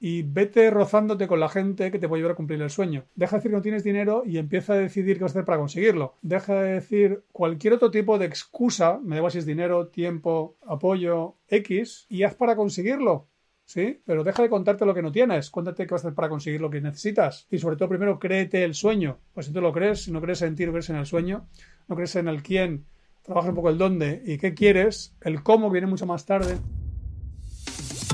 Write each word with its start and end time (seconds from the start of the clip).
y 0.00 0.22
vete 0.22 0.70
rozándote 0.70 1.28
con 1.28 1.38
la 1.38 1.50
gente 1.50 1.90
que 1.90 1.98
te 1.98 2.08
puede 2.08 2.20
ayudar 2.20 2.32
a 2.32 2.36
cumplir 2.36 2.60
el 2.62 2.70
sueño. 2.70 3.04
Deja 3.14 3.36
de 3.36 3.38
decir 3.38 3.50
que 3.50 3.56
no 3.56 3.62
tienes 3.62 3.84
dinero 3.84 4.22
y 4.24 4.38
empieza 4.38 4.72
a 4.72 4.76
decidir 4.76 5.18
qué 5.18 5.24
vas 5.24 5.32
a 5.32 5.34
hacer 5.34 5.44
para 5.44 5.58
conseguirlo. 5.58 6.16
Deja 6.22 6.54
de 6.54 6.72
decir 6.72 7.22
cualquier 7.32 7.74
otro 7.74 7.90
tipo 7.90 8.18
de 8.18 8.24
excusa, 8.24 8.98
me 9.02 9.16
da 9.16 9.18
igual 9.18 9.36
es 9.36 9.44
dinero, 9.44 9.88
tiempo, 9.88 10.56
apoyo, 10.66 11.36
X, 11.48 12.06
y 12.08 12.22
haz 12.22 12.34
para 12.34 12.56
conseguirlo. 12.56 13.28
¿Sí? 13.66 14.00
Pero 14.04 14.24
deja 14.24 14.42
de 14.42 14.48
contarte 14.48 14.84
lo 14.84 14.94
que 14.94 15.02
no 15.02 15.12
tienes. 15.12 15.48
Cuéntate 15.48 15.86
qué 15.86 15.94
vas 15.94 16.04
a 16.04 16.08
hacer 16.08 16.16
para 16.16 16.28
conseguir 16.28 16.60
lo 16.60 16.70
que 16.70 16.80
necesitas. 16.80 17.46
Y 17.52 17.58
sobre 17.58 17.76
todo, 17.76 17.88
primero, 17.88 18.18
créete 18.18 18.64
el 18.64 18.74
sueño. 18.74 19.18
Pues 19.32 19.46
si 19.46 19.52
tú 19.52 19.60
lo 19.60 19.72
crees, 19.72 20.02
si 20.02 20.10
no 20.10 20.20
crees 20.20 20.42
en 20.42 20.56
ti, 20.56 20.66
no 20.66 20.72
crees 20.72 20.90
en 20.90 20.96
el 20.96 21.06
sueño, 21.06 21.46
no 21.86 21.94
crees 21.94 22.16
en 22.16 22.26
el 22.26 22.42
quién, 22.42 22.84
trabaja 23.22 23.50
un 23.50 23.54
poco 23.54 23.70
el 23.70 23.78
dónde 23.78 24.22
y 24.26 24.38
qué 24.38 24.54
quieres, 24.54 25.14
el 25.20 25.44
cómo 25.44 25.70
viene 25.70 25.86
mucho 25.86 26.04
más 26.04 26.26
tarde. 26.26 26.58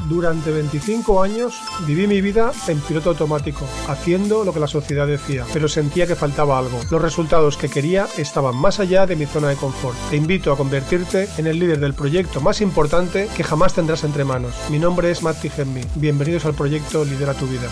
Durante 0.08 0.52
25 0.52 1.20
años 1.20 1.60
viví 1.84 2.06
mi 2.06 2.20
vida 2.20 2.52
en 2.68 2.80
piloto 2.80 3.10
automático, 3.10 3.66
haciendo 3.88 4.44
lo 4.44 4.52
que 4.52 4.60
la 4.60 4.68
sociedad 4.68 5.06
decía, 5.06 5.44
pero 5.52 5.68
sentía 5.68 6.06
que 6.06 6.14
faltaba 6.14 6.58
algo. 6.58 6.78
Los 6.90 7.02
resultados 7.02 7.56
que 7.56 7.68
quería 7.68 8.06
estaban 8.16 8.54
más 8.54 8.78
allá 8.78 9.06
de 9.06 9.16
mi 9.16 9.26
zona 9.26 9.48
de 9.48 9.56
confort. 9.56 9.96
Te 10.10 10.16
invito 10.16 10.52
a 10.52 10.56
convertirte 10.56 11.28
en 11.38 11.48
el 11.48 11.58
líder 11.58 11.80
del 11.80 11.94
proyecto 11.94 12.40
más 12.40 12.60
importante 12.60 13.28
que 13.36 13.42
jamás 13.42 13.74
tendrás 13.74 14.04
entre 14.04 14.24
manos. 14.24 14.54
Mi 14.70 14.78
nombre 14.78 15.10
es 15.10 15.22
Matt 15.24 15.42
Gemmi. 15.42 15.82
Bienvenidos 15.96 16.44
al 16.44 16.54
proyecto 16.54 17.04
Lidera 17.04 17.34
tu 17.34 17.46
vida. 17.46 17.68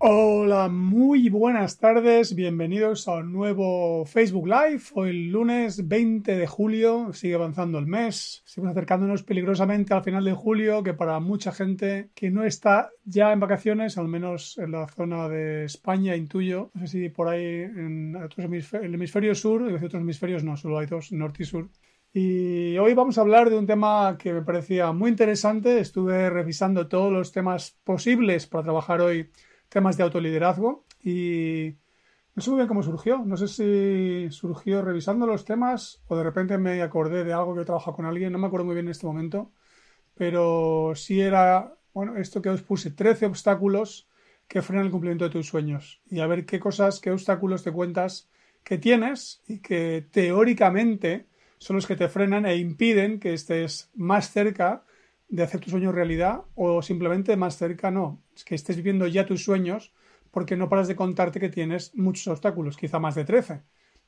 Hola, 0.00 0.68
muy 0.68 1.28
buenas 1.28 1.80
tardes, 1.80 2.36
bienvenidos 2.36 3.08
a 3.08 3.16
un 3.16 3.32
nuevo 3.32 4.04
Facebook 4.04 4.46
Live. 4.46 4.82
Hoy 4.94 5.12
lunes 5.26 5.88
20 5.88 6.36
de 6.36 6.46
julio, 6.46 7.12
sigue 7.12 7.34
avanzando 7.34 7.80
el 7.80 7.86
mes, 7.88 8.40
seguimos 8.44 8.76
acercándonos 8.76 9.24
peligrosamente 9.24 9.94
al 9.94 10.04
final 10.04 10.24
de 10.24 10.34
julio, 10.34 10.84
que 10.84 10.94
para 10.94 11.18
mucha 11.18 11.50
gente 11.50 12.10
que 12.14 12.30
no 12.30 12.44
está 12.44 12.92
ya 13.04 13.32
en 13.32 13.40
vacaciones, 13.40 13.98
al 13.98 14.06
menos 14.06 14.56
en 14.58 14.70
la 14.70 14.86
zona 14.86 15.28
de 15.28 15.64
España, 15.64 16.14
intuyo, 16.14 16.70
no 16.74 16.86
sé 16.86 16.86
si 16.86 17.08
por 17.08 17.26
ahí 17.26 17.62
en 17.62 18.16
el 18.16 18.94
hemisferio 18.94 19.34
sur, 19.34 19.68
y 19.68 19.74
otros 19.74 19.94
hemisferios 19.94 20.44
no, 20.44 20.56
solo 20.56 20.78
hay 20.78 20.86
dos, 20.86 21.10
norte 21.10 21.42
y 21.42 21.46
sur. 21.46 21.70
Y 22.12 22.78
hoy 22.78 22.94
vamos 22.94 23.18
a 23.18 23.22
hablar 23.22 23.50
de 23.50 23.58
un 23.58 23.66
tema 23.66 24.16
que 24.16 24.32
me 24.32 24.42
parecía 24.42 24.92
muy 24.92 25.10
interesante. 25.10 25.78
Estuve 25.78 26.30
revisando 26.30 26.88
todos 26.88 27.12
los 27.12 27.32
temas 27.32 27.78
posibles 27.84 28.46
para 28.46 28.64
trabajar 28.64 29.02
hoy 29.02 29.30
temas 29.68 29.96
de 29.96 30.02
autoliderazgo 30.02 30.84
y 31.02 31.74
no 32.34 32.42
sé 32.42 32.50
muy 32.50 32.58
bien 32.58 32.68
cómo 32.68 32.82
surgió. 32.82 33.18
No 33.24 33.36
sé 33.36 33.48
si 33.48 34.30
surgió 34.30 34.82
revisando 34.82 35.26
los 35.26 35.44
temas 35.44 36.02
o 36.06 36.16
de 36.16 36.22
repente 36.22 36.56
me 36.58 36.80
acordé 36.82 37.24
de 37.24 37.32
algo 37.32 37.54
que 37.54 37.62
he 37.62 37.64
trabajado 37.64 37.96
con 37.96 38.06
alguien. 38.06 38.32
No 38.32 38.38
me 38.38 38.46
acuerdo 38.46 38.66
muy 38.66 38.74
bien 38.74 38.86
en 38.86 38.92
este 38.92 39.06
momento. 39.06 39.50
Pero 40.14 40.92
sí 40.94 41.20
era, 41.20 41.74
bueno, 41.94 42.16
esto 42.16 42.42
que 42.42 42.50
os 42.50 42.62
puse, 42.62 42.90
13 42.90 43.26
obstáculos 43.26 44.08
que 44.48 44.62
frenan 44.62 44.86
el 44.86 44.90
cumplimiento 44.90 45.24
de 45.24 45.30
tus 45.30 45.46
sueños. 45.48 46.00
Y 46.10 46.20
a 46.20 46.26
ver 46.26 46.46
qué 46.46 46.58
cosas, 46.58 47.00
qué 47.00 47.10
obstáculos 47.10 47.62
te 47.62 47.72
cuentas 47.72 48.28
que 48.64 48.78
tienes 48.78 49.42
y 49.46 49.58
que 49.58 50.06
teóricamente 50.10 51.26
son 51.58 51.76
los 51.76 51.86
que 51.86 51.96
te 51.96 52.08
frenan 52.08 52.46
e 52.46 52.56
impiden 52.56 53.20
que 53.20 53.34
estés 53.34 53.90
más 53.94 54.30
cerca 54.30 54.84
de 55.28 55.42
hacer 55.42 55.60
tu 55.60 55.70
sueño 55.70 55.92
realidad 55.92 56.42
o 56.54 56.82
simplemente 56.82 57.36
más 57.36 57.56
cerca 57.56 57.90
no, 57.90 58.22
es 58.34 58.44
que 58.44 58.54
estés 58.54 58.76
viviendo 58.76 59.06
ya 59.06 59.26
tus 59.26 59.44
sueños 59.44 59.92
porque 60.30 60.56
no 60.56 60.68
paras 60.68 60.88
de 60.88 60.96
contarte 60.96 61.40
que 61.40 61.48
tienes 61.48 61.94
muchos 61.94 62.26
obstáculos, 62.28 62.76
quizá 62.76 62.98
más 62.98 63.14
de 63.14 63.24
13. 63.24 63.62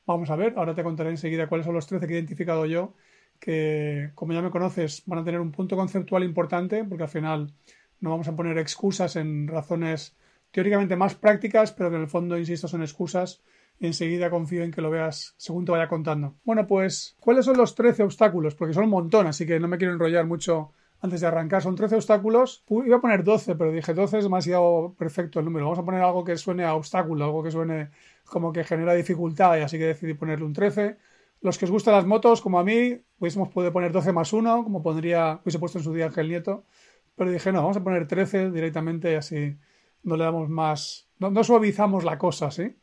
Vamos 0.05 0.29
a 0.29 0.35
ver, 0.35 0.53
ahora 0.57 0.75
te 0.75 0.83
contaré 0.83 1.09
enseguida 1.09 1.47
cuáles 1.47 1.65
son 1.65 1.75
los 1.75 1.87
13 1.87 2.07
que 2.07 2.13
he 2.13 2.17
identificado 2.17 2.65
yo, 2.65 2.93
que 3.39 4.11
como 4.15 4.33
ya 4.33 4.41
me 4.41 4.51
conoces 4.51 5.03
van 5.05 5.19
a 5.19 5.23
tener 5.23 5.39
un 5.39 5.51
punto 5.51 5.75
conceptual 5.75 6.23
importante 6.23 6.83
porque 6.83 7.03
al 7.03 7.09
final 7.09 7.53
no 7.99 8.09
vamos 8.09 8.27
a 8.27 8.35
poner 8.35 8.57
excusas 8.57 9.15
en 9.15 9.47
razones 9.47 10.15
teóricamente 10.51 10.95
más 10.95 11.15
prácticas, 11.15 11.71
pero 11.71 11.89
que 11.89 11.95
en 11.95 12.01
el 12.03 12.07
fondo, 12.07 12.37
insisto, 12.37 12.67
son 12.67 12.81
excusas 12.81 13.41
y 13.79 13.87
enseguida 13.87 14.29
confío 14.29 14.63
en 14.63 14.71
que 14.71 14.81
lo 14.81 14.89
veas 14.89 15.33
según 15.37 15.65
te 15.65 15.71
vaya 15.71 15.87
contando. 15.87 16.35
Bueno, 16.43 16.67
pues, 16.67 17.15
¿cuáles 17.19 17.45
son 17.45 17.57
los 17.57 17.73
13 17.73 18.03
obstáculos? 18.03 18.55
Porque 18.55 18.73
son 18.73 18.83
un 18.85 18.89
montón, 18.89 19.27
así 19.27 19.45
que 19.45 19.59
no 19.59 19.67
me 19.67 19.77
quiero 19.77 19.93
enrollar 19.93 20.25
mucho 20.25 20.73
antes 21.01 21.21
de 21.21 21.27
arrancar. 21.27 21.61
Son 21.61 21.75
13 21.75 21.95
obstáculos. 21.95 22.63
Iba 22.69 22.97
a 22.97 23.01
poner 23.01 23.23
12, 23.23 23.55
pero 23.55 23.71
dije 23.71 23.93
12 23.93 24.19
es 24.19 24.23
demasiado 24.23 24.95
perfecto 24.97 25.39
el 25.39 25.45
número. 25.45 25.65
Vamos 25.65 25.79
a 25.79 25.85
poner 25.85 26.01
algo 26.01 26.23
que 26.23 26.37
suene 26.37 26.63
a 26.63 26.75
obstáculo, 26.75 27.25
algo 27.25 27.43
que 27.43 27.51
suene 27.51 27.89
como 28.25 28.53
que 28.53 28.63
genera 28.63 28.93
dificultad, 28.93 29.57
y 29.57 29.61
así 29.61 29.77
que 29.77 29.85
decidí 29.87 30.13
ponerle 30.13 30.45
un 30.45 30.53
13. 30.53 30.97
Los 31.41 31.57
que 31.57 31.65
os 31.65 31.71
gustan 31.71 31.95
las 31.95 32.05
motos, 32.05 32.41
como 32.41 32.59
a 32.59 32.63
mí, 32.63 33.01
hubiésemos 33.19 33.49
podido 33.49 33.73
poner 33.73 33.91
12 33.91 34.13
más 34.13 34.31
1, 34.31 34.63
como 34.63 34.83
pondría, 34.83 35.41
hubiese 35.43 35.59
puesto 35.59 35.79
en 35.79 35.83
su 35.83 35.93
día 35.93 36.05
Ángel 36.05 36.29
Nieto. 36.29 36.65
Pero 37.15 37.31
dije, 37.31 37.51
no, 37.51 37.61
vamos 37.61 37.77
a 37.77 37.83
poner 37.83 38.07
13 38.07 38.51
directamente, 38.51 39.17
así 39.17 39.57
no 40.03 40.15
le 40.17 40.23
damos 40.23 40.49
más. 40.49 41.09
No, 41.19 41.43
suavizamos 41.43 42.03
la 42.03 42.17
cosa, 42.17 42.51
¿sí? 42.51 42.75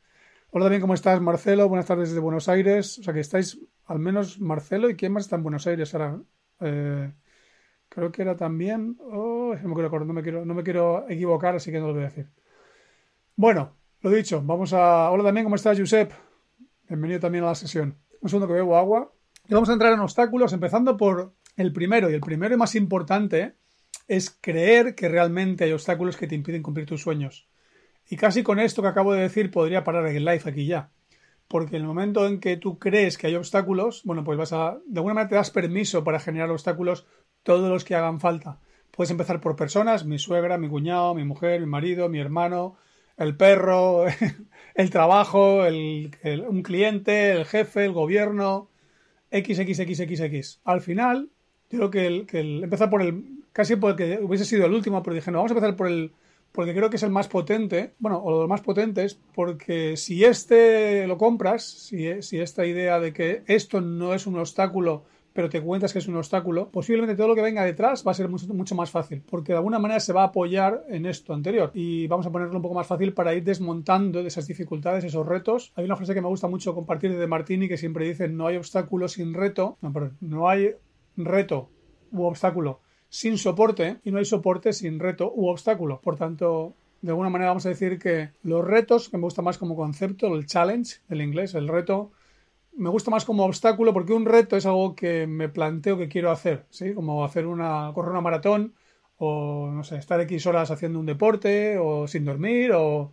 Hola 0.51 0.67
también, 0.67 0.81
¿cómo 0.81 0.95
estás, 0.95 1.21
Marcelo? 1.21 1.69
Buenas 1.69 1.87
tardes 1.87 2.09
desde 2.11 2.21
Buenos 2.21 2.49
Aires. 2.49 2.99
O 2.99 3.03
sea 3.03 3.15
que 3.15 3.21
estáis, 3.21 3.59
al 3.87 3.99
menos 3.99 4.41
Marcelo 4.41 4.89
y 4.91 4.97
quién 4.97 5.13
más 5.13 5.25
está 5.25 5.37
en 5.37 5.43
Buenos 5.43 5.67
Aires 5.67 5.95
ahora. 5.95 6.21
Eh, 6.61 7.13
Creo 7.99 8.13
que 8.13 8.23
era 8.23 8.37
también. 8.37 8.97
Oh, 9.01 9.57
no, 9.61 9.75
me 10.15 10.23
quiero, 10.23 10.45
no, 10.45 10.55
me 10.55 10.63
equivocar, 11.13 11.57
así 11.57 11.73
que 11.73 11.81
no 11.81 11.89
lo 11.89 11.95
voy 11.95 12.03
a 12.03 12.07
decir. 12.07 12.29
Bueno, 13.35 13.75
lo 14.03 14.11
dicho, 14.11 14.41
vamos 14.41 14.73
a. 14.73 15.11
Hola 15.11 15.25
también, 15.25 15.45
¿cómo 15.45 15.57
estás, 15.57 15.77
Josep? 15.77 16.13
Bienvenido 16.89 17.19
también 17.19 17.43
a 17.43 17.49
la 17.49 17.55
sesión. 17.57 17.99
Un 18.21 18.29
segundo 18.29 18.47
que 18.47 18.53
bebo 18.53 18.77
agua. 18.77 19.13
Y 19.49 19.53
vamos 19.53 19.69
a 19.69 19.73
entrar 19.73 19.93
en 19.93 19.99
obstáculos, 19.99 20.53
empezando 20.53 20.97
por 20.97 21.33
el 21.57 21.73
primero. 21.73 22.09
Y 22.09 22.15
el 22.15 22.21
primero 22.21 22.55
y 22.55 22.57
más 22.57 22.77
importante 22.77 23.57
es 24.07 24.31
creer 24.31 24.95
que 24.95 25.09
realmente 25.09 25.65
hay 25.65 25.73
obstáculos 25.73 26.17
que 26.17 26.29
te 26.29 26.37
impiden 26.37 26.63
cumplir 26.63 26.87
tus 26.87 27.03
sueños. 27.03 27.49
Y 28.09 28.17
casi 28.17 28.45
con 28.45 28.61
esto 28.61 28.81
que 28.81 28.89
acabo 28.89 29.13
de 29.13 29.23
decir 29.23 29.51
podría 29.51 29.83
parar 29.83 30.07
el 30.07 30.25
live 30.25 30.43
aquí 30.45 30.67
ya. 30.67 30.91
Porque 31.49 31.75
en 31.75 31.83
el 31.83 31.89
momento 31.89 32.29
en 32.29 32.39
que 32.39 32.59
tú 32.59 32.79
crees 32.79 33.19
que 33.19 33.27
hay 33.27 33.35
obstáculos, 33.35 34.03
bueno, 34.05 34.23
pues 34.23 34.39
vas 34.39 34.53
a. 34.53 34.79
De 34.87 35.01
alguna 35.01 35.15
manera 35.15 35.31
te 35.31 35.35
das 35.35 35.51
permiso 35.51 36.05
para 36.05 36.21
generar 36.21 36.49
obstáculos 36.53 37.05
todos 37.49 37.71
los 37.71 37.83
que 37.83 37.95
hagan 37.95 38.21
falta. 38.21 38.59
Puedes 38.91 39.11
empezar 39.11 39.41
por 39.41 39.57
personas, 39.57 40.05
mi 40.05 40.19
suegra, 40.19 40.59
mi 40.59 40.69
cuñado, 40.69 41.15
mi 41.15 41.25
mujer, 41.25 41.61
mi 41.61 41.67
marido, 41.67 42.11
mi 42.11 42.21
hermano, 42.21 42.77
el 43.17 43.39
perro, 43.39 44.05
el 44.75 44.91
trabajo, 44.91 45.63
un 45.63 46.63
cliente, 46.63 47.31
el 47.33 47.47
jefe, 47.47 47.87
el 47.87 47.93
gobierno, 47.93 48.69
XXXXX. 49.33 50.61
Al 50.63 50.83
final, 50.83 51.31
yo 51.71 51.79
creo 51.79 51.91
que 51.91 52.07
el, 52.07 52.27
que 52.27 52.41
empezar 52.41 52.91
por 52.91 53.01
el, 53.01 53.25
casi 53.53 53.77
porque 53.77 54.19
hubiese 54.21 54.45
sido 54.45 54.67
el 54.67 54.75
último, 54.75 55.03
pero 55.03 55.15
dije, 55.15 55.31
no, 55.31 55.39
vamos 55.39 55.53
a 55.53 55.55
empezar 55.55 55.75
por 55.75 55.89
el, 55.89 56.13
porque 56.53 56.75
creo 56.75 56.91
que 56.91 56.97
es 56.97 57.03
el 57.03 57.11
más 57.11 57.29
potente, 57.29 57.95
bueno, 57.99 58.19
o 58.23 58.43
lo 58.43 58.47
más 58.47 58.61
potente 58.61 59.05
es 59.05 59.19
porque 59.35 59.97
si 59.97 60.23
este 60.23 61.07
lo 61.07 61.17
compras, 61.17 61.65
si, 61.65 62.21
si 62.21 62.41
esta 62.41 62.67
idea 62.67 63.01
de 63.01 63.15
que 63.15 63.43
esto 63.47 63.81
no 63.81 64.13
es 64.13 64.27
un 64.27 64.39
obstáculo 64.39 65.07
pero 65.39 65.49
te 65.49 65.63
cuentas 65.63 65.93
que 65.93 66.01
es 66.01 66.09
un 66.09 66.17
obstáculo, 66.17 66.69
posiblemente 66.69 67.15
todo 67.15 67.29
lo 67.29 67.37
que 67.37 67.43
venga 67.43 67.63
detrás 67.63 68.05
va 68.05 68.11
a 68.11 68.15
ser 68.15 68.29
mucho, 68.29 68.53
mucho 68.53 68.75
más 68.75 68.91
fácil, 68.91 69.23
porque 69.23 69.53
de 69.53 69.59
alguna 69.59 69.79
manera 69.79 70.01
se 70.01 70.13
va 70.13 70.23
a 70.23 70.27
apoyar 70.27 70.85
en 70.89 71.07
esto 71.07 71.33
anterior. 71.33 71.71
Y 71.75 72.09
vamos 72.09 72.27
a 72.27 72.33
ponerlo 72.33 72.57
un 72.57 72.63
poco 72.63 72.75
más 72.75 72.89
fácil 72.89 73.15
para 73.15 73.33
ir 73.35 73.45
desmontando 73.45 74.21
de 74.21 74.27
esas 74.27 74.49
dificultades, 74.49 75.05
esos 75.05 75.25
retos. 75.25 75.73
Hay 75.77 75.85
una 75.85 75.95
frase 75.95 76.13
que 76.13 76.21
me 76.21 76.27
gusta 76.27 76.49
mucho 76.49 76.75
compartir 76.75 77.17
de 77.17 77.27
Martini 77.29 77.69
que 77.69 77.77
siempre 77.77 78.09
dice, 78.09 78.27
no 78.27 78.49
hay 78.49 78.57
obstáculo 78.57 79.07
sin 79.07 79.33
reto, 79.33 79.79
no, 79.81 79.93
no 80.21 80.49
hay 80.49 80.73
reto 81.17 81.71
u 82.11 82.25
obstáculo 82.25 82.81
sin 83.09 83.39
soporte 83.39 84.01
y 84.03 84.11
no 84.11 84.19
hay 84.19 84.25
soporte 84.25 84.73
sin 84.73 84.99
reto 84.99 85.33
u 85.33 85.47
obstáculo. 85.51 86.01
Por 86.01 86.17
tanto, 86.17 86.75
de 87.01 87.11
alguna 87.11 87.31
manera 87.31 87.51
vamos 87.51 87.67
a 87.67 87.69
decir 87.69 88.01
que 88.01 88.33
los 88.43 88.65
retos, 88.65 89.09
que 89.09 89.19
me 89.19 89.23
gusta 89.23 89.43
más 89.43 89.57
como 89.57 89.77
concepto, 89.77 90.35
el 90.35 90.47
challenge 90.47 90.97
del 91.07 91.23
inglés, 91.23 91.55
el 91.55 91.69
reto, 91.69 92.11
me 92.79 92.91
gusta 92.91 93.11
más 93.11 93.25
como 93.25 93.45
obstáculo 93.45 93.93
porque 93.93 94.13
un 94.13 94.25
reto 94.25 94.57
es 94.57 94.65
algo 94.65 94.95
que 94.95 95.27
me 95.27 95.49
planteo 95.49 95.99
que 95.99 96.09
quiero 96.09 96.31
hacer, 96.31 96.65
¿sí? 96.71 96.95
Como 96.95 97.25
hacer 97.25 97.47
una, 97.47 97.91
correr 97.95 98.13
una 98.13 98.21
maratón 98.21 98.75
o, 99.19 99.69
no 99.73 99.83
sé, 99.83 99.97
estar 99.97 100.21
X 100.21 100.47
horas 100.47 100.71
haciendo 100.71 101.01
un 101.01 101.07
deporte 101.07 101.77
o 101.79 102.07
sin 102.07 102.25
dormir 102.25 102.73
o 102.73 103.13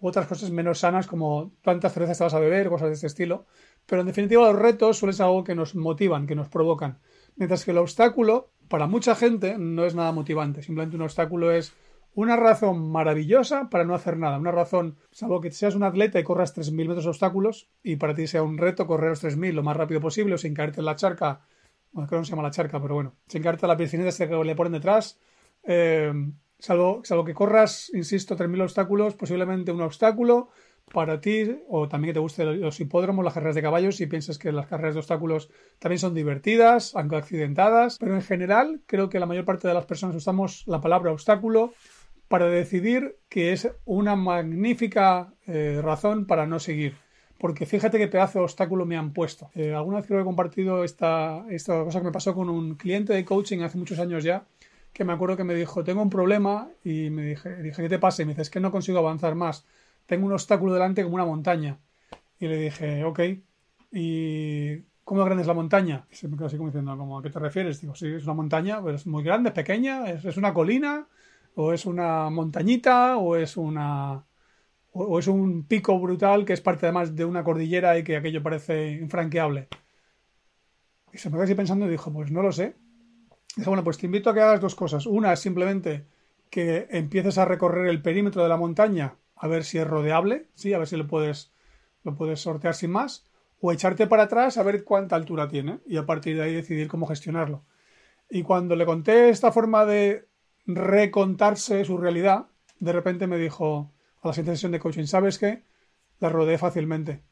otras 0.00 0.26
cosas 0.26 0.50
menos 0.50 0.78
sanas 0.80 1.06
como 1.06 1.52
cuántas 1.62 1.92
cervezas 1.92 2.18
te 2.18 2.24
vas 2.24 2.34
a 2.34 2.38
beber, 2.38 2.68
cosas 2.68 2.88
de 2.88 2.94
este 2.94 3.06
estilo. 3.06 3.46
Pero 3.86 4.00
en 4.00 4.06
definitiva 4.06 4.50
los 4.50 4.58
retos 4.58 4.98
suelen 4.98 5.14
ser 5.14 5.26
algo 5.26 5.44
que 5.44 5.54
nos 5.54 5.74
motivan, 5.74 6.26
que 6.26 6.34
nos 6.34 6.48
provocan. 6.48 6.98
Mientras 7.36 7.64
que 7.64 7.72
el 7.72 7.78
obstáculo, 7.78 8.52
para 8.68 8.86
mucha 8.86 9.14
gente, 9.14 9.58
no 9.58 9.84
es 9.84 9.94
nada 9.94 10.12
motivante. 10.12 10.62
Simplemente 10.62 10.96
un 10.96 11.02
obstáculo 11.02 11.52
es 11.52 11.74
una 12.14 12.36
razón 12.36 12.90
maravillosa 12.90 13.68
para 13.70 13.84
no 13.84 13.94
hacer 13.94 14.16
nada. 14.16 14.38
Una 14.38 14.52
razón, 14.52 14.96
salvo 15.10 15.40
que 15.40 15.50
seas 15.50 15.74
un 15.74 15.82
atleta 15.82 16.18
y 16.18 16.24
corras 16.24 16.56
3.000 16.56 16.88
metros 16.88 17.04
de 17.04 17.10
obstáculos 17.10 17.68
y 17.82 17.96
para 17.96 18.14
ti 18.14 18.26
sea 18.26 18.42
un 18.42 18.58
reto 18.58 18.86
correr 18.86 19.10
los 19.10 19.24
3.000 19.24 19.52
lo 19.52 19.62
más 19.62 19.76
rápido 19.76 20.00
posible 20.00 20.34
o 20.34 20.38
sin 20.38 20.54
caerte 20.54 20.80
en 20.80 20.86
la 20.86 20.96
charca. 20.96 21.40
Bueno, 21.92 22.08
creo 22.08 22.18
que 22.18 22.20
no 22.20 22.24
se 22.24 22.30
llama 22.30 22.42
la 22.42 22.50
charca, 22.50 22.80
pero 22.80 22.94
bueno, 22.94 23.14
sin 23.26 23.42
caerte 23.42 23.66
en 23.66 23.68
la 23.68 23.76
piscineta 23.76 24.28
que 24.28 24.44
le 24.44 24.54
ponen 24.54 24.72
detrás. 24.72 25.18
Eh, 25.64 26.12
salvo, 26.58 27.02
salvo 27.04 27.24
que 27.24 27.34
corras, 27.34 27.90
insisto, 27.94 28.36
3.000 28.36 28.62
obstáculos, 28.62 29.14
posiblemente 29.14 29.72
un 29.72 29.82
obstáculo 29.82 30.50
para 30.92 31.20
ti, 31.20 31.50
o 31.68 31.88
también 31.88 32.10
que 32.10 32.14
te 32.14 32.20
gusten 32.20 32.60
los 32.60 32.78
hipódromos, 32.78 33.24
las 33.24 33.34
carreras 33.34 33.54
de 33.54 33.62
caballos, 33.62 33.96
si 33.96 34.06
piensas 34.06 34.38
que 34.38 34.52
las 34.52 34.66
carreras 34.66 34.94
de 34.94 35.00
obstáculos 35.00 35.50
también 35.78 35.98
son 35.98 36.14
divertidas, 36.14 36.94
aunque 36.94 37.16
accidentadas, 37.16 37.96
pero 37.98 38.14
en 38.14 38.22
general 38.22 38.82
creo 38.86 39.08
que 39.08 39.18
la 39.18 39.26
mayor 39.26 39.44
parte 39.44 39.66
de 39.66 39.74
las 39.74 39.86
personas 39.86 40.14
usamos 40.14 40.64
la 40.66 40.80
palabra 40.80 41.10
obstáculo 41.10 41.72
para 42.28 42.46
decidir 42.46 43.16
que 43.28 43.52
es 43.52 43.70
una 43.84 44.16
magnífica 44.16 45.34
eh, 45.46 45.80
razón 45.82 46.26
para 46.26 46.46
no 46.46 46.58
seguir. 46.58 46.96
Porque 47.38 47.66
fíjate 47.66 47.98
qué 47.98 48.08
pedazo 48.08 48.38
de 48.38 48.44
obstáculo 48.44 48.86
me 48.86 48.96
han 48.96 49.12
puesto. 49.12 49.50
Eh, 49.54 49.74
alguna 49.74 49.98
vez 49.98 50.06
creo 50.06 50.18
que 50.18 50.22
he 50.22 50.24
compartido 50.24 50.84
esta, 50.84 51.44
esta 51.50 51.84
cosa 51.84 51.98
que 52.00 52.06
me 52.06 52.12
pasó 52.12 52.34
con 52.34 52.48
un 52.48 52.76
cliente 52.76 53.12
de 53.12 53.24
coaching 53.24 53.60
hace 53.60 53.76
muchos 53.76 53.98
años 53.98 54.24
ya, 54.24 54.44
que 54.92 55.04
me 55.04 55.12
acuerdo 55.12 55.36
que 55.36 55.44
me 55.44 55.54
dijo, 55.54 55.84
tengo 55.84 56.00
un 56.00 56.10
problema 56.10 56.70
y 56.84 57.10
me 57.10 57.22
dije, 57.24 57.62
dije 57.62 57.82
¿qué 57.82 57.88
te 57.88 57.98
pasa? 57.98 58.22
Y 58.22 58.24
me 58.24 58.32
dice, 58.32 58.42
es 58.42 58.50
que 58.50 58.60
no 58.60 58.70
consigo 58.70 58.98
avanzar 58.98 59.34
más 59.34 59.66
tengo 60.06 60.26
un 60.26 60.32
obstáculo 60.32 60.72
delante 60.72 61.02
como 61.02 61.14
una 61.14 61.24
montaña. 61.24 61.78
Y 62.38 62.48
le 62.48 62.58
dije, 62.58 63.04
ok, 63.04 63.20
¿y 63.92 64.78
cómo 65.04 65.24
grande 65.24 65.42
es 65.42 65.46
la 65.46 65.54
montaña? 65.54 66.06
Y 66.10 66.26
me 66.26 66.36
quedó 66.36 66.46
así 66.46 66.56
como 66.56 66.68
diciendo, 66.68 66.96
¿cómo, 66.96 67.18
¿a 67.18 67.22
qué 67.22 67.30
te 67.30 67.38
refieres? 67.38 67.80
Digo, 67.80 67.94
sí, 67.94 68.08
es 68.08 68.24
una 68.24 68.34
montaña, 68.34 68.82
pero 68.82 68.96
es 68.96 69.06
muy 69.06 69.22
grande, 69.22 69.50
es 69.50 69.54
pequeña, 69.54 70.10
es, 70.10 70.36
una 70.36 70.52
colina, 70.52 71.06
o 71.54 71.72
es 71.72 71.86
una 71.86 72.30
montañita, 72.30 73.16
o 73.16 73.36
es 73.36 73.56
una... 73.56 74.24
O, 74.92 75.18
es 75.18 75.26
un 75.26 75.64
pico 75.66 75.98
brutal 75.98 76.44
que 76.44 76.52
es 76.52 76.60
parte 76.60 76.86
además 76.86 77.16
de 77.16 77.24
una 77.24 77.42
cordillera 77.42 77.98
y 77.98 78.04
que 78.04 78.16
aquello 78.16 78.42
parece 78.42 78.92
infranqueable. 78.92 79.68
Y 81.12 81.18
se 81.18 81.28
me 81.28 81.34
quedó 81.34 81.44
así 81.44 81.54
pensando 81.56 81.86
y 81.86 81.90
dijo, 81.90 82.12
pues 82.12 82.30
no 82.30 82.42
lo 82.42 82.52
sé. 82.52 82.76
Dijo, 83.56 83.70
bueno, 83.70 83.82
pues 83.82 83.98
te 83.98 84.06
invito 84.06 84.30
a 84.30 84.34
que 84.34 84.40
hagas 84.40 84.60
dos 84.60 84.76
cosas. 84.76 85.06
Una 85.06 85.32
es 85.32 85.40
simplemente 85.40 86.06
que 86.48 86.86
empieces 86.90 87.38
a 87.38 87.44
recorrer 87.44 87.88
el 87.88 88.02
perímetro 88.02 88.42
de 88.44 88.48
la 88.48 88.56
montaña 88.56 89.16
a 89.36 89.48
ver 89.48 89.64
si 89.64 89.78
es 89.78 89.86
rodeable, 89.86 90.46
sí, 90.54 90.72
a 90.72 90.78
ver 90.78 90.86
si 90.86 90.96
lo 90.96 91.06
puedes, 91.06 91.52
lo 92.02 92.14
puedes 92.14 92.40
sortear 92.40 92.74
sin 92.74 92.92
más, 92.92 93.26
o 93.60 93.72
echarte 93.72 94.06
para 94.06 94.24
atrás 94.24 94.58
a 94.58 94.62
ver 94.62 94.84
cuánta 94.84 95.16
altura 95.16 95.48
tiene 95.48 95.80
y 95.86 95.96
a 95.96 96.06
partir 96.06 96.36
de 96.36 96.42
ahí 96.42 96.54
decidir 96.54 96.88
cómo 96.88 97.06
gestionarlo. 97.06 97.64
Y 98.30 98.42
cuando 98.42 98.76
le 98.76 98.86
conté 98.86 99.28
esta 99.28 99.52
forma 99.52 99.84
de 99.84 100.28
recontarse 100.66 101.84
su 101.84 101.98
realidad, 101.98 102.46
de 102.78 102.92
repente 102.92 103.26
me 103.26 103.38
dijo 103.38 103.92
a 104.22 104.28
la 104.28 104.34
siguiente 104.34 104.56
sesión 104.56 104.72
de 104.72 104.80
coaching, 104.80 105.04
¿sabes 105.04 105.38
qué? 105.38 105.62
La 106.20 106.28
rodeé 106.28 106.58
fácilmente. 106.58 107.22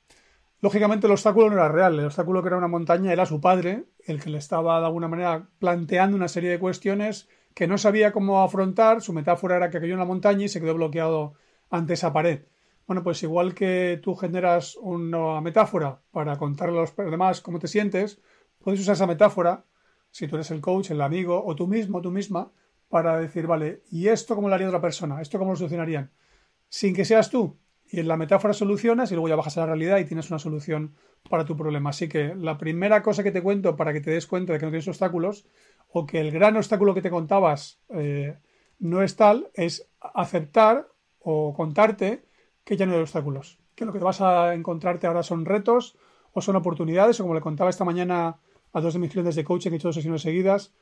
Lógicamente 0.61 1.07
el 1.07 1.13
obstáculo 1.13 1.49
no 1.49 1.57
era 1.57 1.69
real, 1.69 1.99
el 1.99 2.07
obstáculo 2.07 2.43
que 2.43 2.49
era 2.49 2.57
una 2.57 2.69
montaña 2.69 3.13
era 3.13 3.27
su 3.27 3.41
padre, 3.41 3.85
el 4.07 4.23
que 4.23 4.31
le 4.31 4.39
estaba 4.39 4.79
de 4.79 4.87
alguna 4.87 5.09
manera 5.09 5.49
planteando 5.59 6.17
una 6.17 6.29
serie 6.29 6.51
de 6.51 6.61
cuestiones 6.61 7.29
que 7.55 7.67
no 7.67 7.79
sabía 7.79 8.13
cómo 8.13 8.43
afrontar, 8.43 9.03
su 9.03 9.13
metáfora 9.13 9.57
era 9.57 9.71
que 9.71 9.81
cayó 9.81 9.95
en 9.95 9.99
la 9.99 10.05
montaña 10.05 10.45
y 10.45 10.49
se 10.49 10.61
quedó 10.61 10.75
bloqueado 10.75 11.35
ante 11.69 11.95
esa 11.95 12.13
pared. 12.13 12.45
Bueno, 12.87 13.03
pues 13.03 13.23
igual 13.23 13.55
que 13.55 14.01
tú 14.03 14.15
generas 14.15 14.77
una 14.81 15.41
metáfora 15.41 16.01
para 16.11 16.37
contarle 16.37 16.79
a 16.79 16.83
los 16.83 16.97
demás 16.97 17.41
cómo 17.41 17.59
te 17.59 17.69
sientes, 17.69 18.21
puedes 18.59 18.81
usar 18.81 18.95
esa 18.95 19.07
metáfora, 19.07 19.65
si 20.11 20.29
tú 20.29 20.37
eres 20.37 20.51
el 20.51 20.61
coach, 20.61 20.91
el 20.91 21.01
amigo 21.01 21.43
o 21.45 21.57
tú 21.57 21.67
mismo, 21.67 22.01
tú 22.03 22.11
misma, 22.11 22.53
para 22.93 23.19
decir, 23.19 23.47
vale, 23.47 23.81
¿y 23.91 24.09
esto 24.09 24.35
cómo 24.35 24.51
lo 24.51 24.55
haría 24.55 24.69
otra 24.69 24.83
persona? 24.83 25.23
¿Esto 25.23 25.39
cómo 25.39 25.53
lo 25.53 25.57
solucionarían? 25.57 26.11
Sin 26.69 26.95
que 26.95 27.07
seas 27.07 27.31
tú. 27.31 27.57
Y 27.91 28.01
en 28.01 28.07
la 28.07 28.19
metáfora 28.19 28.53
solucionas 28.53 29.11
y 29.11 29.15
luego 29.15 29.31
ya 29.31 29.37
bajas 29.37 29.57
a 29.57 29.61
la 29.61 29.69
realidad 29.69 29.97
y 29.97 30.05
tienes 30.05 30.29
una 30.29 30.39
solución 30.39 30.95
para 31.31 31.47
tu 31.47 31.57
problema. 31.57 31.89
Así 31.89 32.07
que 32.07 32.35
la 32.35 32.59
primera 32.59 33.03
cosa 33.03 33.23
que 33.23 33.33
te 33.33 33.43
cuento 33.43 33.77
para 33.77 33.95
que 33.95 34.03
te 34.03 34.11
des 34.11 34.27
cuenta 34.27 34.53
de 34.53 34.59
que 34.59 34.67
no 34.67 34.73
tienes 34.73 34.89
obstáculos 34.89 35.47
o 35.89 36.05
que 36.05 36.21
el 36.21 36.31
gran 36.33 36.55
obstáculo 36.55 36.93
que 36.93 37.01
te 37.01 37.09
contabas 37.09 37.81
eh, 37.95 38.37
no 38.79 39.03
es 39.03 39.17
tal, 39.17 39.49
es 39.55 39.89
aceptar 39.99 40.87
o 41.19 41.55
contarte 41.55 42.27
que 42.63 42.77
ya 42.77 42.85
no 42.85 42.93
hay 42.93 43.01
obstáculos, 43.01 43.59
que 43.75 43.87
lo 43.87 43.95
que 43.95 44.01
vas 44.01 44.21
a 44.21 44.53
encontrarte 44.53 45.07
ahora 45.07 45.23
son 45.23 45.47
retos 45.47 45.97
o 46.35 46.43
son 46.43 46.57
oportunidades, 46.57 47.19
o 47.21 47.25
como 47.25 47.35
le 47.35 47.41
contaba 47.41 47.71
esta 47.71 47.87
mañana 47.87 48.37
a 48.71 48.81
dos 48.83 48.93
de 48.93 49.01
mis 49.01 49.11
clientes 49.11 49.35
de 49.35 49.45
coaching 49.45 49.71
que 49.71 49.77
he 49.77 49.79
hecho 49.79 49.89
dos 49.89 49.95
sesiones 49.95 50.21
seguidas, 50.21 50.75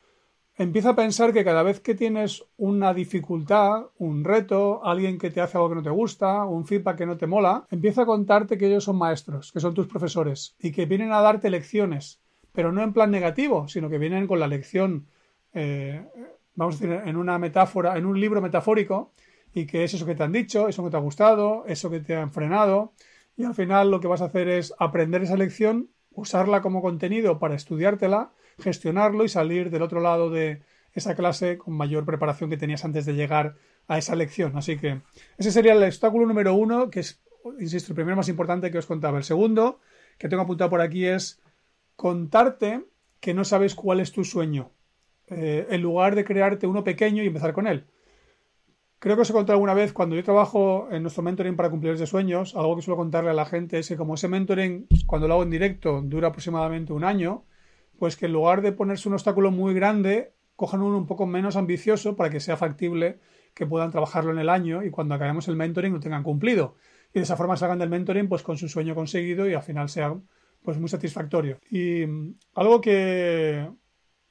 empieza 0.62 0.90
a 0.90 0.94
pensar 0.94 1.32
que 1.32 1.42
cada 1.42 1.62
vez 1.62 1.80
que 1.80 1.94
tienes 1.94 2.44
una 2.58 2.92
dificultad, 2.92 3.86
un 3.96 4.24
reto, 4.24 4.84
alguien 4.84 5.16
que 5.16 5.30
te 5.30 5.40
hace 5.40 5.56
algo 5.56 5.70
que 5.70 5.76
no 5.76 5.82
te 5.82 5.88
gusta, 5.88 6.44
un 6.44 6.66
feedback 6.66 6.98
que 6.98 7.06
no 7.06 7.16
te 7.16 7.26
mola, 7.26 7.66
empieza 7.70 8.02
a 8.02 8.06
contarte 8.06 8.58
que 8.58 8.66
ellos 8.66 8.84
son 8.84 8.98
maestros, 8.98 9.52
que 9.52 9.60
son 9.60 9.72
tus 9.72 9.86
profesores 9.86 10.54
y 10.58 10.70
que 10.70 10.84
vienen 10.84 11.12
a 11.12 11.22
darte 11.22 11.48
lecciones, 11.48 12.20
pero 12.52 12.72
no 12.72 12.82
en 12.82 12.92
plan 12.92 13.10
negativo, 13.10 13.68
sino 13.68 13.88
que 13.88 13.96
vienen 13.96 14.26
con 14.26 14.38
la 14.38 14.48
lección, 14.48 15.06
eh, 15.54 16.04
vamos 16.54 16.76
a 16.76 16.78
decir, 16.78 17.00
en 17.06 17.16
una 17.16 17.38
metáfora, 17.38 17.96
en 17.96 18.04
un 18.04 18.20
libro 18.20 18.42
metafórico, 18.42 19.12
y 19.54 19.64
que 19.64 19.84
es 19.84 19.94
eso 19.94 20.04
que 20.04 20.14
te 20.14 20.24
han 20.24 20.32
dicho, 20.32 20.68
eso 20.68 20.84
que 20.84 20.90
te 20.90 20.96
ha 20.98 21.00
gustado, 21.00 21.64
eso 21.68 21.88
que 21.88 22.00
te 22.00 22.14
han 22.14 22.32
frenado 22.32 22.92
y 23.34 23.44
al 23.44 23.54
final 23.54 23.90
lo 23.90 24.00
que 24.00 24.08
vas 24.08 24.20
a 24.20 24.26
hacer 24.26 24.48
es 24.48 24.74
aprender 24.78 25.22
esa 25.22 25.38
lección, 25.38 25.88
usarla 26.10 26.60
como 26.60 26.82
contenido 26.82 27.38
para 27.38 27.54
estudiártela, 27.54 28.32
gestionarlo 28.60 29.24
y 29.24 29.28
salir 29.28 29.70
del 29.70 29.82
otro 29.82 30.00
lado 30.00 30.30
de 30.30 30.62
esa 30.92 31.14
clase 31.14 31.58
con 31.58 31.74
mayor 31.74 32.04
preparación 32.04 32.50
que 32.50 32.56
tenías 32.56 32.84
antes 32.84 33.06
de 33.06 33.14
llegar 33.14 33.56
a 33.88 33.98
esa 33.98 34.16
lección. 34.16 34.56
Así 34.56 34.76
que 34.76 35.00
ese 35.38 35.52
sería 35.52 35.72
el 35.72 35.82
obstáculo 35.82 36.26
número 36.26 36.54
uno, 36.54 36.90
que 36.90 37.00
es, 37.00 37.22
insisto, 37.58 37.92
el 37.92 37.96
primero 37.96 38.16
más 38.16 38.28
importante 38.28 38.70
que 38.70 38.78
os 38.78 38.86
contaba. 38.86 39.18
El 39.18 39.24
segundo, 39.24 39.80
que 40.18 40.28
tengo 40.28 40.42
apuntado 40.42 40.70
por 40.70 40.80
aquí, 40.80 41.06
es 41.06 41.40
contarte 41.96 42.84
que 43.20 43.34
no 43.34 43.44
sabes 43.44 43.74
cuál 43.74 44.00
es 44.00 44.12
tu 44.12 44.24
sueño, 44.24 44.70
eh, 45.28 45.66
en 45.70 45.82
lugar 45.82 46.14
de 46.14 46.24
crearte 46.24 46.66
uno 46.66 46.84
pequeño 46.84 47.22
y 47.22 47.26
empezar 47.26 47.52
con 47.52 47.66
él. 47.66 47.84
Creo 48.98 49.16
que 49.16 49.22
os 49.22 49.30
he 49.30 49.32
contado 49.32 49.54
alguna 49.54 49.72
vez, 49.72 49.94
cuando 49.94 50.14
yo 50.14 50.22
trabajo 50.22 50.88
en 50.90 51.02
nuestro 51.02 51.22
mentoring 51.22 51.56
para 51.56 51.70
cumplidores 51.70 52.00
de 52.00 52.06
sueños, 52.06 52.54
algo 52.54 52.76
que 52.76 52.82
suelo 52.82 52.98
contarle 52.98 53.30
a 53.30 53.34
la 53.34 53.46
gente 53.46 53.78
es 53.78 53.88
que 53.88 53.96
como 53.96 54.14
ese 54.14 54.28
mentoring, 54.28 54.88
cuando 55.06 55.26
lo 55.26 55.34
hago 55.34 55.42
en 55.42 55.50
directo, 55.50 56.02
dura 56.02 56.28
aproximadamente 56.28 56.92
un 56.92 57.04
año, 57.04 57.44
pues 58.00 58.16
que 58.16 58.24
en 58.24 58.32
lugar 58.32 58.62
de 58.62 58.72
ponerse 58.72 59.10
un 59.10 59.14
obstáculo 59.14 59.50
muy 59.50 59.74
grande, 59.74 60.32
cojan 60.56 60.80
uno 60.80 60.96
un 60.96 61.06
poco 61.06 61.26
menos 61.26 61.54
ambicioso 61.56 62.16
para 62.16 62.30
que 62.30 62.40
sea 62.40 62.56
factible 62.56 63.20
que 63.52 63.66
puedan 63.66 63.90
trabajarlo 63.90 64.32
en 64.32 64.38
el 64.38 64.48
año 64.48 64.82
y 64.82 64.90
cuando 64.90 65.14
acabemos 65.14 65.48
el 65.48 65.56
mentoring 65.56 65.92
lo 65.92 66.00
tengan 66.00 66.22
cumplido. 66.22 66.76
Y 67.12 67.18
de 67.18 67.24
esa 67.24 67.36
forma 67.36 67.58
salgan 67.58 67.78
del 67.78 67.90
mentoring 67.90 68.26
pues 68.26 68.42
con 68.42 68.56
su 68.56 68.70
sueño 68.70 68.94
conseguido 68.94 69.46
y 69.46 69.52
al 69.52 69.62
final 69.62 69.90
sea 69.90 70.16
pues 70.62 70.78
muy 70.78 70.88
satisfactorio. 70.88 71.58
Y 71.70 72.06
mm, 72.06 72.36
algo 72.54 72.80
que... 72.80 73.68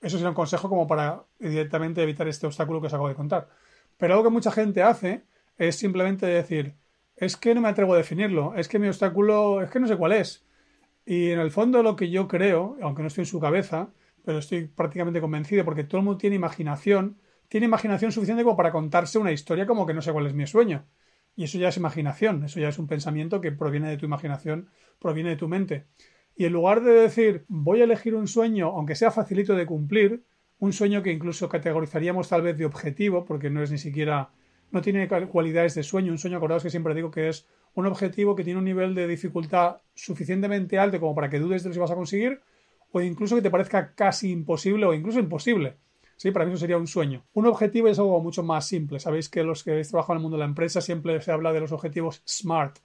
Eso 0.01 0.17
sería 0.17 0.29
un 0.29 0.35
consejo 0.35 0.67
como 0.67 0.87
para 0.87 1.25
directamente 1.37 2.01
evitar 2.01 2.27
este 2.27 2.47
obstáculo 2.47 2.81
que 2.81 2.87
os 2.87 2.93
acabo 2.93 3.09
de 3.09 3.15
contar. 3.15 3.49
Pero 3.97 4.15
algo 4.15 4.23
que 4.23 4.33
mucha 4.33 4.49
gente 4.49 4.81
hace 4.81 5.25
es 5.59 5.75
simplemente 5.75 6.25
decir, 6.25 6.73
es 7.15 7.37
que 7.37 7.53
no 7.53 7.61
me 7.61 7.69
atrevo 7.69 7.93
a 7.93 7.97
definirlo, 7.97 8.55
es 8.55 8.67
que 8.67 8.79
mi 8.79 8.87
obstáculo, 8.87 9.61
es 9.61 9.69
que 9.69 9.79
no 9.79 9.87
sé 9.87 9.95
cuál 9.95 10.13
es. 10.13 10.43
Y 11.09 11.31
en 11.31 11.39
el 11.39 11.49
fondo 11.49 11.81
lo 11.81 11.95
que 11.95 12.11
yo 12.11 12.27
creo, 12.27 12.77
aunque 12.83 13.01
no 13.01 13.07
estoy 13.07 13.23
en 13.23 13.25
su 13.25 13.39
cabeza, 13.39 13.89
pero 14.23 14.37
estoy 14.37 14.67
prácticamente 14.67 15.19
convencido 15.19 15.65
porque 15.65 15.83
todo 15.83 15.97
el 15.97 16.05
mundo 16.05 16.19
tiene 16.19 16.35
imaginación, 16.35 17.17
tiene 17.47 17.65
imaginación 17.65 18.11
suficiente 18.11 18.43
como 18.43 18.55
para 18.55 18.71
contarse 18.71 19.17
una 19.17 19.31
historia 19.31 19.65
como 19.65 19.87
que 19.87 19.95
no 19.95 20.03
sé 20.03 20.11
cuál 20.11 20.27
es 20.27 20.35
mi 20.35 20.45
sueño. 20.45 20.85
Y 21.35 21.45
eso 21.45 21.57
ya 21.57 21.69
es 21.69 21.77
imaginación, 21.77 22.43
eso 22.43 22.59
ya 22.59 22.69
es 22.69 22.77
un 22.77 22.85
pensamiento 22.85 23.41
que 23.41 23.51
proviene 23.51 23.89
de 23.89 23.97
tu 23.97 24.05
imaginación, 24.05 24.69
proviene 24.99 25.31
de 25.31 25.35
tu 25.35 25.47
mente. 25.47 25.87
Y 26.35 26.45
en 26.45 26.53
lugar 26.53 26.83
de 26.83 26.91
decir 26.91 27.43
voy 27.47 27.81
a 27.81 27.85
elegir 27.85 28.13
un 28.13 28.27
sueño, 28.27 28.67
aunque 28.67 28.93
sea 28.93 29.09
facilito 29.09 29.55
de 29.55 29.65
cumplir, 29.65 30.25
un 30.59 30.73
sueño 30.73 31.01
que 31.01 31.11
incluso 31.11 31.49
categorizaríamos 31.49 32.29
tal 32.29 32.43
vez 32.43 32.55
de 32.55 32.65
objetivo, 32.65 33.25
porque 33.25 33.49
no 33.49 33.63
es 33.63 33.71
ni 33.71 33.79
siquiera, 33.79 34.29
no 34.69 34.83
tiene 34.83 35.07
cualidades 35.07 35.73
de 35.73 35.81
sueño. 35.81 36.11
Un 36.11 36.19
sueño, 36.19 36.37
acordaos 36.37 36.61
que 36.61 36.69
siempre 36.69 36.93
digo 36.93 37.09
que 37.09 37.29
es 37.29 37.47
un 37.75 37.85
objetivo 37.85 38.35
que 38.35 38.43
tiene 38.43 38.59
un 38.59 38.65
nivel 38.65 38.95
de 38.95 39.07
dificultad 39.07 39.77
suficientemente 39.93 40.77
alto 40.77 40.99
como 40.99 41.15
para 41.15 41.29
que 41.29 41.39
dudes 41.39 41.63
de 41.63 41.71
que 41.71 41.79
vas 41.79 41.91
a 41.91 41.95
conseguir, 41.95 42.41
o 42.91 43.01
incluso 43.01 43.35
que 43.35 43.41
te 43.41 43.51
parezca 43.51 43.93
casi 43.93 44.31
imposible 44.31 44.85
o 44.85 44.93
incluso 44.93 45.19
imposible. 45.19 45.77
Sí, 46.19 46.31
para 46.31 46.45
mí 46.45 46.51
eso 46.51 46.59
sería 46.59 46.77
un 46.77 46.87
sueño. 46.87 47.23
Un 47.33 47.45
objetivo 47.45 47.87
es 47.87 47.97
algo 47.97 48.19
mucho 48.21 48.43
más 48.43 48.67
simple. 48.67 48.99
Sabéis 48.99 49.29
que 49.29 49.43
los 49.43 49.63
que 49.63 49.71
habéis 49.71 49.87
trabajado 49.87 50.13
en 50.13 50.17
el 50.17 50.21
mundo 50.23 50.35
de 50.35 50.39
la 50.39 50.49
empresa 50.49 50.81
siempre 50.81 51.21
se 51.21 51.31
habla 51.31 51.53
de 51.53 51.61
los 51.61 51.71
objetivos 51.71 52.21
SMART, 52.27 52.79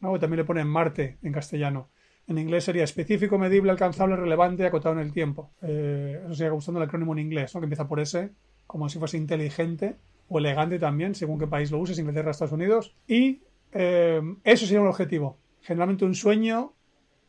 ¿no? 0.00 0.18
también 0.18 0.38
le 0.38 0.44
ponen 0.44 0.66
Marte 0.66 1.18
en 1.22 1.32
castellano. 1.32 1.90
En 2.26 2.38
inglés 2.38 2.64
sería 2.64 2.84
específico, 2.84 3.36
medible, 3.38 3.70
alcanzable, 3.70 4.16
relevante 4.16 4.64
acotado 4.64 4.94
en 4.94 5.00
el 5.00 5.12
tiempo. 5.12 5.50
Eh, 5.60 6.20
eso 6.24 6.34
sería 6.34 6.52
gustando 6.52 6.80
el 6.80 6.86
acrónimo 6.86 7.12
en 7.12 7.18
inglés, 7.18 7.54
¿no? 7.54 7.60
que 7.60 7.66
empieza 7.66 7.88
por 7.88 8.00
S, 8.00 8.30
como 8.66 8.88
si 8.88 8.98
fuese 8.98 9.18
inteligente 9.18 9.96
o 10.28 10.38
elegante 10.38 10.78
también, 10.78 11.14
según 11.14 11.38
qué 11.38 11.46
país 11.46 11.70
lo 11.70 11.78
uses, 11.78 11.98
Inglaterra, 11.98 12.30
Estados 12.30 12.52
Unidos. 12.52 12.94
Y 13.06 13.42
eh, 13.72 14.20
eso 14.44 14.66
sería 14.66 14.80
un 14.80 14.88
objetivo. 14.88 15.38
Generalmente 15.62 16.04
un 16.04 16.14
sueño 16.14 16.74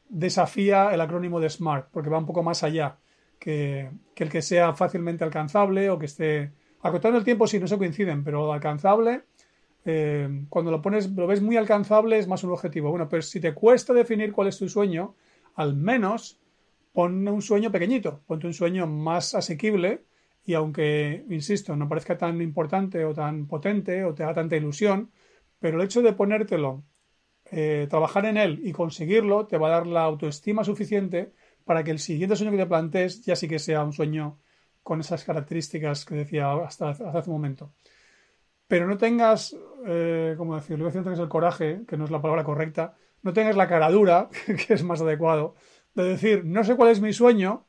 desafía 0.08 0.94
el 0.94 1.02
acrónimo 1.02 1.40
de 1.40 1.50
SMART, 1.50 1.90
porque 1.92 2.10
va 2.10 2.18
un 2.18 2.26
poco 2.26 2.44
más 2.44 2.64
allá 2.64 2.98
que, 3.40 3.90
el 4.16 4.30
que 4.30 4.42
sea 4.42 4.74
fácilmente 4.74 5.24
alcanzable 5.24 5.90
o 5.90 6.00
que 6.00 6.06
esté 6.06 6.52
acotando 6.82 7.18
el 7.18 7.24
tiempo, 7.24 7.48
sí, 7.48 7.60
no 7.60 7.68
se 7.68 7.78
coinciden, 7.78 8.24
pero 8.24 8.52
alcanzable 8.52 9.24
eh, 9.86 10.46
cuando 10.50 10.72
lo 10.72 10.82
pones, 10.82 11.10
lo 11.12 11.26
ves 11.26 11.42
muy 11.42 11.58
alcanzable, 11.58 12.20
es 12.20 12.28
más 12.28 12.44
un 12.44 12.52
objetivo. 12.52 12.90
Bueno, 12.90 13.08
pero 13.08 13.22
si 13.22 13.40
te 13.40 13.54
cuesta 13.54 13.94
definir 13.94 14.34
cuál 14.34 14.48
es 14.48 14.58
tu 14.58 14.68
sueño, 14.68 15.16
al 15.56 15.76
menos 15.76 16.40
pon 16.94 17.28
un 17.28 17.42
sueño 17.42 17.72
pequeñito, 17.72 18.22
ponte 18.28 18.48
un 18.48 18.54
sueño 18.54 18.88
más 18.88 19.36
asequible 19.36 20.04
y 20.46 20.54
aunque, 20.54 21.26
insisto, 21.30 21.76
no 21.76 21.88
parezca 21.88 22.18
tan 22.18 22.42
importante 22.42 23.06
o 23.06 23.14
tan 23.14 23.48
potente 23.48 24.04
o 24.04 24.14
te 24.14 24.24
da 24.24 24.34
tanta 24.34 24.56
ilusión, 24.56 25.12
pero 25.60 25.78
el 25.78 25.86
hecho 25.86 26.02
de 26.02 26.14
ponértelo, 26.14 26.84
eh, 27.52 27.88
trabajar 27.90 28.26
en 28.26 28.38
él 28.38 28.62
y 28.64 28.72
conseguirlo, 28.72 29.48
te 29.48 29.58
va 29.58 29.68
a 29.68 29.72
dar 29.72 29.88
la 29.88 30.04
autoestima 30.04 30.64
suficiente 30.64 31.34
para 31.66 31.84
que 31.84 31.92
el 31.92 32.00
siguiente 32.00 32.36
sueño 32.36 32.52
que 32.52 32.58
te 32.58 32.66
plantees 32.66 33.22
ya 33.24 33.36
sí 33.36 33.48
que 33.48 33.60
sea 33.60 33.84
un 33.84 33.94
sueño 33.94 34.40
con 34.84 35.00
esas 35.00 35.24
características 35.24 36.06
que 36.06 36.16
decía 36.16 36.52
hasta 36.54 36.90
hace 36.90 37.30
un 37.30 37.36
momento. 37.36 37.74
Pero 38.68 38.88
no 38.88 38.98
tengas, 38.98 39.56
eh, 39.86 40.36
como 40.38 40.56
decirlo, 40.56 40.86
no 40.86 40.92
tengas 40.92 41.20
el 41.20 41.28
coraje, 41.28 41.82
que 41.88 41.98
no 41.98 42.06
es 42.06 42.12
la 42.12 42.22
palabra 42.22 42.44
correcta, 42.44 42.96
no 43.24 43.34
tengas 43.34 43.56
la 43.56 43.68
cara 43.68 43.90
dura, 43.90 44.30
que 44.68 44.74
es 44.74 44.84
más 44.84 45.02
adecuado, 45.02 45.56
de 45.96 46.04
decir, 46.04 46.46
no 46.46 46.64
sé 46.64 46.76
cuál 46.76 46.92
es 46.92 47.02
mi 47.02 47.14
sueño, 47.14 47.66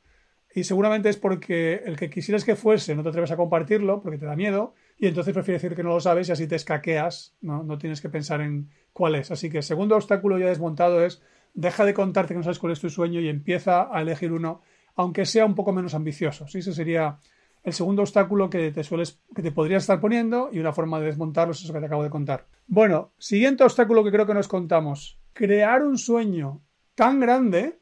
y 0.53 0.63
seguramente 0.63 1.09
es 1.09 1.17
porque 1.17 1.81
el 1.85 1.97
que 1.97 2.09
quisieras 2.09 2.43
que 2.43 2.55
fuese 2.55 2.95
no 2.95 3.03
te 3.03 3.09
atreves 3.09 3.31
a 3.31 3.37
compartirlo, 3.37 4.01
porque 4.01 4.17
te 4.17 4.25
da 4.25 4.35
miedo, 4.35 4.73
y 4.97 5.07
entonces 5.07 5.33
prefieres 5.33 5.61
decir 5.61 5.75
que 5.75 5.83
no 5.83 5.89
lo 5.89 5.99
sabes 5.99 6.29
y 6.29 6.31
así 6.31 6.47
te 6.47 6.55
escaqueas, 6.55 7.35
no, 7.41 7.63
no 7.63 7.77
tienes 7.77 8.01
que 8.01 8.09
pensar 8.09 8.41
en 8.41 8.69
cuál 8.93 9.15
es. 9.15 9.31
Así 9.31 9.49
que 9.49 9.57
el 9.57 9.63
segundo 9.63 9.95
obstáculo 9.95 10.37
ya 10.37 10.47
desmontado 10.47 11.03
es, 11.03 11.21
deja 11.53 11.85
de 11.85 11.93
contarte 11.93 12.33
que 12.33 12.37
no 12.37 12.43
sabes 12.43 12.59
cuál 12.59 12.73
es 12.73 12.79
tu 12.79 12.89
sueño 12.89 13.19
y 13.19 13.29
empieza 13.29 13.89
a 13.95 14.01
elegir 14.01 14.31
uno, 14.31 14.61
aunque 14.95 15.25
sea 15.25 15.45
un 15.45 15.55
poco 15.55 15.73
menos 15.73 15.93
ambicioso. 15.93 16.47
¿sí? 16.47 16.59
Ese 16.59 16.73
sería 16.73 17.17
el 17.63 17.73
segundo 17.73 18.01
obstáculo 18.01 18.49
que 18.49 18.71
te 18.71 18.83
sueles, 18.83 19.19
que 19.35 19.41
te 19.41 19.51
podrías 19.51 19.83
estar 19.83 19.99
poniendo 19.99 20.49
y 20.51 20.59
una 20.59 20.73
forma 20.73 20.99
de 20.99 21.07
desmontarlo 21.07 21.53
es 21.53 21.63
eso 21.63 21.73
que 21.73 21.79
te 21.79 21.85
acabo 21.85 22.03
de 22.03 22.09
contar. 22.09 22.47
Bueno, 22.67 23.11
siguiente 23.17 23.63
obstáculo 23.63 24.03
que 24.03 24.11
creo 24.11 24.25
que 24.25 24.33
nos 24.33 24.47
contamos. 24.47 25.19
Crear 25.33 25.83
un 25.83 25.97
sueño 25.97 26.61
tan 26.95 27.19
grande 27.19 27.79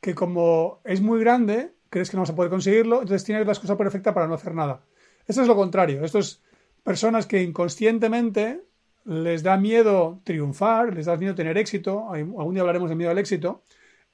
que 0.00 0.14
como 0.14 0.80
es 0.84 1.00
muy 1.00 1.20
grande, 1.20 1.74
crees 1.90 2.10
que 2.10 2.16
no 2.16 2.22
vas 2.22 2.30
a 2.30 2.36
poder 2.36 2.50
conseguirlo, 2.50 3.00
entonces 3.00 3.24
tienes 3.24 3.46
la 3.46 3.52
excusa 3.52 3.76
perfecta 3.76 4.14
para 4.14 4.28
no 4.28 4.34
hacer 4.34 4.54
nada. 4.54 4.82
Esto 5.26 5.42
es 5.42 5.48
lo 5.48 5.56
contrario. 5.56 6.04
Esto 6.04 6.18
es 6.18 6.42
personas 6.82 7.26
que 7.26 7.42
inconscientemente 7.42 8.62
les 9.04 9.42
da 9.42 9.56
miedo 9.56 10.20
triunfar, 10.24 10.94
les 10.94 11.06
da 11.06 11.16
miedo 11.16 11.34
tener 11.34 11.58
éxito. 11.58 12.12
Algún 12.12 12.54
día 12.54 12.62
hablaremos 12.62 12.88
de 12.88 12.96
miedo 12.96 13.10
al 13.10 13.18
éxito. 13.18 13.62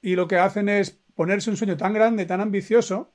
Y 0.01 0.15
lo 0.15 0.27
que 0.27 0.37
hacen 0.37 0.69
es 0.69 0.99
ponerse 1.15 1.49
un 1.49 1.57
sueño 1.57 1.77
tan 1.77 1.93
grande, 1.93 2.25
tan 2.25 2.41
ambicioso, 2.41 3.11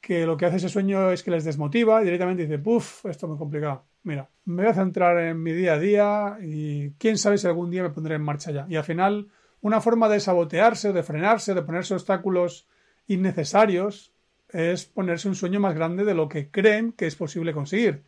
que 0.00 0.26
lo 0.26 0.36
que 0.36 0.46
hace 0.46 0.56
ese 0.56 0.68
sueño 0.68 1.10
es 1.10 1.22
que 1.22 1.30
les 1.30 1.44
desmotiva 1.44 2.02
y 2.02 2.04
directamente 2.04 2.42
dice, 2.42 2.58
puff, 2.58 3.06
esto 3.06 3.26
es 3.26 3.30
muy 3.30 3.38
complicado. 3.38 3.84
Mira, 4.02 4.28
me 4.44 4.62
voy 4.62 4.70
a 4.70 4.74
centrar 4.74 5.18
en 5.18 5.42
mi 5.42 5.52
día 5.52 5.74
a 5.74 5.78
día 5.78 6.38
y 6.42 6.90
quién 6.92 7.16
sabe 7.16 7.38
si 7.38 7.46
algún 7.46 7.70
día 7.70 7.82
me 7.82 7.90
pondré 7.90 8.16
en 8.16 8.22
marcha 8.22 8.50
ya. 8.50 8.66
Y 8.68 8.76
al 8.76 8.84
final, 8.84 9.28
una 9.62 9.80
forma 9.80 10.08
de 10.08 10.20
sabotearse 10.20 10.92
de 10.92 11.02
frenarse 11.02 11.54
de 11.54 11.62
ponerse 11.62 11.94
obstáculos 11.94 12.68
innecesarios 13.06 14.13
es 14.54 14.86
ponerse 14.86 15.28
un 15.28 15.34
sueño 15.34 15.58
más 15.58 15.74
grande 15.74 16.04
de 16.04 16.14
lo 16.14 16.28
que 16.28 16.48
creen 16.48 16.92
que 16.92 17.06
es 17.06 17.16
posible 17.16 17.52
conseguir. 17.52 18.04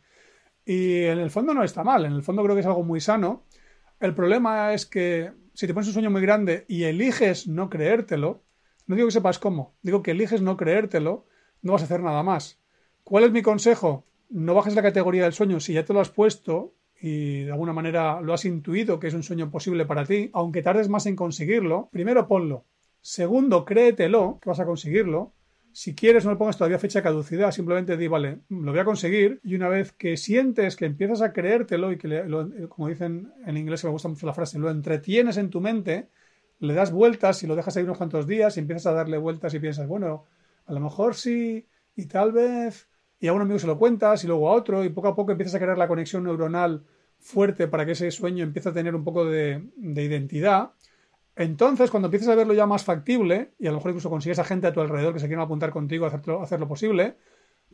Y 0.65 1.03
en 1.03 1.19
el 1.19 1.29
fondo 1.29 1.53
no 1.53 1.63
está 1.63 1.83
mal, 1.83 2.05
en 2.05 2.13
el 2.13 2.23
fondo 2.23 2.41
creo 2.41 2.55
que 2.55 2.61
es 2.61 2.67
algo 2.67 2.83
muy 2.83 3.01
sano. 3.01 3.43
El 3.99 4.15
problema 4.15 4.73
es 4.73 4.85
que 4.85 5.33
si 5.53 5.67
te 5.67 5.73
pones 5.73 5.87
un 5.87 5.93
sueño 5.93 6.09
muy 6.09 6.21
grande 6.21 6.65
y 6.69 6.83
eliges 6.83 7.47
no 7.47 7.69
creértelo, 7.69 8.43
no 8.85 8.95
digo 8.95 9.09
que 9.09 9.13
sepas 9.13 9.39
cómo, 9.39 9.75
digo 9.81 10.01
que 10.01 10.11
eliges 10.11 10.41
no 10.41 10.55
creértelo, 10.55 11.25
no 11.61 11.73
vas 11.73 11.81
a 11.81 11.85
hacer 11.85 12.01
nada 12.01 12.23
más. 12.23 12.59
¿Cuál 13.03 13.25
es 13.25 13.31
mi 13.31 13.41
consejo? 13.41 14.05
No 14.29 14.53
bajes 14.53 14.75
la 14.75 14.81
categoría 14.81 15.23
del 15.23 15.33
sueño. 15.33 15.59
Si 15.59 15.73
ya 15.73 15.83
te 15.83 15.93
lo 15.93 15.99
has 15.99 16.09
puesto 16.09 16.75
y 17.01 17.43
de 17.43 17.51
alguna 17.51 17.73
manera 17.73 18.21
lo 18.21 18.33
has 18.33 18.45
intuido 18.45 18.99
que 18.99 19.07
es 19.07 19.13
un 19.13 19.23
sueño 19.23 19.51
posible 19.51 19.85
para 19.85 20.05
ti, 20.05 20.29
aunque 20.33 20.61
tardes 20.61 20.87
más 20.87 21.05
en 21.07 21.17
conseguirlo, 21.17 21.89
primero 21.91 22.27
ponlo. 22.27 22.65
Segundo, 23.01 23.65
créetelo 23.65 24.39
que 24.41 24.49
vas 24.49 24.59
a 24.59 24.65
conseguirlo. 24.65 25.33
Si 25.79 25.93
quieres, 25.93 26.25
no 26.25 26.31
le 26.31 26.37
pongas 26.37 26.57
todavía 26.57 26.79
fecha 26.79 26.97
de 26.97 27.03
caducidad, 27.03 27.51
simplemente 27.51 27.97
di, 27.97 28.07
vale, 28.07 28.39
lo 28.49 28.71
voy 28.71 28.79
a 28.79 28.83
conseguir. 28.83 29.39
Y 29.43 29.53
una 29.53 29.69
vez 29.69 29.91
que 29.91 30.17
sientes 30.17 30.75
que 30.75 30.85
empiezas 30.85 31.21
a 31.21 31.33
creértelo 31.33 31.91
y 31.91 31.99
que, 31.99 32.25
como 32.67 32.87
dicen 32.87 33.31
en 33.45 33.57
inglés, 33.57 33.83
me 33.83 33.91
gusta 33.91 34.09
mucho 34.09 34.25
la 34.25 34.33
frase, 34.33 34.57
lo 34.57 34.71
entretienes 34.71 35.37
en 35.37 35.51
tu 35.51 35.61
mente, 35.61 36.09
le 36.57 36.73
das 36.73 36.91
vueltas 36.91 37.43
y 37.43 37.47
lo 37.47 37.55
dejas 37.55 37.77
ahí 37.77 37.83
unos 37.83 37.99
cuantos 37.99 38.25
días 38.25 38.57
y 38.57 38.61
empiezas 38.61 38.87
a 38.87 38.93
darle 38.93 39.19
vueltas 39.19 39.53
y 39.53 39.59
piensas, 39.59 39.87
bueno, 39.87 40.25
a 40.65 40.73
lo 40.73 40.79
mejor 40.79 41.13
sí, 41.13 41.67
y 41.95 42.07
tal 42.07 42.31
vez, 42.31 42.89
y 43.19 43.27
a 43.27 43.33
un 43.33 43.43
amigo 43.43 43.59
se 43.59 43.67
lo 43.67 43.77
cuentas, 43.77 44.23
y 44.23 44.27
luego 44.27 44.49
a 44.49 44.53
otro, 44.53 44.83
y 44.83 44.89
poco 44.89 45.09
a 45.09 45.15
poco 45.15 45.31
empiezas 45.31 45.53
a 45.53 45.59
crear 45.59 45.77
la 45.77 45.87
conexión 45.87 46.23
neuronal 46.23 46.85
fuerte 47.19 47.67
para 47.67 47.85
que 47.85 47.91
ese 47.91 48.09
sueño 48.09 48.43
empiece 48.43 48.69
a 48.69 48.73
tener 48.73 48.95
un 48.95 49.03
poco 49.03 49.25
de, 49.25 49.61
identidad. 49.77 50.71
Entonces, 51.39 51.91
cuando 51.91 52.07
empieces 52.07 52.27
a 52.29 52.35
verlo 52.35 52.55
ya 52.55 52.65
más 52.65 52.83
factible, 52.83 53.51
y 53.59 53.67
a 53.67 53.69
lo 53.69 53.77
mejor 53.77 53.91
incluso 53.91 54.09
consigues 54.09 54.39
a 54.39 54.43
gente 54.43 54.65
a 54.65 54.73
tu 54.73 54.81
alrededor 54.81 55.13
que 55.13 55.19
se 55.19 55.27
quiera 55.27 55.43
apuntar 55.43 55.69
contigo 55.69 56.07
a 56.07 56.09
hacer, 56.09 56.59
lo 56.59 56.67
posible, 56.67 57.15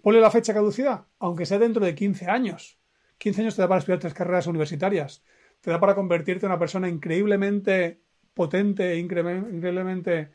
ponle 0.01 0.19
la 0.19 0.29
fecha 0.29 0.53
caducidad, 0.53 1.05
aunque 1.19 1.45
sea 1.45 1.59
dentro 1.59 1.85
de 1.85 1.95
15 1.95 2.25
años. 2.25 2.77
15 3.19 3.41
años 3.41 3.55
te 3.55 3.61
da 3.61 3.69
para 3.69 3.79
estudiar 3.79 4.01
tres 4.01 4.13
carreras 4.13 4.47
universitarias, 4.47 5.23
te 5.61 5.71
da 5.71 5.79
para 5.79 5.95
convertirte 5.95 6.45
en 6.45 6.51
una 6.51 6.59
persona 6.59 6.89
increíblemente 6.89 8.01
potente, 8.33 8.97
increíblemente 8.97 10.31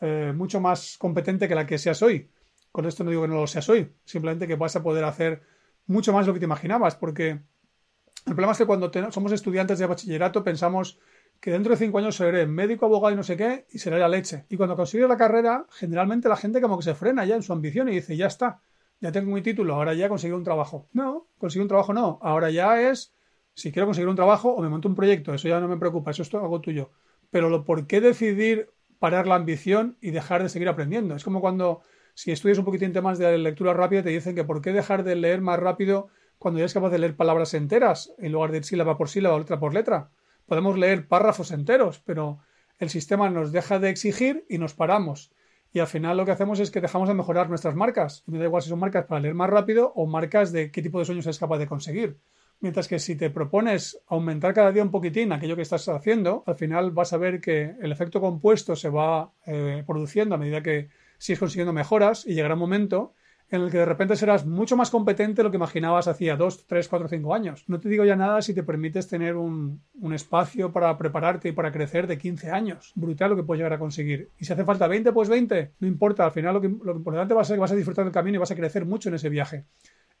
eh, 0.00 0.32
mucho 0.34 0.58
más 0.58 0.96
competente 0.96 1.48
que 1.48 1.54
la 1.54 1.66
que 1.66 1.76
seas 1.76 2.00
hoy. 2.00 2.30
Con 2.72 2.86
esto 2.86 3.04
no 3.04 3.10
digo 3.10 3.22
que 3.22 3.28
no 3.28 3.34
lo 3.34 3.46
seas 3.46 3.68
hoy, 3.68 3.92
simplemente 4.06 4.46
que 4.46 4.56
vas 4.56 4.74
a 4.76 4.82
poder 4.82 5.04
hacer 5.04 5.42
mucho 5.86 6.14
más 6.14 6.24
de 6.24 6.28
lo 6.28 6.34
que 6.34 6.40
te 6.40 6.46
imaginabas, 6.46 6.96
porque 6.96 7.28
el 7.28 8.34
problema 8.34 8.52
es 8.52 8.58
que 8.58 8.66
cuando 8.66 8.90
somos 9.10 9.32
estudiantes 9.32 9.78
de 9.78 9.84
bachillerato 9.84 10.42
pensamos 10.42 10.98
que 11.40 11.50
dentro 11.50 11.72
de 11.72 11.78
cinco 11.78 11.98
años 11.98 12.16
seré 12.16 12.46
médico, 12.46 12.86
abogado 12.86 13.14
y 13.14 13.16
no 13.16 13.22
sé 13.22 13.36
qué, 13.36 13.66
y 13.70 13.78
seré 13.78 13.98
la 13.98 14.08
leche. 14.08 14.44
Y 14.50 14.56
cuando 14.56 14.76
consigues 14.76 15.08
la 15.08 15.16
carrera, 15.16 15.66
generalmente 15.70 16.28
la 16.28 16.36
gente 16.36 16.60
como 16.60 16.76
que 16.76 16.84
se 16.84 16.94
frena 16.94 17.24
ya 17.24 17.34
en 17.34 17.42
su 17.42 17.52
ambición 17.52 17.88
y 17.88 17.92
dice, 17.92 18.16
ya 18.16 18.26
está, 18.26 18.60
ya 19.00 19.10
tengo 19.10 19.32
mi 19.32 19.42
título, 19.42 19.74
ahora 19.74 19.94
ya 19.94 20.06
he 20.06 20.08
conseguido 20.08 20.36
un 20.36 20.44
trabajo. 20.44 20.88
No, 20.92 21.28
conseguir 21.38 21.62
un 21.62 21.68
trabajo 21.68 21.94
no, 21.94 22.18
ahora 22.22 22.50
ya 22.50 22.80
es, 22.90 23.14
si 23.54 23.72
quiero 23.72 23.86
conseguir 23.86 24.08
un 24.08 24.16
trabajo 24.16 24.50
o 24.50 24.60
me 24.62 24.68
monto 24.68 24.88
un 24.88 24.94
proyecto, 24.94 25.32
eso 25.32 25.48
ya 25.48 25.60
no 25.60 25.68
me 25.68 25.78
preocupa, 25.78 26.10
eso 26.10 26.22
es 26.22 26.34
algo 26.34 26.60
tuyo. 26.60 26.90
Pero 27.30 27.48
lo 27.48 27.64
por 27.64 27.86
qué 27.86 28.00
decidir 28.00 28.70
parar 28.98 29.26
la 29.26 29.36
ambición 29.36 29.96
y 30.00 30.10
dejar 30.10 30.42
de 30.42 30.50
seguir 30.50 30.68
aprendiendo. 30.68 31.16
Es 31.16 31.24
como 31.24 31.40
cuando, 31.40 31.80
si 32.14 32.32
estudias 32.32 32.58
un 32.58 32.66
poquitín 32.66 32.92
más 33.02 33.18
de 33.18 33.38
lectura 33.38 33.72
rápida, 33.72 34.02
te 34.02 34.10
dicen 34.10 34.34
que 34.34 34.44
por 34.44 34.60
qué 34.60 34.72
dejar 34.72 35.04
de 35.04 35.16
leer 35.16 35.40
más 35.40 35.58
rápido 35.58 36.08
cuando 36.38 36.58
ya 36.58 36.64
eres 36.64 36.74
capaz 36.74 36.90
de 36.90 36.98
leer 36.98 37.16
palabras 37.16 37.54
enteras 37.54 38.12
en 38.18 38.32
lugar 38.32 38.50
de 38.50 38.58
ir 38.58 38.64
sílaba 38.64 38.96
por 38.96 39.08
sílaba 39.08 39.36
o 39.36 39.38
letra 39.38 39.58
por 39.58 39.72
letra. 39.74 40.10
Podemos 40.50 40.76
leer 40.76 41.06
párrafos 41.06 41.52
enteros, 41.52 42.02
pero 42.04 42.40
el 42.80 42.90
sistema 42.90 43.30
nos 43.30 43.52
deja 43.52 43.78
de 43.78 43.88
exigir 43.88 44.44
y 44.48 44.58
nos 44.58 44.74
paramos. 44.74 45.30
Y 45.72 45.78
al 45.78 45.86
final 45.86 46.16
lo 46.16 46.24
que 46.24 46.32
hacemos 46.32 46.58
es 46.58 46.72
que 46.72 46.80
dejamos 46.80 47.06
de 47.06 47.14
mejorar 47.14 47.48
nuestras 47.48 47.76
marcas. 47.76 48.24
me 48.26 48.36
da 48.36 48.46
igual 48.46 48.60
si 48.60 48.68
son 48.68 48.80
marcas 48.80 49.04
para 49.06 49.20
leer 49.20 49.34
más 49.34 49.48
rápido 49.48 49.92
o 49.94 50.08
marcas 50.08 50.50
de 50.50 50.72
qué 50.72 50.82
tipo 50.82 50.98
de 50.98 51.04
sueños 51.04 51.24
eres 51.24 51.38
capaz 51.38 51.58
de 51.58 51.68
conseguir. 51.68 52.18
Mientras 52.58 52.88
que 52.88 52.98
si 52.98 53.14
te 53.14 53.30
propones 53.30 54.02
aumentar 54.08 54.52
cada 54.52 54.72
día 54.72 54.82
un 54.82 54.90
poquitín 54.90 55.30
aquello 55.32 55.54
que 55.54 55.62
estás 55.62 55.88
haciendo, 55.88 56.42
al 56.48 56.56
final 56.56 56.90
vas 56.90 57.12
a 57.12 57.18
ver 57.18 57.40
que 57.40 57.76
el 57.80 57.92
efecto 57.92 58.20
compuesto 58.20 58.74
se 58.74 58.88
va 58.88 59.32
eh, 59.46 59.84
produciendo 59.86 60.34
a 60.34 60.38
medida 60.38 60.64
que 60.64 60.88
sigues 61.18 61.38
consiguiendo 61.38 61.72
mejoras 61.72 62.26
y 62.26 62.34
llegará 62.34 62.54
un 62.54 62.60
momento 62.60 63.14
en 63.50 63.62
el 63.62 63.70
que 63.70 63.78
de 63.78 63.84
repente 63.84 64.14
serás 64.14 64.46
mucho 64.46 64.76
más 64.76 64.90
competente 64.90 65.38
de 65.38 65.42
lo 65.42 65.50
que 65.50 65.56
imaginabas 65.56 66.06
hacía 66.06 66.36
2, 66.36 66.66
3, 66.68 66.88
4, 66.88 67.08
5 67.08 67.34
años. 67.34 67.64
No 67.66 67.80
te 67.80 67.88
digo 67.88 68.04
ya 68.04 68.14
nada 68.14 68.42
si 68.42 68.54
te 68.54 68.62
permites 68.62 69.08
tener 69.08 69.34
un, 69.36 69.82
espacio 70.14 70.72
para 70.72 70.96
prepararte 70.96 71.48
y 71.48 71.52
para 71.52 71.72
crecer 71.72 72.06
de 72.06 72.16
15 72.16 72.50
años. 72.50 72.92
Brutal 72.94 73.30
lo 73.30 73.36
que 73.36 73.42
puedes 73.42 73.58
llegar 73.58 73.72
a 73.72 73.78
conseguir. 73.78 74.30
Y 74.38 74.44
si 74.44 74.52
hace 74.52 74.64
falta 74.64 74.86
20, 74.86 75.12
pues 75.12 75.28
20. 75.28 75.72
No 75.80 75.88
importa, 75.88 76.24
al 76.24 76.30
final 76.30 76.54
lo, 76.54 76.60
lo 76.60 76.96
importante 76.96 77.34
va 77.34 77.42
a 77.42 77.44
ser 77.44 77.56
que 77.56 77.60
vas 77.60 77.72
a 77.72 77.76
disfrutar 77.76 78.04
del 78.04 78.14
camino 78.14 78.36
y 78.36 78.38
vas 78.38 78.52
a 78.52 78.56
crecer 78.56 78.86
mucho 78.86 79.08
en 79.08 79.16
ese 79.16 79.28
viaje. 79.28 79.64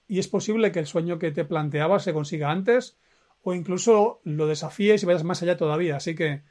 Y 0.08 0.18
es 0.18 0.26
posible 0.26 0.72
que 0.72 0.80
el 0.80 0.86
sueño 0.86 1.20
que 1.20 1.30
te 1.30 1.44
planteabas 1.44 2.02
se 2.02 2.12
consiga 2.12 2.50
antes 2.50 2.98
o 3.42 3.54
incluso 3.54 4.20
lo 4.24 4.48
desafíes 4.48 5.02
y 5.02 5.06
vayas 5.06 5.22
más 5.22 5.40
allá 5.42 5.56
todavía. 5.56 5.96
Así 5.96 6.16
que 6.16 6.42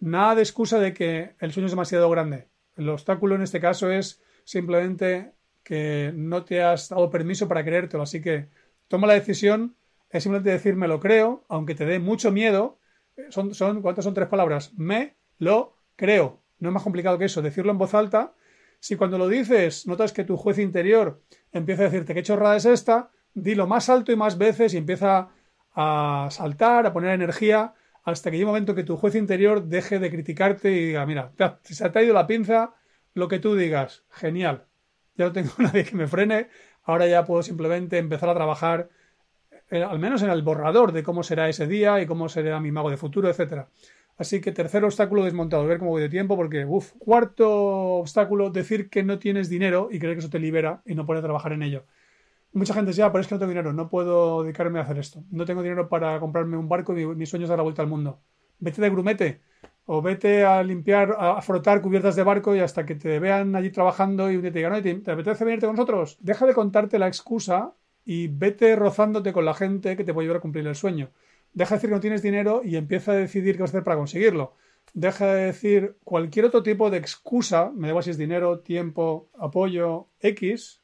nada 0.00 0.34
de 0.34 0.42
excusa 0.42 0.78
de 0.78 0.94
que 0.94 1.34
el 1.40 1.52
sueño 1.52 1.66
es 1.66 1.72
demasiado 1.72 2.08
grande. 2.08 2.48
El 2.74 2.88
obstáculo 2.88 3.34
en 3.34 3.42
este 3.42 3.60
caso 3.60 3.90
es 3.90 4.22
simplemente 4.44 5.34
que 5.62 6.12
no 6.14 6.44
te 6.44 6.62
has 6.62 6.88
dado 6.88 7.10
permiso 7.10 7.48
para 7.48 7.64
creértelo. 7.64 8.02
Así 8.02 8.20
que 8.20 8.48
toma 8.88 9.06
la 9.06 9.14
decisión, 9.14 9.76
es 10.10 10.22
simplemente 10.22 10.50
decir 10.50 10.76
me 10.76 10.88
lo 10.88 11.00
creo, 11.00 11.44
aunque 11.48 11.74
te 11.74 11.86
dé 11.86 11.98
mucho 11.98 12.30
miedo. 12.32 12.78
Son, 13.30 13.54
son, 13.54 13.82
¿Cuántas 13.82 14.04
son 14.04 14.14
tres 14.14 14.28
palabras? 14.28 14.72
Me 14.76 15.16
lo 15.38 15.76
creo. 15.96 16.42
No 16.58 16.68
es 16.68 16.74
más 16.74 16.82
complicado 16.82 17.18
que 17.18 17.26
eso. 17.26 17.42
Decirlo 17.42 17.72
en 17.72 17.78
voz 17.78 17.94
alta. 17.94 18.34
Si 18.80 18.96
cuando 18.96 19.18
lo 19.18 19.28
dices 19.28 19.86
notas 19.86 20.12
que 20.12 20.24
tu 20.24 20.36
juez 20.36 20.58
interior 20.58 21.22
empieza 21.52 21.82
a 21.82 21.84
decirte 21.86 22.14
qué 22.14 22.22
chorrada 22.22 22.56
es 22.56 22.64
esta, 22.64 23.10
dilo 23.34 23.66
más 23.66 23.88
alto 23.88 24.12
y 24.12 24.16
más 24.16 24.38
veces 24.38 24.74
y 24.74 24.78
empieza 24.78 25.30
a 25.74 26.28
saltar, 26.30 26.86
a 26.86 26.92
poner 26.92 27.10
energía, 27.10 27.74
hasta 28.04 28.30
que 28.30 28.36
llegue 28.36 28.44
un 28.44 28.50
momento 28.50 28.74
que 28.74 28.84
tu 28.84 28.96
juez 28.96 29.14
interior 29.14 29.64
deje 29.64 29.98
de 29.98 30.10
criticarte 30.10 30.72
y 30.72 30.86
diga, 30.86 31.06
mira, 31.06 31.32
se 31.62 31.88
te 31.90 31.98
ha 31.98 32.02
ido 32.02 32.14
la 32.14 32.26
pinza, 32.26 32.74
lo 33.14 33.28
que 33.28 33.38
tú 33.38 33.54
digas, 33.54 34.04
genial, 34.10 34.66
ya 35.22 35.26
no 35.26 35.32
tengo 35.32 35.52
nadie 35.58 35.84
que 35.84 35.96
me 35.96 36.06
frene, 36.06 36.48
ahora 36.84 37.06
ya 37.06 37.24
puedo 37.24 37.42
simplemente 37.42 37.98
empezar 37.98 38.28
a 38.28 38.34
trabajar 38.34 38.88
eh, 39.70 39.82
al 39.82 39.98
menos 39.98 40.22
en 40.22 40.30
el 40.30 40.42
borrador 40.42 40.92
de 40.92 41.02
cómo 41.02 41.22
será 41.22 41.48
ese 41.48 41.66
día 41.66 42.00
y 42.00 42.06
cómo 42.06 42.28
será 42.28 42.60
mi 42.60 42.70
mago 42.70 42.90
de 42.90 42.98
futuro, 42.98 43.30
etcétera. 43.30 43.68
Así 44.18 44.40
que 44.40 44.52
tercer 44.52 44.84
obstáculo 44.84 45.24
desmontado, 45.24 45.66
ver 45.66 45.78
cómo 45.78 45.92
voy 45.92 46.02
de 46.02 46.10
tiempo, 46.10 46.36
porque, 46.36 46.66
uff, 46.66 46.92
cuarto 46.98 47.48
obstáculo, 48.00 48.50
decir 48.50 48.90
que 48.90 49.02
no 49.02 49.18
tienes 49.18 49.48
dinero 49.48 49.88
y 49.90 49.98
creer 49.98 50.16
que 50.16 50.20
eso 50.20 50.30
te 50.30 50.38
libera 50.38 50.82
y 50.84 50.94
no 50.94 51.06
poder 51.06 51.22
trabajar 51.22 51.52
en 51.54 51.62
ello. 51.62 51.84
Mucha 52.52 52.74
gente 52.74 52.90
dice, 52.90 53.02
ah, 53.02 53.10
pero 53.10 53.22
es 53.22 53.28
que 53.28 53.34
no 53.34 53.38
tengo 53.38 53.50
dinero, 53.50 53.72
no 53.72 53.88
puedo 53.88 54.42
dedicarme 54.42 54.78
a 54.78 54.82
hacer 54.82 54.98
esto. 54.98 55.24
No 55.30 55.46
tengo 55.46 55.62
dinero 55.62 55.88
para 55.88 56.20
comprarme 56.20 56.58
un 56.58 56.68
barco 56.68 56.96
y 56.96 57.06
mi, 57.06 57.24
sueño 57.24 57.44
es 57.44 57.48
dar 57.48 57.58
la 57.58 57.62
vuelta 57.62 57.80
al 57.80 57.88
mundo. 57.88 58.20
Vete 58.58 58.82
de 58.82 58.90
grumete 58.90 59.40
o 59.86 60.00
vete 60.00 60.44
a 60.44 60.62
limpiar, 60.62 61.16
a 61.18 61.40
frotar 61.42 61.82
cubiertas 61.82 62.16
de 62.16 62.22
barco 62.22 62.54
y 62.54 62.60
hasta 62.60 62.86
que 62.86 62.94
te 62.94 63.18
vean 63.18 63.54
allí 63.56 63.70
trabajando 63.70 64.30
y 64.30 64.40
te 64.40 64.50
digan, 64.50 64.82
¿te, 64.82 65.10
apetece 65.10 65.44
venirte 65.44 65.66
con 65.66 65.76
nosotros? 65.76 66.16
Deja 66.20 66.46
de 66.46 66.54
contarte 66.54 66.98
la 66.98 67.08
excusa 67.08 67.74
y 68.04 68.28
vete 68.28 68.76
rozándote 68.76 69.32
con 69.32 69.44
la 69.44 69.54
gente 69.54 69.96
que 69.96 70.04
te 70.04 70.14
puede 70.14 70.26
ayudar 70.26 70.38
a 70.38 70.40
cumplir 70.40 70.66
el 70.66 70.74
sueño. 70.74 71.10
Deja 71.52 71.74
de 71.74 71.76
decir 71.76 71.90
que 71.90 71.96
no 71.96 72.00
tienes 72.00 72.22
dinero 72.22 72.62
y 72.64 72.76
empieza 72.76 73.12
a 73.12 73.16
decidir 73.16 73.56
qué 73.56 73.62
vas 73.62 73.70
a 73.70 73.72
hacer 73.72 73.84
para 73.84 73.96
conseguirlo. 73.96 74.54
Deja 74.94 75.26
de 75.26 75.46
decir 75.46 75.96
cualquier 76.04 76.46
otro 76.46 76.62
tipo 76.62 76.90
de 76.90 76.98
excusa, 76.98 77.70
me 77.74 77.92
da 77.92 78.02
si 78.02 78.10
es 78.10 78.18
dinero, 78.18 78.60
tiempo, 78.60 79.30
apoyo, 79.38 80.08
X, 80.20 80.82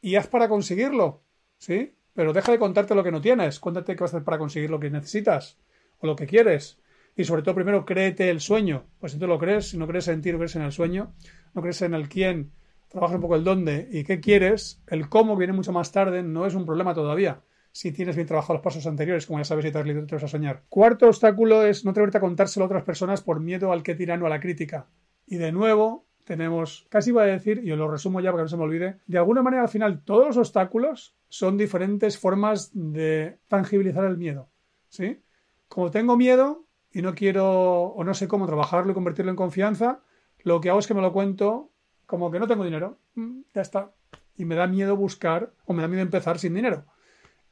y 0.00 0.16
haz 0.16 0.28
para 0.28 0.48
conseguirlo. 0.48 1.22
¿Sí? 1.58 1.94
Pero 2.14 2.32
deja 2.32 2.52
de 2.52 2.58
contarte 2.58 2.94
lo 2.94 3.04
que 3.04 3.12
no 3.12 3.20
tienes. 3.20 3.60
Cuéntate 3.60 3.94
qué 3.94 4.02
vas 4.02 4.14
a 4.14 4.16
hacer 4.16 4.24
para 4.24 4.38
conseguir 4.38 4.70
lo 4.70 4.80
que 4.80 4.90
necesitas 4.90 5.58
o 5.98 6.06
lo 6.06 6.16
que 6.16 6.26
quieres. 6.26 6.78
Y 7.16 7.24
sobre 7.24 7.42
todo, 7.42 7.54
primero, 7.54 7.84
créete 7.84 8.30
el 8.30 8.40
sueño. 8.40 8.84
Pues 9.00 9.12
si 9.12 9.18
tú 9.18 9.26
lo 9.26 9.38
crees, 9.38 9.70
si 9.70 9.78
no 9.78 9.86
crees 9.86 10.06
en 10.08 10.20
ti, 10.20 10.30
no 10.30 10.38
crees 10.38 10.54
en 10.56 10.62
el 10.62 10.72
sueño, 10.72 11.14
no 11.54 11.62
crees 11.62 11.82
en 11.82 11.94
el 11.94 12.08
quién, 12.08 12.52
trabaja 12.88 13.16
un 13.16 13.22
poco 13.22 13.36
el 13.36 13.44
dónde 13.44 13.88
y 13.90 14.04
qué 14.04 14.20
quieres, 14.20 14.82
el 14.86 15.08
cómo 15.08 15.36
viene 15.36 15.54
mucho 15.54 15.72
más 15.72 15.92
tarde, 15.92 16.22
no 16.22 16.46
es 16.46 16.54
un 16.54 16.66
problema 16.66 16.94
todavía 16.94 17.42
si 17.76 17.92
tienes 17.92 18.16
bien 18.16 18.26
trabajado 18.26 18.54
los 18.54 18.62
pasos 18.62 18.86
anteriores, 18.86 19.26
como 19.26 19.38
ya 19.38 19.44
sabes 19.44 19.66
si 19.66 19.70
te 19.70 20.14
vas 20.14 20.24
a 20.24 20.28
soñar. 20.28 20.62
Cuarto 20.70 21.08
obstáculo 21.08 21.62
es 21.62 21.84
no 21.84 21.90
atreverte 21.90 22.16
a 22.16 22.22
contárselo 22.22 22.64
a 22.64 22.68
otras 22.68 22.84
personas 22.84 23.20
por 23.20 23.38
miedo 23.38 23.70
al 23.70 23.82
que 23.82 23.94
tirano 23.94 24.24
a 24.24 24.30
la 24.30 24.40
crítica. 24.40 24.88
Y 25.26 25.36
de 25.36 25.52
nuevo, 25.52 26.06
tenemos, 26.24 26.86
casi 26.88 27.12
voy 27.12 27.24
a 27.24 27.26
decir, 27.26 27.60
y 27.62 27.70
os 27.70 27.76
lo 27.76 27.90
resumo 27.90 28.22
ya 28.22 28.30
para 28.30 28.40
que 28.40 28.44
no 28.44 28.48
se 28.48 28.56
me 28.56 28.62
olvide, 28.62 28.96
de 29.06 29.18
alguna 29.18 29.42
manera 29.42 29.64
al 29.64 29.68
final 29.68 30.02
todos 30.04 30.28
los 30.28 30.38
obstáculos 30.38 31.18
son 31.28 31.58
diferentes 31.58 32.18
formas 32.18 32.70
de 32.72 33.40
tangibilizar 33.46 34.06
el 34.06 34.16
miedo. 34.16 34.48
¿Sí? 34.88 35.20
Como 35.68 35.90
tengo 35.90 36.16
miedo 36.16 36.65
y 36.96 37.02
no 37.02 37.14
quiero 37.14 37.88
o 37.88 38.04
no 38.04 38.14
sé 38.14 38.26
cómo 38.26 38.46
trabajarlo 38.46 38.90
y 38.90 38.94
convertirlo 38.94 39.30
en 39.30 39.36
confianza, 39.36 40.00
lo 40.44 40.62
que 40.62 40.70
hago 40.70 40.78
es 40.78 40.86
que 40.86 40.94
me 40.94 41.02
lo 41.02 41.12
cuento 41.12 41.70
como 42.06 42.30
que 42.30 42.40
no 42.40 42.46
tengo 42.46 42.64
dinero. 42.64 42.96
Mm, 43.16 43.40
ya 43.52 43.60
está. 43.60 43.90
Y 44.38 44.46
me 44.46 44.54
da 44.54 44.66
miedo 44.66 44.96
buscar 44.96 45.52
o 45.66 45.74
me 45.74 45.82
da 45.82 45.88
miedo 45.88 46.00
empezar 46.00 46.38
sin 46.38 46.54
dinero 46.54 46.86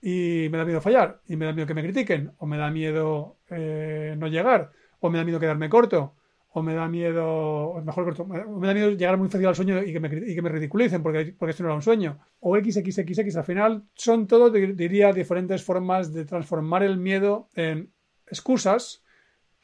y 0.00 0.48
me 0.50 0.56
da 0.56 0.64
miedo 0.64 0.80
fallar, 0.80 1.20
y 1.26 1.36
me 1.36 1.44
da 1.44 1.52
miedo 1.52 1.66
que 1.66 1.74
me 1.74 1.82
critiquen, 1.82 2.32
o 2.38 2.46
me 2.46 2.56
da 2.56 2.70
miedo 2.70 3.38
eh, 3.50 4.14
no 4.18 4.28
llegar, 4.28 4.70
o 5.00 5.08
me 5.08 5.16
da 5.18 5.24
miedo 5.24 5.40
quedarme 5.40 5.70
corto, 5.70 6.14
o 6.50 6.62
me 6.62 6.74
da 6.74 6.88
miedo, 6.88 7.82
mejor 7.84 8.04
corto, 8.04 8.26
me 8.26 8.66
da 8.66 8.74
miedo 8.74 8.90
llegar 8.90 9.16
muy 9.16 9.28
fácil 9.28 9.46
al 9.46 9.56
sueño 9.56 9.82
y 9.82 9.92
que 9.94 10.00
me, 10.00 10.08
y 10.08 10.34
que 10.34 10.42
me 10.42 10.50
ridiculicen 10.50 11.02
porque, 11.02 11.34
porque 11.38 11.50
esto 11.50 11.62
no 11.62 11.70
era 11.70 11.76
un 11.76 11.82
sueño, 11.82 12.18
o 12.40 12.56
XXXX, 12.56 13.36
al 13.36 13.44
final 13.44 13.84
son 13.94 14.26
todo, 14.26 14.50
diría, 14.50 15.12
diferentes 15.12 15.62
formas 15.62 16.12
de 16.14 16.24
transformar 16.24 16.82
el 16.82 16.98
miedo 16.98 17.48
en 17.54 17.90
excusas 18.26 19.03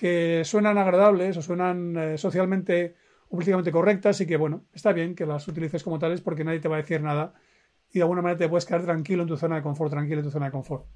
que 0.00 0.46
suenan 0.46 0.78
agradables 0.78 1.36
o 1.36 1.42
suenan 1.42 1.94
eh, 1.94 2.16
socialmente 2.16 2.94
o 3.28 3.36
políticamente 3.36 3.70
correctas 3.70 4.18
y 4.22 4.26
que, 4.26 4.38
bueno, 4.38 4.64
está 4.72 4.94
bien 4.94 5.14
que 5.14 5.26
las 5.26 5.46
utilices 5.46 5.84
como 5.84 5.98
tales 5.98 6.22
porque 6.22 6.42
nadie 6.42 6.58
te 6.58 6.68
va 6.68 6.76
a 6.76 6.80
decir 6.80 7.02
nada 7.02 7.34
y 7.92 7.98
de 7.98 8.00
alguna 8.04 8.22
manera 8.22 8.38
te 8.38 8.48
puedes 8.48 8.64
quedar 8.64 8.82
tranquilo 8.84 9.24
en 9.24 9.28
tu 9.28 9.36
zona 9.36 9.56
de 9.56 9.62
confort, 9.62 9.90
tranquilo 9.90 10.20
en 10.20 10.24
tu 10.24 10.30
zona 10.30 10.46
de 10.46 10.52
confort. 10.52 10.86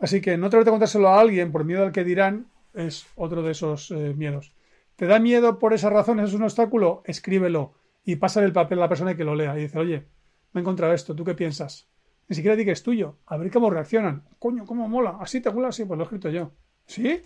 Así 0.00 0.20
que 0.20 0.36
no 0.36 0.50
te 0.50 0.56
a 0.56 0.64
contárselo 0.64 1.10
a 1.10 1.20
alguien 1.20 1.52
por 1.52 1.64
miedo 1.64 1.84
al 1.84 1.92
que 1.92 2.02
dirán 2.02 2.48
es 2.74 3.06
otro 3.14 3.44
de 3.44 3.52
esos 3.52 3.92
eh, 3.92 4.14
miedos. 4.16 4.52
¿Te 4.96 5.06
da 5.06 5.20
miedo 5.20 5.60
por 5.60 5.72
esas 5.72 5.92
razones? 5.92 6.30
¿Es 6.30 6.34
un 6.34 6.42
obstáculo? 6.42 7.04
Escríbelo 7.04 7.74
y 8.04 8.16
pásale 8.16 8.46
el 8.46 8.52
papel 8.52 8.78
a 8.78 8.82
la 8.82 8.88
persona 8.88 9.16
que 9.16 9.22
lo 9.22 9.36
lea 9.36 9.56
y 9.56 9.62
dice, 9.62 9.78
oye, 9.78 10.08
me 10.52 10.60
he 10.60 10.62
encontrado 10.62 10.92
esto, 10.92 11.14
¿tú 11.14 11.22
qué 11.22 11.36
piensas? 11.36 11.88
Ni 12.28 12.34
siquiera 12.34 12.56
di 12.56 12.64
que 12.64 12.72
es 12.72 12.82
tuyo, 12.82 13.18
a 13.26 13.36
ver 13.36 13.52
cómo 13.52 13.70
reaccionan. 13.70 14.24
Coño, 14.40 14.64
cómo 14.66 14.88
mola, 14.88 15.18
así 15.20 15.40
te 15.40 15.52
mola, 15.52 15.70
sí, 15.70 15.84
pues 15.84 15.96
lo 15.96 16.02
he 16.02 16.06
escrito 16.06 16.30
yo. 16.30 16.50
¿Sí? 16.84 17.22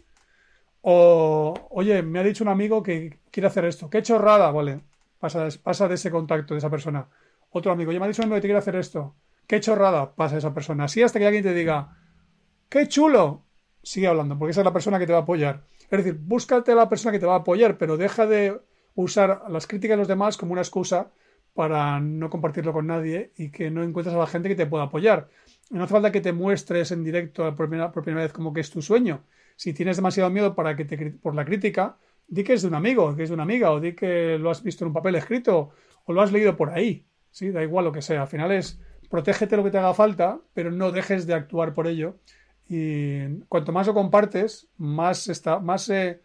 O, 0.90 1.54
oye, 1.70 2.02
me 2.02 2.18
ha 2.18 2.22
dicho 2.22 2.44
un 2.44 2.48
amigo 2.48 2.82
que 2.82 3.18
quiere 3.30 3.46
hacer 3.46 3.66
esto, 3.66 3.90
qué 3.90 4.02
chorrada, 4.02 4.50
vale, 4.50 4.80
pasa, 5.18 5.46
pasa 5.62 5.86
de 5.86 5.96
ese 5.96 6.10
contacto 6.10 6.54
de 6.54 6.58
esa 6.58 6.70
persona 6.70 7.08
otro 7.50 7.72
amigo, 7.72 7.92
ya 7.92 7.98
me 7.98 8.06
ha 8.06 8.08
dicho 8.08 8.22
un 8.22 8.26
amigo 8.26 8.36
que 8.36 8.42
te 8.42 8.48
quiere 8.48 8.58
hacer 8.58 8.76
esto. 8.76 9.14
Qué 9.46 9.60
chorrada 9.60 10.14
pasa 10.14 10.36
esa 10.36 10.52
persona. 10.52 10.84
Así 10.84 11.02
hasta 11.02 11.18
que 11.18 11.26
alguien 11.26 11.42
te 11.42 11.54
diga, 11.54 11.96
qué 12.68 12.86
chulo, 12.86 13.44
sigue 13.82 14.06
hablando, 14.06 14.38
porque 14.38 14.50
esa 14.50 14.60
es 14.60 14.64
la 14.66 14.72
persona 14.72 14.98
que 14.98 15.06
te 15.06 15.12
va 15.12 15.20
a 15.20 15.22
apoyar. 15.22 15.62
Es 15.90 16.04
decir, 16.04 16.18
búscate 16.20 16.72
a 16.72 16.74
la 16.74 16.88
persona 16.88 17.12
que 17.12 17.18
te 17.18 17.26
va 17.26 17.34
a 17.34 17.38
apoyar, 17.38 17.78
pero 17.78 17.96
deja 17.96 18.26
de 18.26 18.60
usar 18.94 19.44
las 19.48 19.66
críticas 19.66 19.94
de 19.94 19.98
los 19.98 20.08
demás 20.08 20.36
como 20.36 20.52
una 20.52 20.60
excusa 20.60 21.10
para 21.54 21.98
no 21.98 22.28
compartirlo 22.28 22.72
con 22.72 22.86
nadie 22.86 23.32
y 23.36 23.50
que 23.50 23.70
no 23.70 23.82
encuentres 23.82 24.14
a 24.14 24.18
la 24.18 24.26
gente 24.26 24.48
que 24.48 24.54
te 24.54 24.66
pueda 24.66 24.84
apoyar. 24.84 25.28
No 25.70 25.82
hace 25.82 25.92
falta 25.92 26.12
que 26.12 26.20
te 26.20 26.32
muestres 26.32 26.92
en 26.92 27.02
directo 27.02 27.44
por 27.56 27.68
primera, 27.68 27.90
por 27.90 28.04
primera 28.04 28.24
vez 28.24 28.32
como 28.32 28.52
que 28.52 28.60
es 28.60 28.70
tu 28.70 28.82
sueño. 28.82 29.22
Si 29.58 29.72
tienes 29.72 29.96
demasiado 29.96 30.30
miedo 30.30 30.54
para 30.54 30.76
que 30.76 30.84
te, 30.84 30.96
por 31.10 31.34
la 31.34 31.44
crítica, 31.44 31.98
di 32.28 32.44
que 32.44 32.52
es 32.52 32.62
de 32.62 32.68
un 32.68 32.76
amigo, 32.76 33.16
que 33.16 33.24
es 33.24 33.28
de 33.28 33.34
una 33.34 33.42
amiga, 33.42 33.72
o 33.72 33.80
di 33.80 33.92
que 33.92 34.38
lo 34.38 34.50
has 34.52 34.62
visto 34.62 34.84
en 34.84 34.88
un 34.88 34.94
papel 34.94 35.16
escrito, 35.16 35.70
o 36.04 36.12
lo 36.12 36.22
has 36.22 36.30
leído 36.30 36.56
por 36.56 36.70
ahí. 36.70 37.04
Sí, 37.32 37.50
da 37.50 37.60
igual 37.64 37.84
lo 37.84 37.90
que 37.90 38.00
sea. 38.00 38.22
Al 38.22 38.28
final 38.28 38.52
es 38.52 38.78
protégete 39.10 39.56
lo 39.56 39.64
que 39.64 39.72
te 39.72 39.78
haga 39.78 39.94
falta, 39.94 40.40
pero 40.54 40.70
no 40.70 40.92
dejes 40.92 41.26
de 41.26 41.34
actuar 41.34 41.74
por 41.74 41.88
ello. 41.88 42.20
Y 42.68 43.40
cuanto 43.48 43.72
más 43.72 43.88
lo 43.88 43.94
compartes, 43.94 44.68
más, 44.76 45.26
está, 45.26 45.58
más 45.58 45.82
se, 45.82 46.22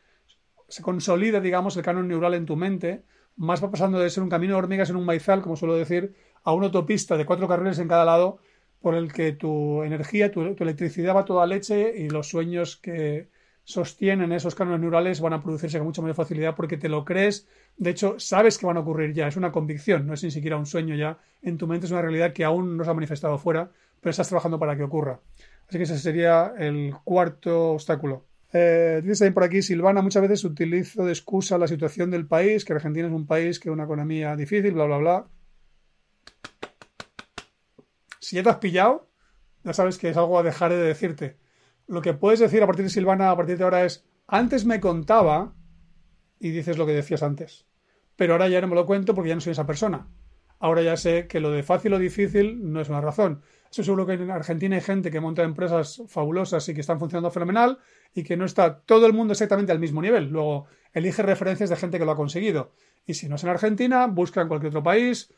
consolida, 0.84 1.40
digamos, 1.40 1.76
el 1.76 1.82
canon 1.82 2.08
neural 2.08 2.36
en 2.36 2.46
tu 2.46 2.56
mente, 2.56 3.04
más 3.36 3.64
va 3.64 3.72
pasando 3.72 3.98
de 3.98 4.12
ser 4.12 4.22
un 4.22 4.30
camino 4.30 4.54
de 4.54 4.60
hormigas 4.60 4.92
en 4.92 4.98
un 4.98 5.06
maizal, 5.06 5.42
como 5.42 5.56
suelo 5.56 5.74
decir, 5.74 6.14
a 6.44 6.54
una 6.54 6.68
autopista 6.68 7.18
de 7.18 7.26
cuatro 7.26 7.48
carriles 7.48 7.80
en 7.80 7.88
cada 7.88 8.06
lado, 8.06 8.38
por 8.84 8.96
el 8.96 9.14
que 9.14 9.32
tu 9.32 9.82
energía, 9.82 10.30
tu, 10.30 10.42
electricidad 10.42 11.16
va 11.16 11.24
toda 11.24 11.48
leche 11.48 11.94
y 11.98 12.10
los 12.10 12.28
sueños 12.28 12.76
que, 12.76 13.30
sostienen 13.64 14.34
esos 14.34 14.56
cánones 14.56 14.82
neurales 14.82 15.22
van 15.22 15.32
a 15.32 15.42
producirse 15.42 15.78
con 15.78 15.88
mucha 15.88 16.02
mayor 16.02 16.18
facilidad 16.18 16.54
porque 16.54 16.76
te 16.76 16.90
lo 16.90 17.06
crees, 17.06 17.48
de 17.78 17.92
hecho 17.92 18.20
sabes 18.20 18.58
que 18.58 18.66
van 18.66 18.76
a 18.76 18.82
ocurrir 18.82 19.14
ya, 19.14 19.30
es 19.30 19.38
una 19.38 19.54
convicción, 19.54 20.06
no 20.06 20.14
es 20.14 20.24
ni 20.26 20.32
siquiera 20.32 20.58
un 20.58 20.66
sueño 20.66 20.96
ya, 20.96 21.18
en 21.42 21.58
tu 21.58 21.66
mente 21.66 21.86
es 21.86 21.94
una 21.94 22.02
realidad 22.02 22.34
que 22.34 22.44
aún 22.44 22.76
no 22.76 22.84
se 22.84 22.90
ha 22.90 22.94
manifestado 22.94 23.38
fuera, 23.38 23.72
pero 24.02 24.12
estás 24.12 24.28
trabajando 24.28 24.60
para 24.60 24.76
que 24.76 24.84
ocurra. 24.84 25.22
Así 25.70 25.78
que 25.78 25.86
ese 25.86 25.98
sería 25.98 26.54
el 26.58 26.94
cuarto 27.06 27.72
obstáculo. 27.72 28.26
Eh, 28.52 29.02
dice 29.02 29.32
por 29.32 29.46
aquí, 29.46 29.62
Silvana, 29.62 30.02
muchas 30.02 30.22
veces 30.24 30.44
utilizo 30.44 31.06
de 31.06 31.14
excusa 31.14 31.58
la 31.58 31.70
situación 31.70 32.12
del 32.12 32.28
país, 32.28 32.66
que 32.66 32.74
Argentina 32.74 33.08
es 33.08 33.14
un 33.14 33.26
país 33.26 33.62
que 33.62 33.72
una 33.72 33.86
economía 33.86 34.36
difícil, 34.36 34.74
bla, 34.74 34.86
bla, 34.86 34.98
bla. 34.98 35.26
Si 38.24 38.38
ya 38.38 38.44
te 38.44 38.50
has 38.50 38.58
pillado, 38.58 39.10
ya 39.64 39.74
sabes 39.74 39.98
que 39.98 40.10
es 40.10 40.16
algo 40.16 40.40
a 40.40 40.44
dejar 40.44 40.72
de 40.72 40.78
decirte 40.78 41.38
lo 41.88 42.02
que 42.02 42.14
puedes 42.14 42.40
decir 42.40 42.64
a 42.64 42.66
partir 42.66 42.86
de 42.86 42.90
Silvana, 42.90 43.30
a 43.30 43.36
partir 43.36 43.58
de 43.58 43.66
ahora 43.66 43.84
es, 43.84 44.06
antes 44.28 44.66
me 44.66 44.80
contaba 44.80 45.54
y 46.40 46.52
dices 46.52 46.78
lo 46.78 46.86
que 46.86 46.94
decías 46.94 47.22
antes, 47.22 47.68
pero 48.16 48.34
ahora 48.34 48.48
ya 48.48 48.62
no 48.62 48.68
me 48.68 48.76
lo 48.76 48.86
cuento 48.86 49.14
porque 49.14 49.30
ya 49.30 49.36
no 49.36 49.42
soy 49.42 49.52
esa 49.52 49.66
persona. 49.66 50.08
ahora 50.60 50.82
ya 50.82 50.96
sé 50.96 51.28
que 51.28 51.42
lo 51.42 51.52
de 51.52 51.62
fácil 51.62 51.94
o 51.94 52.00
difícil 52.00 52.72
no 52.72 52.80
es 52.80 52.88
una 52.88 53.02
razón. 53.02 53.42
Eso 53.70 53.84
seguro 53.84 54.06
que 54.06 54.14
en 54.14 54.32
Argentina 54.32 54.78
hay 54.78 54.82
gente 54.82 55.12
que 55.12 55.20
monta 55.20 55.44
empresas 55.44 56.02
fabulosas 56.08 56.70
y 56.70 56.74
que 56.74 56.80
están 56.80 57.00
funcionando 57.00 57.32
fenomenal 57.32 57.80
y 58.14 58.24
que 58.24 58.38
no 58.38 58.46
está 58.46 58.80
todo 58.80 59.06
el 59.06 59.12
mundo 59.12 59.34
exactamente 59.34 59.74
al 59.74 59.80
mismo 59.80 60.02
nivel. 60.02 60.30
Luego 60.30 60.68
elige 60.94 61.22
referencias 61.22 61.70
de 61.70 61.76
gente 61.76 62.00
que 62.00 62.06
lo 62.06 62.12
ha 62.12 62.16
conseguido. 62.16 62.72
Y 63.06 63.16
si 63.16 63.28
no 63.28 63.36
es 63.36 63.44
en 63.44 63.50
Argentina, 63.50 64.08
busca 64.08 64.42
en 64.42 64.48
cualquier 64.48 64.70
otro 64.70 64.84
país. 64.84 65.34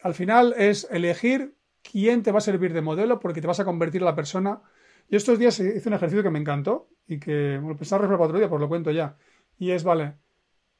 Al 0.00 0.14
final 0.14 0.54
es 0.56 0.88
elegir 0.90 1.55
quién 1.90 2.22
te 2.22 2.32
va 2.32 2.38
a 2.38 2.40
servir 2.40 2.72
de 2.72 2.82
modelo 2.82 3.18
porque 3.18 3.40
te 3.40 3.46
vas 3.46 3.60
a 3.60 3.64
convertir 3.64 4.00
en 4.00 4.06
la 4.06 4.14
persona. 4.14 4.62
Yo 5.08 5.16
estos 5.16 5.38
días 5.38 5.58
hice 5.60 5.88
un 5.88 5.94
ejercicio 5.94 6.22
que 6.22 6.30
me 6.30 6.38
encantó 6.38 6.88
y 7.06 7.18
que 7.18 7.60
lo 7.62 7.76
pensaba 7.76 8.06
para 8.06 8.24
otro 8.24 8.38
día, 8.38 8.48
pues 8.48 8.60
lo 8.60 8.68
cuento 8.68 8.90
ya. 8.90 9.16
Y 9.58 9.70
es, 9.70 9.84
vale, 9.84 10.14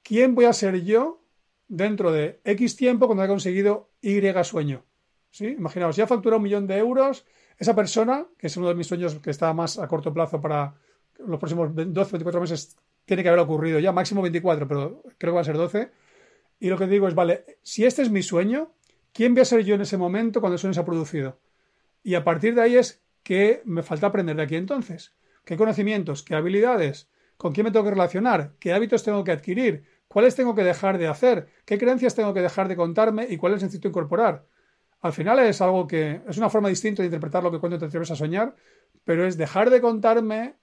¿quién 0.03 0.35
voy 0.35 0.47
a 0.47 0.53
ser 0.53 0.83
yo 0.85 1.23
dentro 1.69 2.13
de 2.13 2.41
X 2.45 2.77
tiempo 2.77 3.07
cuando 3.07 3.23
haya 3.23 3.31
conseguido 3.31 3.91
Y 4.01 4.21
sueño? 4.45 4.85
¿Sí? 5.31 5.47
Imaginaos, 5.47 5.97
ya 5.97 6.05
ha 6.05 6.07
facturado 6.07 6.39
un 6.39 6.45
millón 6.45 6.67
de 6.67 6.79
euros, 6.79 7.27
esa 7.59 7.75
persona, 7.75 8.27
que 8.39 8.47
es 8.47 8.57
uno 8.57 8.69
de 8.69 8.75
mis 8.75 8.87
sueños 8.87 9.15
que 9.17 9.31
está 9.31 9.53
más 9.53 9.79
a 9.79 9.87
corto 9.87 10.13
plazo 10.13 10.41
para 10.41 10.75
los 11.19 11.39
próximos 11.39 11.75
12, 11.75 11.93
24 11.93 12.41
meses, 12.41 12.77
tiene 13.05 13.23
que 13.23 13.29
haber 13.29 13.41
ocurrido 13.41 13.79
ya, 13.79 13.93
máximo 13.93 14.23
24, 14.23 14.67
pero 14.67 15.03
creo 15.19 15.33
que 15.33 15.37
va 15.37 15.41
a 15.41 15.45
ser 15.45 15.57
12. 15.57 15.91
Y 16.59 16.69
lo 16.69 16.79
que 16.79 16.87
digo 16.87 17.07
es, 17.07 17.15
vale, 17.15 17.45
si 17.63 17.85
este 17.85 18.03
es 18.03 18.11
mi 18.11 18.23
sueño, 18.23 18.73
¿quién 19.17 19.33
voy 19.33 19.41
a 19.41 19.47
ser 19.47 19.65
yo 19.65 19.77
en 19.77 19.81
ese 19.81 19.97
momento 19.97 20.41
cuando 20.41 20.57
el 20.57 20.59
sueño 20.59 20.75
se 20.75 20.81
ha 20.81 20.85
producido? 20.85 21.41
Y 22.03 22.17
a 22.17 22.23
partir 22.23 22.55
de 22.55 22.61
ahí 22.61 22.77
es 22.77 23.03
qué 23.23 23.63
me 23.65 23.83
falta 23.83 24.09
aprender 24.09 24.37
de 24.37 24.43
aquí 24.43 24.57
entonces. 24.57 25.15
¿Qué 25.47 25.57
conocimientos? 25.57 26.23
¿Qué 26.23 26.35
habilidades? 26.35 27.09
¿Con 27.39 27.55
quién 27.55 27.65
me 27.65 27.71
tengo 27.71 27.87
que 27.87 27.93
relacionar? 27.93 28.53
¿Qué 28.61 28.75
hábitos 28.75 29.05
tengo 29.05 29.25
que 29.25 29.33
adquirir? 29.33 29.87
¿Cuáles 30.07 30.37
tengo 30.37 30.55
que 30.55 30.63
dejar 30.63 30.99
de 30.99 31.07
hacer? 31.07 31.49
¿Qué 31.65 31.79
creencias 31.79 32.15
tengo 32.15 32.35
que 32.35 32.43
dejar 32.43 32.69
de 32.69 32.77
contarme 32.77 33.27
y 33.31 33.39
cuáles 33.39 33.63
necesito 33.63 33.89
incorporar? 33.89 34.45
Al 35.01 35.15
final 35.15 35.39
es 35.39 35.63
algo 35.63 35.87
que 35.87 36.21
es 36.29 36.37
una 36.37 36.51
forma 36.51 36.69
distinta 36.69 37.03
de 37.03 37.07
interpretar 37.07 37.43
lo 37.43 37.51
que 37.51 37.59
cuando 37.59 37.79
te 37.79 37.87
atreves 37.87 38.11
a 38.11 38.17
soñar, 38.17 38.55
pero 39.05 39.27
es 39.27 39.39
dejar 39.39 39.71
de 39.71 39.81
contarme 39.81 40.57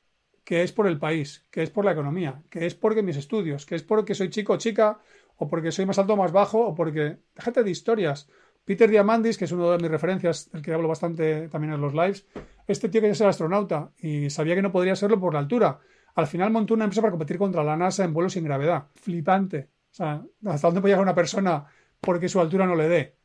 que 0.43 0.61
es 0.61 0.71
por 0.71 0.85
el 0.85 0.99
país, 0.99 1.47
que 1.49 1.63
es 1.63 1.71
por 1.71 1.85
la 1.85 1.93
economía, 1.93 2.43
que 2.51 2.67
es 2.67 2.75
porque 2.75 3.01
mis 3.01 3.17
estudios, 3.17 3.65
que 3.65 3.75
es 3.75 3.81
porque 3.83 4.13
soy 4.13 4.29
chico 4.29 4.53
o 4.53 4.57
chica, 4.57 4.99
o 5.37 5.49
porque 5.49 5.71
soy 5.71 5.85
más 5.85 5.97
alto 5.97 6.13
o 6.13 6.17
más 6.17 6.31
bajo, 6.31 6.59
o 6.59 6.75
porque. 6.75 7.17
Déjate 7.35 7.63
de 7.63 7.71
historias. 7.71 8.29
Peter 8.65 8.89
Diamandis, 8.89 9.37
que 9.37 9.45
es 9.45 9.51
uno 9.51 9.71
de 9.71 9.77
mis 9.77 9.91
referencias, 9.91 10.49
del 10.51 10.61
que 10.61 10.73
hablo 10.73 10.87
bastante 10.87 11.49
también 11.49 11.73
en 11.73 11.81
los 11.81 11.93
lives, 11.93 12.25
este 12.67 12.87
tío 12.89 13.01
quería 13.01 13.15
ser 13.15 13.27
astronauta 13.27 13.91
y 13.97 14.29
sabía 14.29 14.55
que 14.55 14.61
no 14.61 14.71
podría 14.71 14.95
serlo 14.95 15.19
por 15.19 15.33
la 15.33 15.39
altura. 15.39 15.79
Al 16.15 16.27
final 16.27 16.51
montó 16.51 16.73
una 16.73 16.85
empresa 16.85 17.01
para 17.01 17.11
competir 17.11 17.37
contra 17.37 17.63
la 17.63 17.75
NASA 17.75 18.03
en 18.03 18.13
vuelos 18.13 18.33
sin 18.33 18.43
gravedad. 18.43 18.87
Flipante. 18.95 19.69
O 19.91 19.95
sea, 19.95 20.23
¿hasta 20.45 20.67
dónde 20.67 20.81
puede 20.81 20.93
llegar 20.93 21.03
una 21.03 21.15
persona 21.15 21.65
porque 21.99 22.29
su 22.29 22.39
altura 22.39 22.65
no 22.65 22.75
le 22.75 22.87
dé? 22.87 23.17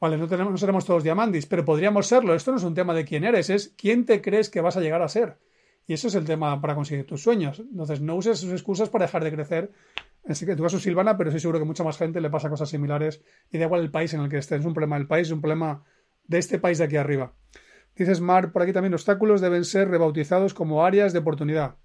Vale, 0.00 0.16
no, 0.16 0.26
tenemos, 0.26 0.50
no 0.50 0.58
seremos 0.58 0.84
todos 0.86 1.02
diamandis, 1.04 1.46
pero 1.46 1.64
podríamos 1.64 2.06
serlo. 2.06 2.34
Esto 2.34 2.50
no 2.50 2.56
es 2.56 2.64
un 2.64 2.74
tema 2.74 2.94
de 2.94 3.04
quién 3.04 3.24
eres, 3.24 3.50
es 3.50 3.74
quién 3.76 4.06
te 4.06 4.22
crees 4.22 4.48
que 4.48 4.62
vas 4.62 4.76
a 4.76 4.80
llegar 4.80 5.02
a 5.02 5.08
ser. 5.08 5.38
Y 5.86 5.92
eso 5.92 6.08
es 6.08 6.14
el 6.14 6.24
tema 6.24 6.60
para 6.60 6.74
conseguir 6.74 7.06
tus 7.06 7.22
sueños. 7.22 7.60
Entonces, 7.60 8.00
no 8.00 8.16
uses 8.16 8.38
sus 8.38 8.52
excusas 8.52 8.88
para 8.88 9.04
dejar 9.04 9.22
de 9.24 9.32
crecer. 9.32 9.72
Que 10.24 10.56
tú 10.56 10.62
caso 10.62 10.78
Silvana, 10.78 11.16
pero 11.16 11.30
estoy 11.30 11.40
seguro 11.40 11.58
que 11.58 11.64
mucha 11.64 11.82
más 11.82 11.98
gente 11.98 12.20
le 12.20 12.30
pasa 12.30 12.48
cosas 12.48 12.68
similares. 12.68 13.22
Y 13.50 13.58
da 13.58 13.64
igual 13.64 13.80
el 13.80 13.90
país 13.90 14.14
en 14.14 14.20
el 14.20 14.28
que 14.28 14.38
estés. 14.38 14.60
Es 14.60 14.66
un 14.66 14.74
problema 14.74 14.96
del 14.96 15.06
país, 15.06 15.28
es 15.28 15.32
un 15.32 15.40
problema 15.40 15.84
de 16.24 16.38
este 16.38 16.58
país 16.58 16.78
de 16.78 16.84
aquí 16.84 16.96
arriba. 16.96 17.32
Dices, 17.96 18.20
Mar, 18.20 18.52
por 18.52 18.62
aquí 18.62 18.72
también 18.72 18.94
obstáculos 18.94 19.40
deben 19.40 19.64
ser 19.64 19.88
rebautizados 19.88 20.54
como 20.54 20.84
áreas 20.84 21.12
de 21.12 21.18
oportunidad. 21.18 21.76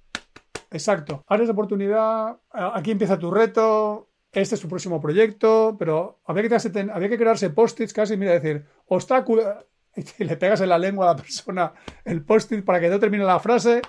Exacto. 0.71 1.23
Áreas 1.27 1.47
de 1.47 1.53
oportunidad. 1.53 2.37
Aquí 2.51 2.91
empieza 2.91 3.17
tu 3.17 3.31
reto. 3.31 4.09
Este 4.31 4.55
es 4.55 4.61
tu 4.61 4.67
próximo 4.67 5.01
proyecto. 5.01 5.75
Pero 5.79 6.19
había 6.25 6.43
que, 6.47 6.89
había 6.93 7.09
que 7.09 7.17
crearse 7.17 7.49
post-its 7.49 7.93
casi, 7.93 8.17
mira, 8.17 8.33
decir, 8.33 8.65
obstáculo 8.87 9.65
y 10.19 10.23
le 10.23 10.37
pegas 10.37 10.61
en 10.61 10.69
la 10.69 10.77
lengua 10.77 11.05
a 11.05 11.15
la 11.15 11.21
persona 11.21 11.73
el 12.03 12.23
post-it 12.23 12.63
para 12.63 12.79
que 12.79 12.89
no 12.89 12.99
termine 12.99 13.23
la 13.23 13.39
frase 13.39 13.81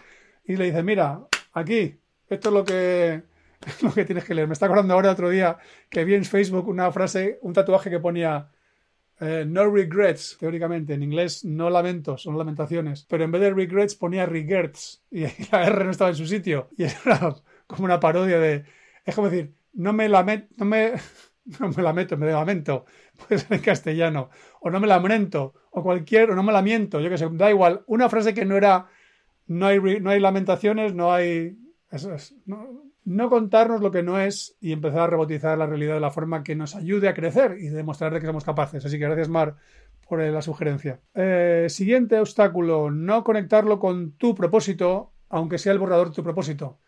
y 0.44 0.56
le 0.56 0.66
dices, 0.66 0.85
mira, 0.85 1.26
aquí, 1.52 2.00
esto 2.28 2.48
es 2.48 2.54
lo 2.54 2.64
que, 2.64 3.22
lo 3.83 3.92
que 3.92 4.05
tienes 4.05 4.25
que 4.25 4.35
leer. 4.35 4.49
Me 4.49 4.53
está 4.53 4.66
acordando 4.66 4.95
ahora 4.95 5.11
otro 5.11 5.31
día 5.31 5.59
que 5.88 6.05
vi 6.05 6.14
en 6.14 6.25
Facebook 6.25 6.69
una 6.69 6.90
frase, 6.92 7.38
un 7.42 7.53
tatuaje 7.53 7.90
que 7.90 8.01
ponía 8.01 8.51
eh, 9.19 9.45
no 9.47 9.71
regrets, 9.71 10.37
teóricamente, 10.38 10.92
en 10.92 11.03
inglés 11.03 11.45
no 11.45 11.71
lamentos, 11.71 12.23
son 12.23 12.37
lamentaciones, 12.37 13.07
pero 13.09 13.25
en 13.25 13.31
vez 13.31 13.40
de 13.40 13.55
regrets 13.55 13.95
ponía 13.95 14.27
regrets 14.27 15.03
y 15.11 15.23
la 15.51 15.66
R 15.66 15.85
no 15.85 15.90
estaba 15.90 16.11
en 16.11 16.16
su 16.16 16.27
sitio. 16.27 16.69
Y 16.77 16.85
era 16.85 17.35
como 17.66 17.85
una 17.85 17.99
parodia 17.99 18.38
de, 18.38 18.64
es 19.05 19.14
como 19.14 19.31
decir, 19.31 19.55
no 19.73 19.92
me 19.92 20.09
lamento, 20.09 20.49
no 20.59 20.66
me, 20.66 20.92
no 21.61 21.69
me 21.69 21.83
lamento, 21.83 22.16
me 22.19 22.31
lamento, 22.31 22.85
puede 23.16 23.40
ser 23.40 23.55
en 23.55 23.62
castellano, 23.62 24.31
o 24.61 24.71
no 24.71 24.81
me 24.81 24.87
lamento, 24.87 25.55
o 25.71 25.83
cualquier, 25.83 26.31
o 26.31 26.35
no 26.35 26.42
me 26.42 26.53
lamento, 26.53 27.01
yo 27.01 27.09
que 27.09 27.19
sé, 27.19 27.27
da 27.33 27.51
igual, 27.51 27.85
una 27.87 28.11
frase 28.11 28.35
que 28.35 28.45
no 28.45 28.57
era, 28.57 28.88
no 29.47 29.66
hay, 29.66 29.81
no 30.01 30.11
hay 30.11 30.21
lamentaciones, 30.21 30.95
no 30.95 31.12
hay, 31.12 31.57
eso 31.90 32.12
es, 32.12 32.35
contarnos 33.29 33.81
lo 33.81 33.90
que 33.90 34.03
no 34.03 34.21
es 34.21 34.57
y 34.61 34.73
empezar 34.73 35.01
a 35.01 35.07
rebotizar 35.07 35.57
la 35.57 35.66
realidad 35.66 35.95
de 35.95 36.01
la 36.01 36.11
forma 36.11 36.42
que 36.42 36.57
nos 36.57 36.75
ayude 36.75 37.09
a 37.09 37.14
crecer 37.14 37.57
y 37.59 37.69
demostrar 37.69 38.12
de 38.12 38.21
que 38.21 38.27
somos 38.27 38.45
capaces. 38.45 38.85
Así 38.85 38.99
que 38.99 39.05
gracias, 39.05 39.29
Mar, 39.29 39.57
por 40.09 40.21
la 40.21 40.42
sugerencia. 40.42 41.01
Eh, 41.14 41.66
siguiente 41.69 42.19
obstáculo, 42.19 42.90
no 42.90 43.25
conectarlo 43.25 43.79
con 43.79 44.12
tu 44.12 44.35
propósito, 44.35 45.12
aunque 45.29 45.59
sea 45.59 45.73
el 45.73 45.79
borrador 45.79 46.09
de 46.09 46.14
tu 46.14 46.23
propósito. 46.23 46.79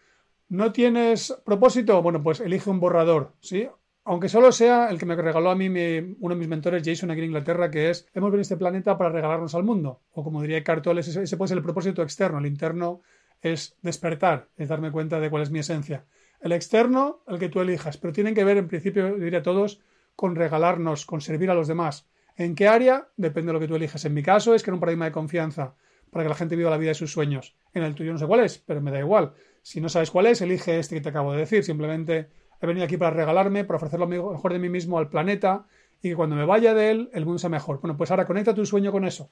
¿No 0.48 0.72
tienes 0.72 1.36
propósito? 1.44 2.02
Bueno, 2.02 2.22
pues 2.22 2.40
elige 2.40 2.70
un 2.70 2.80
borrador, 2.80 3.34
¿sí? 3.40 3.68
aunque 4.08 4.30
solo 4.30 4.52
sea 4.52 4.88
el 4.88 4.98
que 4.98 5.04
me 5.04 5.14
regaló 5.14 5.50
a 5.50 5.54
mí 5.54 5.68
uno 5.68 6.34
de 6.34 6.38
mis 6.38 6.48
mentores, 6.48 6.82
Jason, 6.82 7.10
aquí 7.10 7.20
en 7.20 7.26
Inglaterra, 7.26 7.70
que 7.70 7.90
es, 7.90 8.08
hemos 8.14 8.30
venido 8.30 8.40
a 8.40 8.42
este 8.42 8.56
planeta 8.56 8.96
para 8.96 9.10
regalarnos 9.10 9.54
al 9.54 9.64
mundo. 9.64 10.00
O 10.12 10.24
como 10.24 10.40
diría 10.40 10.64
Cartol, 10.64 10.98
ese 10.98 11.36
puede 11.36 11.48
ser 11.48 11.58
el 11.58 11.62
propósito 11.62 12.02
externo. 12.02 12.38
El 12.38 12.46
interno 12.46 13.02
es 13.42 13.76
despertar, 13.82 14.48
es 14.56 14.68
darme 14.68 14.90
cuenta 14.90 15.20
de 15.20 15.30
cuál 15.30 15.42
es 15.42 15.50
mi 15.50 15.60
esencia. 15.60 16.04
El 16.40 16.52
externo, 16.52 17.22
el 17.26 17.38
que 17.38 17.48
tú 17.48 17.60
elijas, 17.60 17.96
pero 17.96 18.12
tienen 18.12 18.34
que 18.34 18.44
ver, 18.44 18.56
en 18.56 18.68
principio, 18.68 19.16
diría 19.16 19.42
todos, 19.42 19.80
con 20.14 20.36
regalarnos, 20.36 21.06
con 21.06 21.20
servir 21.20 21.50
a 21.50 21.54
los 21.54 21.68
demás. 21.68 22.08
¿En 22.36 22.54
qué 22.54 22.68
área? 22.68 23.08
Depende 23.16 23.48
de 23.48 23.52
lo 23.54 23.60
que 23.60 23.68
tú 23.68 23.74
elijas. 23.74 24.04
En 24.04 24.14
mi 24.14 24.22
caso 24.22 24.54
es 24.54 24.62
que 24.62 24.70
era 24.70 24.74
un 24.74 24.80
paradigma 24.80 25.06
de 25.06 25.12
confianza 25.12 25.74
para 26.10 26.24
que 26.24 26.28
la 26.28 26.34
gente 26.34 26.56
viva 26.56 26.70
la 26.70 26.78
vida 26.78 26.90
de 26.90 26.94
sus 26.94 27.12
sueños. 27.12 27.56
En 27.74 27.82
el 27.82 27.94
tuyo 27.94 28.12
no 28.12 28.18
sé 28.18 28.26
cuál 28.26 28.40
es, 28.40 28.58
pero 28.58 28.80
me 28.80 28.90
da 28.90 29.00
igual. 29.00 29.32
Si 29.62 29.80
no 29.80 29.88
sabes 29.88 30.10
cuál 30.10 30.26
es, 30.26 30.40
elige 30.40 30.78
este 30.78 30.94
que 30.94 31.00
te 31.00 31.08
acabo 31.08 31.32
de 31.32 31.38
decir. 31.38 31.64
Simplemente 31.64 32.28
he 32.60 32.66
venido 32.66 32.84
aquí 32.84 32.96
para 32.96 33.10
regalarme, 33.10 33.64
para 33.64 33.76
ofrecer 33.76 33.98
lo 33.98 34.06
mejor 34.06 34.52
de 34.52 34.58
mí 34.58 34.68
mismo 34.68 34.98
al 34.98 35.08
planeta 35.08 35.66
y 36.00 36.10
que 36.10 36.16
cuando 36.16 36.36
me 36.36 36.44
vaya 36.44 36.74
de 36.74 36.90
él, 36.90 37.10
el 37.12 37.24
mundo 37.24 37.38
sea 37.38 37.50
mejor. 37.50 37.80
Bueno, 37.80 37.96
pues 37.96 38.10
ahora 38.10 38.24
conecta 38.24 38.54
tu 38.54 38.64
sueño 38.64 38.92
con 38.92 39.04
eso. 39.04 39.30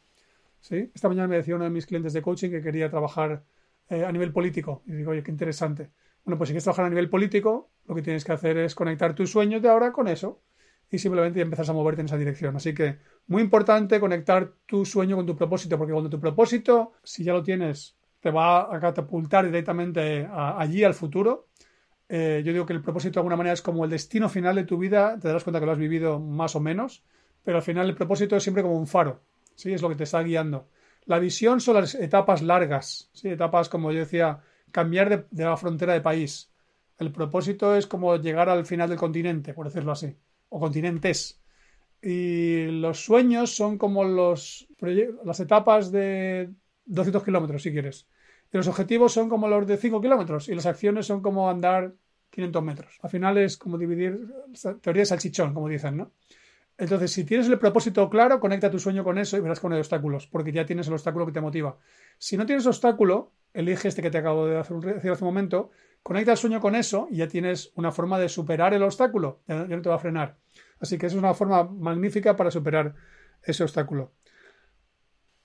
¿Sí? 0.60 0.90
Esta 0.94 1.08
mañana 1.08 1.28
me 1.28 1.36
decía 1.36 1.54
uno 1.54 1.64
de 1.64 1.70
mis 1.70 1.86
clientes 1.86 2.12
de 2.12 2.22
coaching 2.22 2.50
que 2.50 2.60
quería 2.60 2.90
trabajar 2.90 3.44
eh, 3.88 4.04
a 4.04 4.12
nivel 4.12 4.32
político. 4.32 4.82
Y 4.86 4.92
digo, 4.92 5.12
oye, 5.12 5.22
qué 5.22 5.30
interesante. 5.30 5.90
Bueno, 6.24 6.38
pues 6.38 6.48
si 6.48 6.52
quieres 6.52 6.64
trabajar 6.64 6.86
a 6.86 6.90
nivel 6.90 7.08
político, 7.08 7.70
lo 7.86 7.94
que 7.94 8.02
tienes 8.02 8.24
que 8.24 8.32
hacer 8.32 8.58
es 8.58 8.74
conectar 8.74 9.14
tus 9.14 9.30
sueños 9.30 9.62
de 9.62 9.68
ahora 9.68 9.92
con 9.92 10.08
eso 10.08 10.42
y 10.90 10.98
simplemente 10.98 11.40
empezar 11.40 11.68
a 11.68 11.72
moverte 11.72 12.00
en 12.00 12.06
esa 12.06 12.16
dirección. 12.16 12.56
Así 12.56 12.74
que 12.74 12.98
muy 13.26 13.42
importante 13.42 14.00
conectar 14.00 14.52
tu 14.66 14.84
sueño 14.84 15.16
con 15.16 15.26
tu 15.26 15.36
propósito, 15.36 15.78
porque 15.78 15.92
cuando 15.92 16.10
tu 16.10 16.20
propósito, 16.20 16.92
si 17.02 17.24
ya 17.24 17.32
lo 17.32 17.42
tienes, 17.42 17.96
te 18.20 18.30
va 18.30 18.74
a 18.74 18.80
catapultar 18.80 19.44
directamente 19.46 20.28
allí 20.32 20.84
al 20.84 20.94
futuro, 20.94 21.48
eh, 22.08 22.42
yo 22.44 22.52
digo 22.52 22.66
que 22.66 22.72
el 22.72 22.82
propósito 22.82 23.14
de 23.14 23.20
alguna 23.20 23.36
manera 23.36 23.54
es 23.54 23.62
como 23.62 23.84
el 23.84 23.90
destino 23.90 24.28
final 24.28 24.54
de 24.54 24.64
tu 24.64 24.78
vida, 24.78 25.18
te 25.20 25.28
darás 25.28 25.44
cuenta 25.44 25.58
que 25.58 25.66
lo 25.66 25.72
has 25.72 25.78
vivido 25.78 26.20
más 26.20 26.54
o 26.54 26.60
menos, 26.60 27.04
pero 27.42 27.58
al 27.58 27.62
final 27.62 27.88
el 27.88 27.94
propósito 27.94 28.36
es 28.36 28.42
siempre 28.42 28.62
como 28.62 28.78
un 28.78 28.86
faro, 28.86 29.22
¿sí? 29.54 29.72
Es 29.72 29.82
lo 29.82 29.88
que 29.88 29.96
te 29.96 30.04
está 30.04 30.22
guiando. 30.22 30.68
La 31.06 31.18
visión 31.18 31.60
son 31.60 31.76
las 31.76 31.94
etapas 31.94 32.42
largas, 32.42 33.10
¿sí? 33.12 33.28
Etapas, 33.28 33.68
como 33.68 33.92
yo 33.92 34.00
decía, 34.00 34.40
cambiar 34.72 35.28
de, 35.30 35.44
la 35.44 35.56
frontera 35.56 35.92
de 35.94 36.00
país. 36.00 36.52
El 36.98 37.12
propósito 37.12 37.76
es 37.76 37.86
como 37.86 38.16
llegar 38.16 38.48
al 38.48 38.66
final 38.66 38.88
del 38.88 38.98
continente, 38.98 39.54
por 39.54 39.66
decirlo 39.66 39.92
así, 39.92 40.16
o 40.48 40.58
continentes. 40.58 41.40
Y 42.02 42.66
los 42.66 43.04
sueños 43.04 43.54
son 43.54 43.78
como 43.78 44.04
los, 44.04 44.66
las 45.24 45.40
etapas 45.40 45.92
de 45.92 46.50
200 46.86 47.22
kilómetros, 47.24 47.62
si 47.62 47.72
quieres. 47.72 48.08
Y 48.52 48.56
los 48.56 48.68
objetivos 48.68 49.12
son 49.12 49.28
como 49.28 49.48
los 49.48 49.66
de 49.66 49.76
5 49.76 50.00
kilómetros 50.00 50.48
y 50.48 50.54
las 50.54 50.66
acciones 50.66 51.06
son 51.06 51.20
como 51.22 51.48
andar 51.48 51.94
500 52.30 52.62
metros. 52.62 52.98
Al 53.02 53.10
final 53.10 53.38
es 53.38 53.56
como 53.56 53.78
dividir, 53.78 54.26
teoría 54.80 55.02
de 55.02 55.06
salchichón, 55.06 55.54
como 55.54 55.68
dicen, 55.68 55.96
¿no? 55.96 56.12
Entonces, 56.78 57.10
si 57.10 57.24
tienes 57.24 57.48
el 57.48 57.58
propósito 57.58 58.08
claro, 58.10 58.38
conecta 58.38 58.70
tu 58.70 58.78
sueño 58.78 59.02
con 59.02 59.16
eso 59.16 59.36
y 59.36 59.40
verás 59.40 59.60
con 59.60 59.72
el 59.72 59.78
obstáculos, 59.78 60.26
porque 60.26 60.52
ya 60.52 60.66
tienes 60.66 60.86
el 60.88 60.92
obstáculo 60.92 61.24
que 61.24 61.32
te 61.32 61.40
motiva. 61.40 61.78
Si 62.18 62.36
no 62.36 62.44
tienes 62.44 62.66
obstáculo, 62.66 63.32
elige 63.54 63.88
este 63.88 64.02
que 64.02 64.10
te 64.10 64.18
acabo 64.18 64.46
de 64.46 64.58
hacer 64.58 64.76
hace 65.10 65.24
un 65.24 65.28
momento, 65.28 65.70
conecta 66.02 66.32
el 66.32 66.36
sueño 66.36 66.60
con 66.60 66.74
eso 66.74 67.08
y 67.10 67.16
ya 67.16 67.28
tienes 67.28 67.72
una 67.76 67.92
forma 67.92 68.18
de 68.18 68.28
superar 68.28 68.74
el 68.74 68.82
obstáculo, 68.82 69.40
ya 69.48 69.64
no 69.64 69.82
te 69.82 69.88
va 69.88 69.94
a 69.94 70.00
frenar. 70.00 70.36
Así 70.78 70.98
que 70.98 71.06
es 71.06 71.14
una 71.14 71.32
forma 71.32 71.64
magnífica 71.64 72.36
para 72.36 72.50
superar 72.50 72.94
ese 73.42 73.62
obstáculo. 73.62 74.12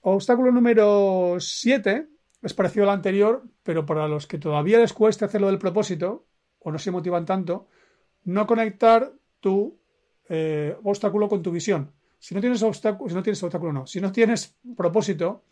Obstáculo 0.02 0.52
número 0.52 1.38
7 1.40 2.08
es 2.42 2.54
parecido 2.54 2.84
al 2.86 2.96
anterior, 2.96 3.44
pero 3.64 3.86
para 3.86 4.08
los 4.08 4.28
que 4.28 4.38
todavía 4.38 4.80
les 4.80 4.94
cueste 4.94 5.26
hacerlo 5.26 5.48
del 5.48 5.60
propósito, 5.60 6.26
o 6.60 6.72
no 6.72 6.80
se 6.80 6.92
motivan 6.92 7.26
tanto, 7.26 7.70
no 8.24 8.46
conectar 8.46 9.14
tu 9.40 9.81
eh, 10.34 10.78
obstáculo 10.84 11.28
con 11.28 11.42
tu 11.42 11.52
visión. 11.52 11.92
Si 12.18 12.34
no 12.34 12.40
tienes 12.40 12.64
obstáculo, 12.64 13.10
si 13.10 13.16
no 13.16 13.22
tienes 13.22 13.44
obstáculo, 13.44 13.74
no. 13.74 13.86
Si 13.86 14.00
no 14.00 14.14
tienes 14.14 14.56
propósito, 14.78 15.44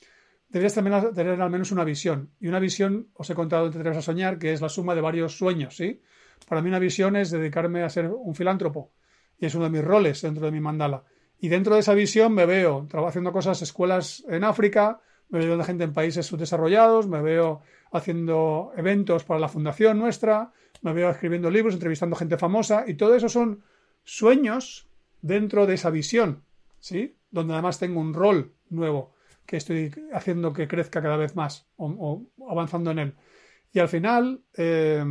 deberías 0.47 0.73
tener 0.73 1.41
al 1.41 1.49
menos 1.49 1.73
una 1.73 1.83
visión. 1.83 2.29
Y 2.39 2.47
una 2.47 2.59
visión, 2.59 3.09
os 3.13 3.29
he 3.29 3.35
contado 3.35 3.65
entre 3.65 3.83
Te 3.83 3.89
a 3.89 4.01
soñar, 4.01 4.39
que 4.39 4.53
es 4.53 4.61
la 4.61 4.69
suma 4.69 4.95
de 4.95 5.01
varios 5.01 5.37
sueños, 5.37 5.75
¿sí? 5.75 6.01
Para 6.47 6.61
mí 6.61 6.69
una 6.69 6.79
visión 6.79 7.17
es 7.17 7.29
dedicarme 7.29 7.83
a 7.83 7.89
ser 7.89 8.09
un 8.09 8.33
filántropo. 8.35 8.93
Y 9.37 9.47
es 9.47 9.55
uno 9.55 9.65
de 9.65 9.71
mis 9.71 9.83
roles 9.83 10.21
dentro 10.21 10.45
de 10.45 10.51
mi 10.51 10.61
mandala. 10.61 11.03
Y 11.41 11.49
dentro 11.49 11.73
de 11.73 11.81
esa 11.81 11.93
visión 11.93 12.33
me 12.33 12.45
veo 12.45 12.87
haciendo 13.05 13.33
cosas, 13.33 13.61
escuelas 13.61 14.23
en 14.29 14.45
África, 14.45 15.01
me 15.27 15.39
veo 15.39 15.57
de 15.57 15.63
gente 15.65 15.83
en 15.83 15.91
países 15.91 16.25
subdesarrollados, 16.25 17.05
me 17.05 17.21
veo 17.21 17.63
haciendo 17.91 18.71
eventos 18.77 19.25
para 19.25 19.41
la 19.41 19.49
fundación 19.49 19.99
nuestra, 19.99 20.53
me 20.81 20.93
veo 20.93 21.09
escribiendo 21.09 21.51
libros, 21.51 21.73
entrevistando 21.73 22.15
gente 22.15 22.37
famosa, 22.37 22.85
y 22.87 22.93
todo 22.93 23.13
eso 23.15 23.27
son 23.27 23.61
sueños 24.03 24.87
dentro 25.21 25.65
de 25.65 25.75
esa 25.75 25.89
visión, 25.89 26.43
¿sí? 26.79 27.15
Donde 27.31 27.53
además 27.53 27.79
tengo 27.79 27.99
un 27.99 28.13
rol 28.13 28.53
nuevo 28.69 29.13
que 29.45 29.57
estoy 29.57 29.91
haciendo 30.13 30.53
que 30.53 30.67
crezca 30.67 31.01
cada 31.01 31.17
vez 31.17 31.35
más 31.35 31.67
o, 31.77 32.23
avanzando 32.49 32.91
en 32.91 32.99
él. 32.99 33.15
Y 33.73 33.79
al 33.79 33.89
final, 33.89 34.43
eh, 34.55 35.03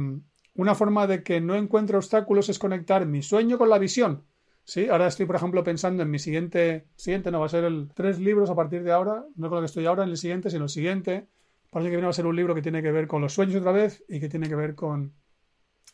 una 0.54 0.74
forma 0.74 1.06
de 1.06 1.22
que 1.22 1.40
no 1.40 1.54
encuentre 1.54 1.96
obstáculos 1.96 2.48
es 2.48 2.58
conectar 2.58 3.04
mi 3.06 3.22
sueño 3.22 3.58
con 3.58 3.68
la 3.68 3.78
visión. 3.78 4.24
Sí, 4.64 4.88
ahora 4.88 5.06
estoy, 5.06 5.26
por 5.26 5.36
ejemplo, 5.36 5.64
pensando 5.64 6.02
en 6.02 6.10
mi 6.10 6.18
siguiente, 6.18 6.86
siguiente 6.94 7.30
no 7.30 7.40
va 7.40 7.46
a 7.46 7.48
ser 7.48 7.64
el 7.64 7.88
tres 7.94 8.18
libros 8.18 8.50
a 8.50 8.54
partir 8.54 8.82
de 8.82 8.92
ahora, 8.92 9.24
no 9.34 9.48
con 9.48 9.56
lo 9.56 9.62
que 9.62 9.66
estoy 9.66 9.86
ahora 9.86 10.04
en 10.04 10.10
el 10.10 10.16
siguiente, 10.18 10.50
sino 10.50 10.64
el 10.64 10.70
siguiente. 10.70 11.26
Parece 11.70 11.90
que 11.90 11.96
viene 11.96 12.08
a 12.08 12.12
ser 12.12 12.26
un 12.26 12.36
libro 12.36 12.54
que 12.54 12.62
tiene 12.62 12.82
que 12.82 12.92
ver 12.92 13.06
con 13.06 13.22
los 13.22 13.32
sueños 13.32 13.56
otra 13.56 13.72
vez 13.72 14.04
y 14.08 14.20
que 14.20 14.28
tiene 14.28 14.48
que 14.48 14.54
ver 14.54 14.74
con 14.74 15.14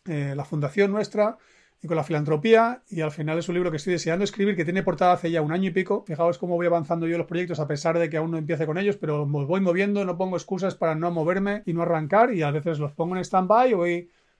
eh, 0.06 0.34
la 0.36 0.44
fundación 0.44 0.90
nuestra 0.90 1.38
y 1.84 1.86
con 1.86 1.98
la 1.98 2.02
filantropía. 2.02 2.82
Y 2.88 3.02
al 3.02 3.10
final 3.10 3.38
es 3.38 3.48
un 3.50 3.54
libro 3.56 3.70
que 3.70 3.76
estoy 3.76 3.92
deseando 3.92 4.24
escribir, 4.24 4.56
que 4.56 4.64
tiene 4.64 4.82
portada 4.82 5.12
hace 5.12 5.30
ya 5.30 5.42
un 5.42 5.52
año 5.52 5.68
y 5.68 5.72
pico. 5.72 6.02
Fijaos 6.06 6.38
cómo 6.38 6.56
voy 6.56 6.66
avanzando 6.66 7.06
yo 7.06 7.18
los 7.18 7.26
proyectos 7.26 7.60
a 7.60 7.68
pesar 7.68 7.98
de 7.98 8.08
que 8.08 8.16
aún 8.16 8.30
no 8.30 8.38
empiece 8.38 8.64
con 8.64 8.78
ellos, 8.78 8.96
pero 8.96 9.26
me 9.26 9.44
voy 9.44 9.60
moviendo, 9.60 10.02
no 10.06 10.16
pongo 10.16 10.36
excusas 10.36 10.74
para 10.74 10.94
no 10.94 11.10
moverme 11.10 11.62
y 11.66 11.74
no 11.74 11.82
arrancar. 11.82 12.32
Y 12.32 12.40
a 12.40 12.50
veces 12.50 12.78
los 12.78 12.92
pongo 12.92 13.16
en 13.16 13.22
stand-by 13.22 13.74
o 13.74 13.84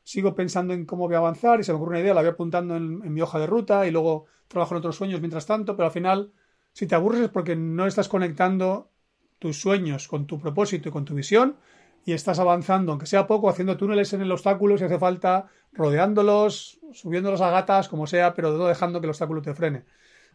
sigo 0.02 0.34
pensando 0.34 0.72
en 0.72 0.86
cómo 0.86 1.06
voy 1.06 1.16
a 1.16 1.18
avanzar 1.18 1.60
y 1.60 1.64
se 1.64 1.72
me 1.72 1.76
ocurre 1.76 1.90
una 1.90 2.00
idea, 2.00 2.14
la 2.14 2.22
voy 2.22 2.30
apuntando 2.30 2.76
en, 2.76 3.12
mi 3.12 3.20
hoja 3.20 3.38
de 3.38 3.46
ruta 3.46 3.86
y 3.86 3.90
luego 3.90 4.24
trabajo 4.48 4.74
en 4.74 4.78
otros 4.78 4.96
sueños 4.96 5.20
mientras 5.20 5.44
tanto, 5.44 5.76
pero 5.76 5.86
al 5.86 5.92
final, 5.92 6.32
si 6.72 6.86
te 6.86 6.94
aburres 6.94 7.20
es 7.20 7.28
porque 7.28 7.56
no 7.56 7.86
estás 7.86 8.08
conectando 8.08 8.90
tus 9.38 9.60
sueños 9.60 10.08
con 10.08 10.26
tu 10.26 10.38
propósito 10.38 10.88
y 10.88 10.92
con 10.92 11.04
tu 11.04 11.14
visión 11.14 11.56
y 12.04 12.12
estás 12.12 12.38
avanzando, 12.38 12.92
aunque 12.92 13.06
sea 13.06 13.26
poco, 13.26 13.48
haciendo 13.48 13.76
túneles 13.76 14.12
en 14.12 14.22
el 14.22 14.32
obstáculo 14.32 14.76
si 14.76 14.84
hace 14.84 14.98
falta, 14.98 15.46
rodeándolos, 15.72 16.80
subiéndolos 16.92 17.40
a 17.40 17.50
gatas, 17.50 17.88
como 17.88 18.06
sea, 18.06 18.34
pero 18.34 18.52
no 18.52 18.66
dejando 18.66 19.00
que 19.00 19.06
el 19.06 19.10
obstáculo 19.10 19.42
te 19.42 19.54
frene. 19.54 19.84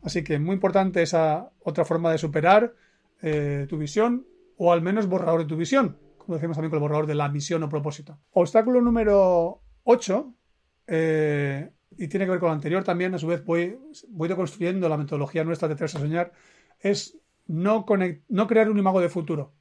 Así 0.01 0.23
que 0.23 0.39
muy 0.39 0.55
importante 0.55 1.01
esa 1.01 1.51
otra 1.59 1.85
forma 1.85 2.11
de 2.11 2.17
superar 2.17 2.73
eh, 3.21 3.65
tu 3.69 3.77
visión 3.77 4.25
o 4.57 4.71
al 4.71 4.81
menos 4.81 5.07
borrador 5.07 5.41
de 5.41 5.45
tu 5.45 5.55
visión 5.55 5.97
como 6.29 6.37
decimos 6.37 6.57
también 6.57 6.69
con 6.69 6.77
el 6.77 6.81
borrador 6.81 7.07
de 7.07 7.15
la 7.15 7.27
misión 7.27 7.63
o 7.63 7.69
propósito. 7.69 8.19
Obstáculo 8.33 8.81
número 8.81 9.63
8, 9.81 10.33
eh, 10.85 11.71
y 11.97 12.07
tiene 12.07 12.25
que 12.25 12.29
ver 12.29 12.39
con 12.39 12.49
lo 12.49 12.53
anterior 12.53 12.83
también, 12.83 13.15
a 13.15 13.17
su 13.17 13.25
vez 13.25 13.43
voy, 13.43 13.79
voy 14.09 14.29
construyendo 14.35 14.87
la 14.87 14.95
metodología 14.95 15.43
nuestra 15.43 15.67
de 15.67 15.75
Tres 15.75 15.95
a 15.95 15.99
Soñar, 15.99 16.31
es 16.79 17.17
no 17.47 17.83
crear 17.83 18.69
un 18.69 18.77
imago 18.77 19.01
de 19.01 19.09
futuro. 19.09 19.53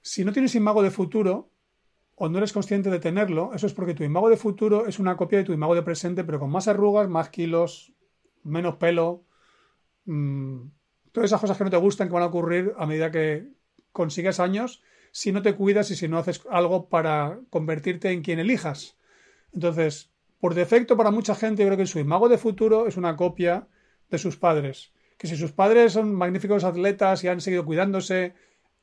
Si 0.00 0.24
no 0.24 0.32
tienes 0.32 0.54
imago 0.54 0.82
de 0.82 0.90
futuro, 0.90 1.50
o 2.14 2.28
no 2.28 2.38
eres 2.38 2.52
consciente 2.52 2.90
de 2.90 2.98
tenerlo, 2.98 3.52
eso 3.54 3.66
es 3.66 3.72
porque 3.72 3.94
tu 3.94 4.02
imago 4.02 4.28
de 4.28 4.36
futuro 4.36 4.86
es 4.86 4.98
una 4.98 5.16
copia 5.16 5.38
de 5.38 5.44
tu 5.44 5.52
imago 5.52 5.74
de 5.74 5.82
presente, 5.82 6.24
pero 6.24 6.40
con 6.40 6.50
más 6.50 6.66
arrugas, 6.66 7.08
más 7.08 7.28
kilos, 7.30 7.92
menos 8.42 8.76
pelo, 8.76 9.24
mmm, 10.04 10.62
todas 11.12 11.30
esas 11.30 11.40
cosas 11.40 11.56
que 11.56 11.64
no 11.64 11.70
te 11.70 11.76
gustan 11.76 12.08
que 12.08 12.14
van 12.14 12.24
a 12.24 12.26
ocurrir 12.26 12.74
a 12.76 12.86
medida 12.86 13.10
que 13.10 13.48
consigues 13.92 14.40
años 14.40 14.82
si 15.12 15.32
no 15.32 15.42
te 15.42 15.54
cuidas 15.54 15.90
y 15.90 15.96
si 15.96 16.08
no 16.08 16.18
haces 16.18 16.42
algo 16.50 16.88
para 16.88 17.40
convertirte 17.50 18.10
en 18.10 18.22
quien 18.22 18.38
elijas. 18.38 18.96
Entonces, 19.52 20.10
por 20.40 20.54
defecto, 20.54 20.96
para 20.96 21.10
mucha 21.10 21.34
gente, 21.34 21.62
yo 21.62 21.68
creo 21.68 21.78
que 21.78 21.86
su 21.86 21.98
imago 21.98 22.28
de 22.28 22.38
futuro 22.38 22.86
es 22.86 22.96
una 22.96 23.16
copia 23.16 23.68
de 24.10 24.18
sus 24.18 24.36
padres. 24.36 24.92
Que 25.16 25.26
si 25.26 25.36
sus 25.36 25.52
padres 25.52 25.94
son 25.94 26.14
magníficos 26.14 26.64
atletas 26.64 27.24
y 27.24 27.28
han 27.28 27.40
seguido 27.40 27.64
cuidándose 27.64 28.34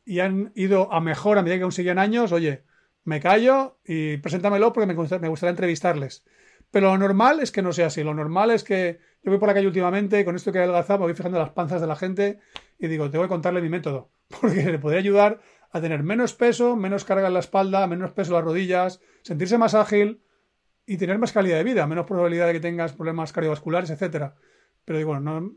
y 0.06 0.20
han 0.20 0.52
ido 0.56 0.94
a 0.94 1.02
mejor 1.02 1.38
a 1.38 1.42
medida 1.42 1.58
que 1.58 1.64
aún 1.64 1.72
siguen 1.72 1.98
años, 1.98 2.32
oye, 2.32 2.64
me 3.04 3.20
callo 3.20 3.80
y 3.84 4.18
preséntamelo 4.18 4.72
porque 4.72 4.88
me, 4.88 4.94
me 4.94 5.28
gustaría 5.28 5.50
entrevistarles. 5.50 6.26
Pero 6.72 6.92
lo 6.92 6.98
normal 6.98 7.40
es 7.40 7.52
que 7.52 7.62
no 7.62 7.72
sea 7.72 7.88
así. 7.88 8.04
Lo 8.04 8.14
normal 8.14 8.52
es 8.52 8.64
que 8.64 9.00
yo 9.24 9.32
voy 9.32 9.40
por 9.40 9.48
la 9.48 9.54
calle 9.54 9.68
últimamente 9.68 10.26
con 10.26 10.36
esto 10.36 10.52
que 10.52 10.60
adelgazado, 10.60 11.00
me 11.00 11.06
voy 11.06 11.14
fijando 11.14 11.40
las 11.40 11.52
panzas 11.52 11.82
de 11.82 11.88
la 11.88 11.96
gente 11.96 12.40
y 12.78 12.88
digo, 12.88 13.10
te 13.10 13.18
voy 13.18 13.26
a 13.26 13.30
contarle 13.30 13.62
mi 13.62 13.70
método. 13.70 14.12
Porque 14.42 14.64
le 14.64 14.80
podría 14.80 15.00
ayudar 15.00 15.40
a 15.72 15.82
tener 15.82 16.04
menos 16.04 16.34
peso, 16.34 16.76
menos 16.76 17.06
carga 17.06 17.28
en 17.28 17.34
la 17.34 17.40
espalda, 17.40 17.86
menos 17.88 18.12
peso 18.12 18.32
en 18.32 18.36
las 18.36 18.44
rodillas, 18.44 19.02
sentirse 19.24 19.58
más 19.58 19.74
ágil 19.74 20.22
y 20.86 20.98
tener 20.98 21.18
más 21.18 21.32
calidad 21.32 21.58
de 21.58 21.64
vida, 21.64 21.88
menos 21.88 22.06
probabilidad 22.06 22.48
de 22.48 22.54
que 22.54 22.60
tengas 22.60 22.94
problemas 22.94 23.34
cardiovasculares, 23.34 23.90
etcétera. 23.90 24.36
Pero 24.86 25.00
digo, 25.00 25.20
no, 25.20 25.54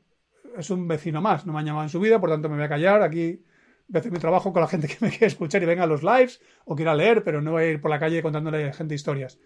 es 0.56 0.70
un 0.70 0.88
vecino 0.88 1.20
más, 1.20 1.46
no 1.46 1.52
me 1.52 1.60
ha 1.60 1.62
llamado 1.62 1.84
en 1.84 1.90
su 1.90 2.00
vida, 2.00 2.20
por 2.20 2.30
tanto 2.30 2.48
me 2.48 2.56
voy 2.56 2.64
a 2.64 2.68
callar. 2.68 3.02
Aquí 3.02 3.44
voy 3.88 3.98
a 3.98 4.00
hacer 4.00 4.12
mi 4.12 4.18
trabajo 4.18 4.52
con 4.52 4.62
la 4.62 4.68
gente 4.68 4.86
que 4.88 4.96
me 5.00 5.10
quiere 5.10 5.26
escuchar 5.26 5.62
y 5.62 5.66
venga 5.66 5.84
a 5.84 5.86
los 5.86 6.02
lives 6.02 6.40
o 6.64 6.76
quiera 6.76 6.94
leer, 6.94 7.24
pero 7.24 7.42
no 7.42 7.52
voy 7.52 7.64
a 7.64 7.70
ir 7.70 7.80
por 7.80 7.90
la 7.90 7.98
calle 7.98 8.22
contándole 8.22 8.68
a 8.68 8.72
gente 8.72 8.94
historias. 8.94 9.38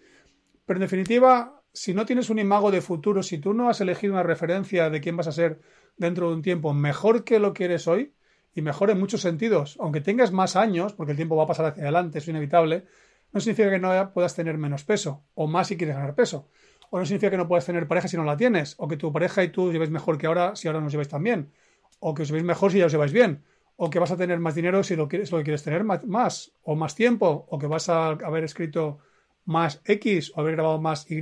Pero 0.65 0.77
en 0.77 0.81
definitiva, 0.81 1.61
si 1.73 1.93
no 1.93 2.05
tienes 2.05 2.29
un 2.29 2.39
imago 2.39 2.71
de 2.71 2.81
futuro, 2.81 3.23
si 3.23 3.37
tú 3.37 3.53
no 3.53 3.69
has 3.69 3.81
elegido 3.81 4.13
una 4.13 4.23
referencia 4.23 4.89
de 4.89 5.01
quién 5.01 5.17
vas 5.17 5.27
a 5.27 5.31
ser 5.31 5.59
dentro 5.97 6.29
de 6.29 6.35
un 6.35 6.41
tiempo 6.41 6.73
mejor 6.73 7.23
que 7.23 7.39
lo 7.39 7.53
que 7.53 7.65
eres 7.65 7.87
hoy, 7.87 8.13
y 8.55 8.61
mejor 8.61 8.89
en 8.91 8.99
muchos 8.99 9.21
sentidos. 9.21 9.77
Aunque 9.79 10.01
tengas 10.01 10.31
más 10.31 10.55
años, 10.55 10.93
porque 10.93 11.11
el 11.11 11.17
tiempo 11.17 11.35
va 11.35 11.43
a 11.43 11.47
pasar 11.47 11.65
hacia 11.65 11.83
adelante, 11.83 12.19
es 12.19 12.27
inevitable, 12.27 12.85
no 13.31 13.39
significa 13.39 13.69
que 13.69 13.79
no 13.79 14.13
puedas 14.13 14.35
tener 14.35 14.57
menos 14.57 14.83
peso, 14.83 15.23
o 15.33 15.47
más 15.47 15.67
si 15.67 15.77
quieres 15.77 15.95
ganar 15.95 16.13
peso. 16.15 16.49
O 16.91 16.99
no 16.99 17.05
significa 17.05 17.31
que 17.31 17.37
no 17.37 17.47
puedas 17.47 17.65
tener 17.65 17.87
pareja 17.87 18.07
si 18.07 18.17
no 18.17 18.23
la 18.23 18.37
tienes, 18.37 18.75
o 18.77 18.87
que 18.87 18.97
tu 18.97 19.11
pareja 19.11 19.43
y 19.43 19.49
tú 19.49 19.67
os 19.67 19.73
llevéis 19.73 19.89
mejor 19.89 20.17
que 20.17 20.27
ahora 20.27 20.55
si 20.55 20.67
ahora 20.67 20.81
no 20.81 20.89
lleváis 20.89 21.09
tan 21.09 21.23
bien, 21.23 21.51
o 21.99 22.13
que 22.13 22.21
os 22.21 22.27
llevéis 22.27 22.45
mejor 22.45 22.71
si 22.71 22.77
ya 22.77 22.85
os 22.85 22.91
lleváis 22.91 23.11
bien, 23.11 23.43
o 23.75 23.89
que 23.89 23.99
vas 23.99 24.11
a 24.11 24.17
tener 24.17 24.39
más 24.39 24.55
dinero 24.55 24.83
si 24.83 24.95
lo 24.95 25.07
quieres, 25.07 25.31
lo 25.31 25.41
quieres 25.43 25.63
tener 25.63 25.83
más, 25.83 26.53
o 26.63 26.75
más 26.75 26.95
tiempo, 26.95 27.45
o 27.49 27.57
que 27.57 27.67
vas 27.67 27.89
a 27.89 28.09
haber 28.09 28.43
escrito 28.43 28.99
más 29.45 29.81
X, 29.85 30.31
o 30.35 30.41
haber 30.41 30.53
grabado 30.53 30.79
más 30.79 31.09
Y, 31.09 31.21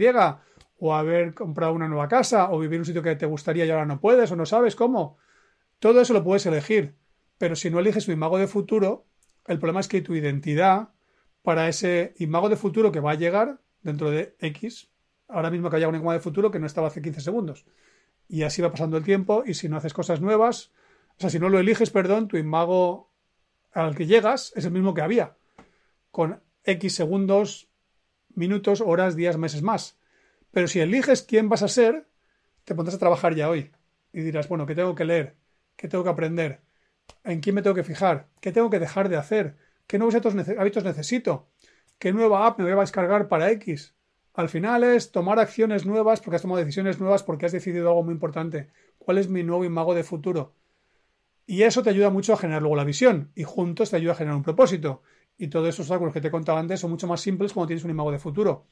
o 0.79 0.95
haber 0.95 1.33
comprado 1.33 1.73
una 1.73 1.87
nueva 1.87 2.07
casa, 2.07 2.51
o 2.51 2.59
vivir 2.59 2.75
en 2.75 2.81
un 2.81 2.85
sitio 2.85 3.03
que 3.03 3.15
te 3.15 3.25
gustaría 3.25 3.65
y 3.65 3.69
ahora 3.69 3.85
no 3.85 3.99
puedes, 3.99 4.31
o 4.31 4.35
no 4.35 4.45
sabes 4.45 4.75
cómo. 4.75 5.17
Todo 5.79 6.01
eso 6.01 6.13
lo 6.13 6.23
puedes 6.23 6.45
elegir. 6.45 6.95
Pero 7.37 7.55
si 7.55 7.69
no 7.69 7.79
eliges 7.79 8.05
tu 8.05 8.11
imago 8.11 8.37
de 8.37 8.47
futuro, 8.47 9.05
el 9.47 9.57
problema 9.57 9.79
es 9.79 9.87
que 9.87 10.01
tu 10.01 10.13
identidad 10.13 10.89
para 11.41 11.67
ese 11.67 12.13
imago 12.19 12.49
de 12.49 12.55
futuro 12.55 12.91
que 12.91 12.99
va 12.99 13.11
a 13.11 13.15
llegar 13.15 13.61
dentro 13.81 14.11
de 14.11 14.35
X, 14.39 14.91
ahora 15.27 15.49
mismo 15.49 15.69
que 15.69 15.77
haya 15.77 15.87
un 15.87 15.95
imago 15.95 16.13
de 16.13 16.19
futuro 16.19 16.51
que 16.51 16.59
no 16.59 16.67
estaba 16.67 16.87
hace 16.87 17.01
15 17.01 17.21
segundos. 17.21 17.65
Y 18.27 18.43
así 18.43 18.61
va 18.61 18.71
pasando 18.71 18.97
el 18.97 19.03
tiempo 19.03 19.43
y 19.45 19.55
si 19.55 19.69
no 19.69 19.77
haces 19.77 19.93
cosas 19.93 20.21
nuevas, 20.21 20.71
sea, 21.21 21.29
si 21.29 21.39
no 21.39 21.49
lo 21.49 21.60
eliges, 21.60 21.89
perdón, 21.89 22.27
tu 22.27 22.38
imago 22.38 23.12
al 23.71 23.95
que 23.95 24.05
llegas 24.05 24.51
es 24.55 24.65
el 24.65 24.71
mismo 24.71 24.93
que 24.93 25.01
había, 25.01 25.38
con 26.12 26.41
X 26.63 26.95
segundos, 26.95 27.69
minutos, 28.34 28.81
horas, 28.81 29.15
días, 29.15 29.38
meses 29.38 29.62
más. 29.62 29.97
Pero 30.51 30.67
si 30.67 30.79
eliges 30.79 31.23
quién 31.23 31.47
vas 31.49 31.63
a 31.63 31.67
ser, 31.67 32.07
te 32.65 32.75
pondrás 32.75 32.95
a 32.95 32.99
trabajar 32.99 33.36
ya 33.36 33.49
hoy 33.49 33.71
y 34.12 34.21
dirás, 34.21 34.49
bueno, 34.49 34.65
¿qué 34.65 34.75
tengo 34.75 34.95
que 34.95 35.05
leer? 35.05 35.36
¿Qué 35.75 35.88
tengo 35.88 36.03
que 36.03 36.10
aprender? 36.10 36.62
en 37.23 37.39
quién 37.41 37.55
me 37.55 37.62
tengo 37.62 37.75
que 37.75 37.84
fijar, 37.84 38.27
qué 38.39 38.51
tengo 38.51 38.69
que 38.69 38.79
dejar 38.79 39.10
de 39.10 39.17
hacer, 39.17 39.57
qué 39.88 39.97
nuevos 39.97 40.15
hábitos 40.15 40.84
necesito, 40.84 41.47
qué 41.99 42.13
nueva 42.13 42.47
app 42.47 42.57
me 42.57 42.65
voy 42.65 42.73
a 42.73 42.79
descargar 42.79 43.27
para 43.27 43.51
X. 43.51 43.95
Al 44.34 44.49
final 44.49 44.84
es 44.84 45.12
tomar 45.12 45.39
acciones 45.39 45.86
nuevas 45.86 46.21
porque 46.21 46.38
has 46.38 46.41
tomado 46.41 46.60
decisiones 46.60 46.99
nuevas 46.99 47.23
porque 47.23 47.45
has 47.45 47.51
decidido 47.51 47.89
algo 47.89 48.03
muy 48.03 48.13
importante. 48.13 48.69
¿Cuál 48.97 49.17
es 49.17 49.27
mi 49.27 49.43
nuevo 49.43 49.65
imago 49.65 49.93
de 49.93 50.03
futuro? 50.03 50.53
Y 51.51 51.63
eso 51.63 51.83
te 51.83 51.89
ayuda 51.89 52.09
mucho 52.09 52.31
a 52.31 52.37
generar 52.37 52.61
luego 52.61 52.77
la 52.77 52.85
visión 52.85 53.29
y 53.35 53.43
juntos 53.43 53.89
te 53.89 53.97
ayuda 53.97 54.13
a 54.13 54.15
generar 54.15 54.37
un 54.37 54.41
propósito. 54.41 55.01
Y 55.37 55.49
todos 55.49 55.67
esos 55.67 55.81
obstáculos 55.81 56.13
que 56.13 56.21
te 56.21 56.29
he 56.29 56.31
contado 56.31 56.57
antes 56.57 56.79
son 56.79 56.91
mucho 56.91 57.07
más 57.07 57.19
simples 57.19 57.51
cuando 57.51 57.67
tienes 57.67 57.83
un 57.83 57.91
imago 57.91 58.09
de 58.09 58.19
futuro. 58.19 58.67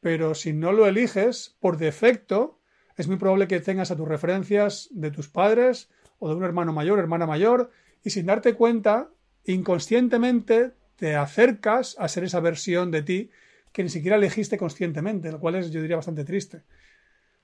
Pero 0.00 0.34
si 0.34 0.54
no 0.54 0.72
lo 0.72 0.86
eliges, 0.86 1.58
por 1.60 1.76
defecto, 1.76 2.58
es 2.96 3.06
muy 3.06 3.18
probable 3.18 3.48
que 3.48 3.60
tengas 3.60 3.90
a 3.90 3.96
tus 3.96 4.08
referencias 4.08 4.88
de 4.92 5.10
tus 5.10 5.28
padres, 5.28 5.90
o 6.18 6.30
de 6.30 6.36
un 6.36 6.44
hermano 6.44 6.72
mayor, 6.72 7.00
hermana 7.00 7.26
mayor, 7.26 7.70
y 8.02 8.08
sin 8.08 8.24
darte 8.24 8.54
cuenta, 8.54 9.10
inconscientemente 9.44 10.72
te 10.96 11.16
acercas 11.16 11.96
a 11.98 12.08
ser 12.08 12.24
esa 12.24 12.40
versión 12.40 12.90
de 12.90 13.02
ti 13.02 13.30
que 13.74 13.82
ni 13.82 13.90
siquiera 13.90 14.16
elegiste 14.16 14.56
conscientemente, 14.56 15.30
lo 15.30 15.38
cual 15.38 15.56
es, 15.56 15.70
yo 15.70 15.82
diría, 15.82 15.96
bastante 15.96 16.24
triste. 16.24 16.62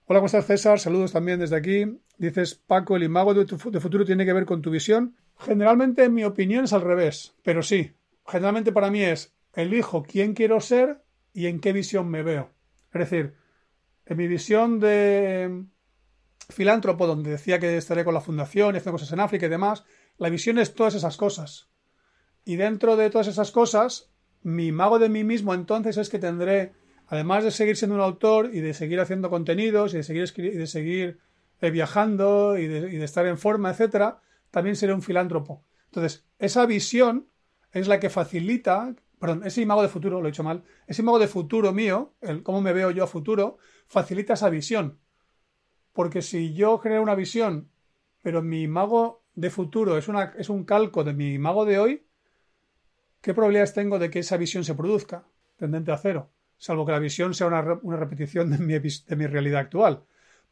Hola, 0.04 0.18
¿cómo 0.18 0.26
estás, 0.26 0.46
César? 0.46 0.80
Saludos 0.80 1.12
también 1.12 1.38
desde 1.38 1.54
aquí. 1.54 2.00
Dices, 2.18 2.56
Paco, 2.56 2.96
el 2.96 3.04
imago 3.04 3.34
de 3.34 3.44
tu 3.44 3.56
futuro 3.56 4.04
tiene 4.04 4.24
que 4.24 4.32
ver 4.32 4.46
con 4.46 4.60
tu 4.60 4.68
visión. 4.68 5.14
Generalmente, 5.38 6.02
en 6.02 6.14
mi 6.14 6.24
opinión, 6.24 6.64
es 6.64 6.72
al 6.72 6.80
revés, 6.80 7.36
pero 7.44 7.62
sí. 7.62 7.92
Generalmente 8.26 8.72
para 8.72 8.90
mí 8.90 9.00
es, 9.00 9.32
elijo 9.54 10.02
quién 10.02 10.34
quiero 10.34 10.60
ser 10.60 11.04
y 11.32 11.46
en 11.46 11.60
qué 11.60 11.72
visión 11.72 12.10
me 12.10 12.24
veo. 12.24 12.50
Es 12.92 12.98
decir, 12.98 13.34
en 14.04 14.16
mi 14.16 14.26
visión 14.26 14.80
de 14.80 15.66
filántropo 16.50 17.06
donde 17.06 17.30
decía 17.30 17.60
que 17.60 17.76
estaré 17.76 18.04
con 18.04 18.14
la 18.14 18.20
fundación 18.20 18.74
y 18.74 18.78
haciendo 18.78 18.98
cosas 18.98 19.12
en 19.12 19.20
África 19.20 19.46
y 19.46 19.50
demás, 19.50 19.84
la 20.18 20.30
visión 20.30 20.58
es 20.58 20.74
todas 20.74 20.96
esas 20.96 21.16
cosas. 21.16 21.68
Y 22.44 22.56
dentro 22.56 22.96
de 22.96 23.08
todas 23.08 23.28
esas 23.28 23.52
cosas, 23.52 24.10
mi 24.42 24.72
mago 24.72 24.98
de 24.98 25.08
mí 25.08 25.22
mismo 25.22 25.54
entonces 25.54 25.96
es 25.96 26.10
que 26.10 26.18
tendré, 26.18 26.72
además 27.12 27.44
de 27.44 27.50
seguir 27.50 27.76
siendo 27.76 27.94
un 27.94 28.00
autor 28.00 28.54
y 28.54 28.60
de 28.60 28.72
seguir 28.72 28.98
haciendo 28.98 29.28
contenidos 29.28 29.92
y 29.92 29.98
de 29.98 30.02
seguir, 30.02 30.32
y 30.38 30.56
de 30.56 30.66
seguir 30.66 31.18
eh, 31.60 31.70
viajando 31.70 32.56
y 32.56 32.66
de, 32.66 33.04
estar 33.04 33.26
en 33.26 33.36
forma, 33.36 33.68
etcétera, 33.68 34.22
también 34.50 34.76
seré 34.76 34.94
un 34.94 35.02
filántropo. 35.02 35.62
Entonces, 35.84 36.24
esa 36.38 36.64
visión 36.64 37.28
es 37.70 37.86
la 37.86 38.00
que 38.00 38.08
facilita, 38.08 38.96
perdón, 39.18 39.42
ese 39.44 39.60
imago 39.60 39.82
de 39.82 39.90
futuro, 39.90 40.22
lo 40.22 40.28
he 40.28 40.30
dicho 40.30 40.42
mal, 40.42 40.64
ese 40.86 41.02
imago 41.02 41.18
de 41.18 41.28
futuro 41.28 41.74
mío, 41.74 42.14
el 42.22 42.42
cómo 42.42 42.62
me 42.62 42.72
veo 42.72 42.90
yo 42.90 43.04
a 43.04 43.06
futuro, 43.06 43.58
facilita 43.88 44.32
esa 44.32 44.48
visión. 44.48 44.98
Porque 45.92 46.22
si 46.22 46.54
yo 46.54 46.78
genero 46.78 47.02
una 47.02 47.14
visión, 47.14 47.68
pero 48.22 48.40
mi 48.40 48.62
imago 48.62 49.22
de 49.34 49.50
futuro 49.50 49.98
es, 49.98 50.08
es 50.38 50.48
un 50.48 50.64
calco 50.64 51.04
de 51.04 51.12
mi 51.12 51.34
imago 51.34 51.66
de 51.66 51.78
hoy, 51.78 52.06
¿qué 53.20 53.34
probabilidades 53.34 53.74
tengo 53.74 53.98
de 53.98 54.08
que 54.08 54.20
esa 54.20 54.38
visión 54.38 54.64
se 54.64 54.74
produzca? 54.74 55.26
Tendente 55.58 55.92
a 55.92 55.98
cero. 55.98 56.30
Salvo 56.62 56.86
que 56.86 56.92
la 56.92 57.00
visión 57.00 57.34
sea 57.34 57.48
una, 57.48 57.60
una 57.82 57.96
repetición 57.96 58.48
de 58.48 58.58
mi, 58.58 58.74
de 58.74 59.16
mi 59.16 59.26
realidad 59.26 59.62
actual. 59.62 60.04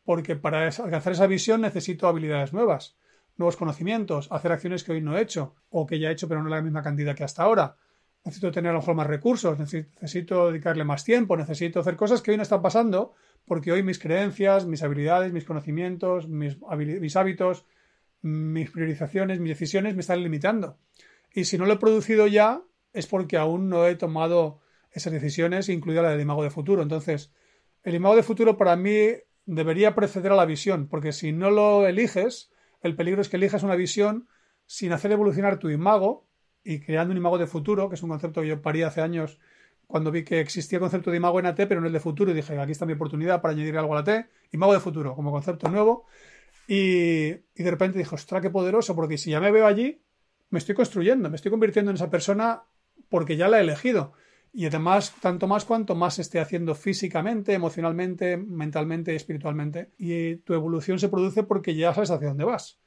Porque 0.04 0.34
para 0.34 0.66
alcanzar 0.66 1.12
esa 1.12 1.28
visión 1.28 1.60
necesito 1.60 2.08
habilidades 2.08 2.52
nuevas 2.52 2.96
nuevos 3.36 3.56
conocimientos, 3.56 4.26
hacer 4.32 4.50
acciones 4.50 4.82
que 4.82 4.92
hoy 4.92 5.00
no 5.00 5.16
he 5.16 5.22
hecho 5.22 5.54
o 5.70 5.86
que 5.86 6.00
ya 6.00 6.08
he 6.08 6.12
hecho 6.12 6.28
pero 6.28 6.42
no 6.42 6.50
la 6.50 6.60
misma 6.60 6.82
cantidad 6.82 7.14
que 7.14 7.24
hasta 7.24 7.44
ahora. 7.44 7.76
Necesito 8.24 8.50
tener 8.50 8.70
a 8.70 8.72
lo 8.74 8.80
mejor 8.80 8.96
más 8.96 9.06
recursos, 9.06 9.56
necesito 9.56 10.50
dedicarle 10.50 10.84
más 10.84 11.04
tiempo, 11.04 11.36
necesito 11.36 11.78
hacer 11.78 11.96
cosas 11.96 12.20
que 12.20 12.32
hoy 12.32 12.36
no 12.36 12.42
están 12.42 12.60
pasando 12.60 13.14
porque 13.46 13.70
hoy 13.70 13.84
mis 13.84 14.00
creencias, 14.00 14.66
mis 14.66 14.82
habilidades, 14.82 15.32
mis 15.32 15.44
conocimientos, 15.44 16.28
mis, 16.28 16.58
mis 16.76 17.16
hábitos, 17.16 17.64
mis 18.20 18.70
priorizaciones, 18.70 19.38
mis 19.38 19.50
decisiones 19.50 19.94
me 19.94 20.00
están 20.00 20.22
limitando. 20.22 20.76
Y 21.32 21.44
si 21.44 21.56
no 21.56 21.66
lo 21.66 21.74
he 21.74 21.78
producido 21.78 22.26
ya 22.26 22.60
es 22.92 23.06
porque 23.06 23.38
aún 23.38 23.70
no 23.70 23.86
he 23.86 23.94
tomado 23.94 24.60
esas 24.92 25.12
decisiones, 25.12 25.68
incluida 25.68 26.02
la 26.02 26.10
del 26.10 26.20
imago 26.20 26.42
de 26.42 26.50
futuro. 26.50 26.82
Entonces, 26.82 27.32
el 27.82 27.94
imago 27.94 28.16
de 28.16 28.22
futuro 28.22 28.56
para 28.56 28.76
mí 28.76 29.08
debería 29.46 29.94
preceder 29.94 30.32
a 30.32 30.36
la 30.36 30.44
visión, 30.44 30.88
porque 30.88 31.12
si 31.12 31.32
no 31.32 31.50
lo 31.50 31.86
eliges, 31.86 32.50
el 32.82 32.96
peligro 32.96 33.20
es 33.20 33.28
que 33.28 33.36
elijas 33.36 33.62
una 33.62 33.76
visión 33.76 34.28
sin 34.66 34.92
hacer 34.92 35.12
evolucionar 35.12 35.58
tu 35.58 35.70
imago 35.70 36.26
y 36.62 36.80
creando 36.80 37.12
un 37.12 37.18
imago 37.18 37.38
de 37.38 37.46
futuro, 37.46 37.88
que 37.88 37.94
es 37.94 38.02
un 38.02 38.10
concepto 38.10 38.42
que 38.42 38.48
yo 38.48 38.62
parí 38.62 38.82
hace 38.82 39.00
años 39.00 39.38
cuando 39.86 40.12
vi 40.12 40.22
que 40.22 40.38
existía 40.40 40.76
el 40.76 40.80
concepto 40.80 41.10
de 41.10 41.16
imago 41.16 41.40
en 41.40 41.46
AT, 41.46 41.56
pero 41.56 41.80
no 41.80 41.88
el 41.88 41.92
de 41.92 41.98
futuro, 41.98 42.30
y 42.30 42.34
dije, 42.34 42.56
aquí 42.58 42.70
está 42.70 42.86
mi 42.86 42.92
oportunidad 42.92 43.42
para 43.42 43.54
añadir 43.54 43.76
algo 43.76 43.92
a 43.94 43.96
la 43.96 44.04
T, 44.04 44.26
imago 44.52 44.72
de 44.72 44.78
futuro, 44.78 45.16
como 45.16 45.32
concepto 45.32 45.68
nuevo. 45.68 46.06
Y, 46.68 47.30
y 47.30 47.62
de 47.64 47.70
repente 47.70 47.98
dije, 47.98 48.14
ostras, 48.14 48.40
qué 48.40 48.50
poderoso, 48.50 48.94
porque 48.94 49.18
si 49.18 49.30
ya 49.30 49.40
me 49.40 49.50
veo 49.50 49.66
allí, 49.66 50.00
me 50.50 50.60
estoy 50.60 50.76
construyendo, 50.76 51.28
me 51.28 51.34
estoy 51.34 51.50
convirtiendo 51.50 51.90
en 51.90 51.96
esa 51.96 52.08
persona 52.08 52.62
porque 53.08 53.36
ya 53.36 53.48
la 53.48 53.58
he 53.58 53.62
elegido. 53.62 54.12
Y 54.52 54.66
además, 54.66 55.14
tanto 55.20 55.46
más 55.46 55.64
cuanto 55.64 55.94
más 55.94 56.18
esté 56.18 56.40
haciendo 56.40 56.74
físicamente, 56.74 57.52
emocionalmente, 57.52 58.36
mentalmente, 58.36 59.14
espiritualmente. 59.14 59.92
Y 59.96 60.36
tu 60.36 60.54
evolución 60.54 60.98
se 60.98 61.08
produce 61.08 61.44
porque 61.44 61.74
ya 61.74 61.94
sabes 61.94 62.10
hacia 62.10 62.28
dónde 62.28 62.44
vas. 62.44 62.80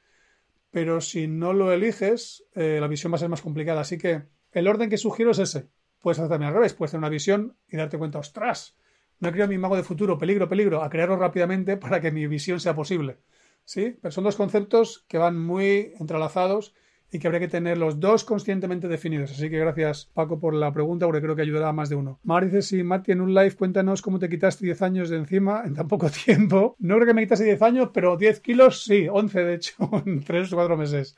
Pero 0.70 1.00
si 1.00 1.26
no 1.26 1.52
lo 1.52 1.72
eliges, 1.72 2.44
eh, 2.54 2.78
la 2.80 2.88
visión 2.88 3.12
va 3.12 3.16
a 3.16 3.20
ser 3.20 3.28
más 3.30 3.40
complicada. 3.40 3.80
Así 3.80 3.96
que 3.96 4.24
el 4.52 4.68
orden 4.68 4.90
que 4.90 4.98
sugiero 4.98 5.30
es 5.30 5.38
ese. 5.38 5.68
Puedes 6.00 6.18
hacer 6.18 6.30
también 6.30 6.48
al 6.48 6.54
revés. 6.54 6.74
Puedes 6.74 6.90
tener 6.90 7.00
una 7.00 7.08
visión 7.08 7.56
y 7.68 7.76
darte 7.76 7.96
cuenta, 7.96 8.18
ostras, 8.18 8.76
no 9.20 9.28
he 9.28 9.32
creado 9.32 9.50
mi 9.50 9.58
mago 9.58 9.76
de 9.76 9.84
futuro, 9.84 10.18
peligro, 10.18 10.48
peligro, 10.48 10.82
a 10.82 10.90
crearlo 10.90 11.16
rápidamente 11.16 11.76
para 11.78 12.00
que 12.00 12.10
mi 12.10 12.26
visión 12.26 12.60
sea 12.60 12.74
posible. 12.74 13.18
¿Sí? 13.64 13.96
Pero 14.02 14.12
son 14.12 14.24
dos 14.24 14.36
conceptos 14.36 15.06
que 15.08 15.16
van 15.16 15.38
muy 15.40 15.94
entrelazados 15.98 16.74
y 17.14 17.20
que 17.20 17.28
habría 17.28 17.38
que 17.38 17.48
tener 17.48 17.78
los 17.78 18.00
dos 18.00 18.24
conscientemente 18.24 18.88
definidos. 18.88 19.30
Así 19.30 19.48
que 19.48 19.56
gracias, 19.56 20.10
Paco, 20.14 20.40
por 20.40 20.52
la 20.52 20.72
pregunta, 20.72 21.06
porque 21.06 21.22
creo 21.22 21.36
que 21.36 21.42
ayudará 21.42 21.68
a 21.68 21.72
más 21.72 21.88
de 21.88 21.94
uno. 21.94 22.18
Mar 22.24 22.44
dice, 22.44 22.60
si 22.60 22.82
Mati, 22.82 23.12
en 23.12 23.20
un 23.20 23.32
live 23.32 23.54
cuéntanos 23.54 24.02
cómo 24.02 24.18
te 24.18 24.28
quitaste 24.28 24.64
10 24.64 24.82
años 24.82 25.10
de 25.10 25.18
encima 25.18 25.62
en 25.64 25.74
tan 25.74 25.86
poco 25.86 26.10
tiempo. 26.24 26.74
No 26.80 26.96
creo 26.96 27.06
que 27.06 27.14
me 27.14 27.22
quitase 27.22 27.44
10 27.44 27.62
años, 27.62 27.90
pero 27.94 28.16
10 28.16 28.40
kilos 28.40 28.82
sí, 28.82 29.06
11 29.08 29.44
de 29.44 29.54
hecho, 29.54 29.74
en 30.04 30.24
3 30.24 30.52
o 30.52 30.56
4 30.56 30.76
meses. 30.76 31.16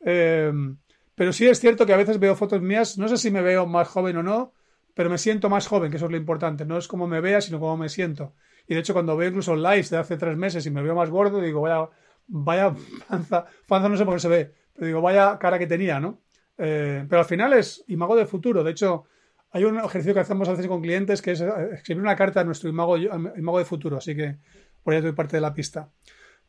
Em, 0.00 0.78
pero 1.14 1.30
sí 1.34 1.46
es 1.46 1.60
cierto 1.60 1.84
que 1.84 1.92
a 1.92 1.98
veces 1.98 2.18
veo 2.18 2.34
fotos 2.36 2.62
mías, 2.62 2.96
no 2.96 3.06
sé 3.08 3.18
si 3.18 3.30
me 3.30 3.42
veo 3.42 3.66
más 3.66 3.86
joven 3.88 4.16
o 4.16 4.22
no, 4.22 4.54
pero 4.94 5.10
me 5.10 5.18
siento 5.18 5.50
más 5.50 5.66
joven, 5.66 5.90
que 5.90 5.98
eso 5.98 6.06
es 6.06 6.10
lo 6.10 6.16
importante. 6.16 6.64
No 6.64 6.78
es 6.78 6.88
como 6.88 7.06
me 7.06 7.20
vea, 7.20 7.42
sino 7.42 7.60
cómo 7.60 7.76
me 7.76 7.90
siento. 7.90 8.32
Y 8.66 8.72
de 8.72 8.80
hecho, 8.80 8.94
cuando 8.94 9.14
veo 9.14 9.28
incluso 9.28 9.54
lives 9.54 9.90
de 9.90 9.98
hace 9.98 10.16
3 10.16 10.38
meses 10.38 10.64
y 10.64 10.70
me 10.70 10.82
veo 10.82 10.94
más 10.94 11.10
gordo, 11.10 11.38
digo, 11.42 11.60
vaya, 11.60 11.90
vaya 12.28 12.74
panza, 13.10 13.44
panza 13.68 13.90
no 13.90 13.98
sé 13.98 14.06
por 14.06 14.14
qué 14.14 14.20
se 14.20 14.28
ve 14.28 14.63
pero 14.74 14.86
digo, 14.86 15.00
vaya 15.00 15.38
cara 15.38 15.58
que 15.58 15.66
tenía, 15.66 16.00
¿no? 16.00 16.20
Eh, 16.58 17.04
pero 17.08 17.20
al 17.20 17.26
final 17.26 17.52
es 17.52 17.84
imago 17.88 18.16
del 18.16 18.26
futuro. 18.26 18.62
De 18.62 18.70
hecho, 18.70 19.04
hay 19.50 19.64
un 19.64 19.78
ejercicio 19.78 20.14
que 20.14 20.20
hacemos 20.20 20.48
a 20.48 20.52
veces 20.52 20.66
con 20.66 20.82
clientes 20.82 21.22
que 21.22 21.32
es 21.32 21.40
eh, 21.40 21.50
escribir 21.72 22.02
una 22.02 22.16
carta 22.16 22.40
a 22.40 22.44
nuestro 22.44 22.68
imago, 22.68 22.96
imago 22.96 23.58
de 23.58 23.64
futuro. 23.64 23.96
Así 23.96 24.14
que 24.14 24.36
por 24.82 24.94
ahí 24.94 25.00
doy 25.00 25.12
parte 25.12 25.36
de 25.36 25.40
la 25.40 25.54
pista. 25.54 25.90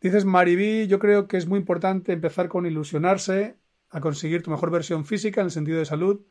Dices, 0.01 0.25
Maribí, 0.25 0.87
yo 0.87 0.99
creo 0.99 1.27
que 1.27 1.37
es 1.37 1.47
muy 1.47 1.59
importante 1.59 2.13
empezar 2.13 2.47
con 2.47 2.65
ilusionarse 2.65 3.55
a 3.89 4.01
conseguir 4.01 4.43
tu 4.43 4.51
mejor 4.51 4.71
versión 4.71 5.05
física 5.05 5.41
en 5.41 5.45
el 5.45 5.51
sentido 5.51 5.79
de 5.79 5.85
salud. 5.85 6.21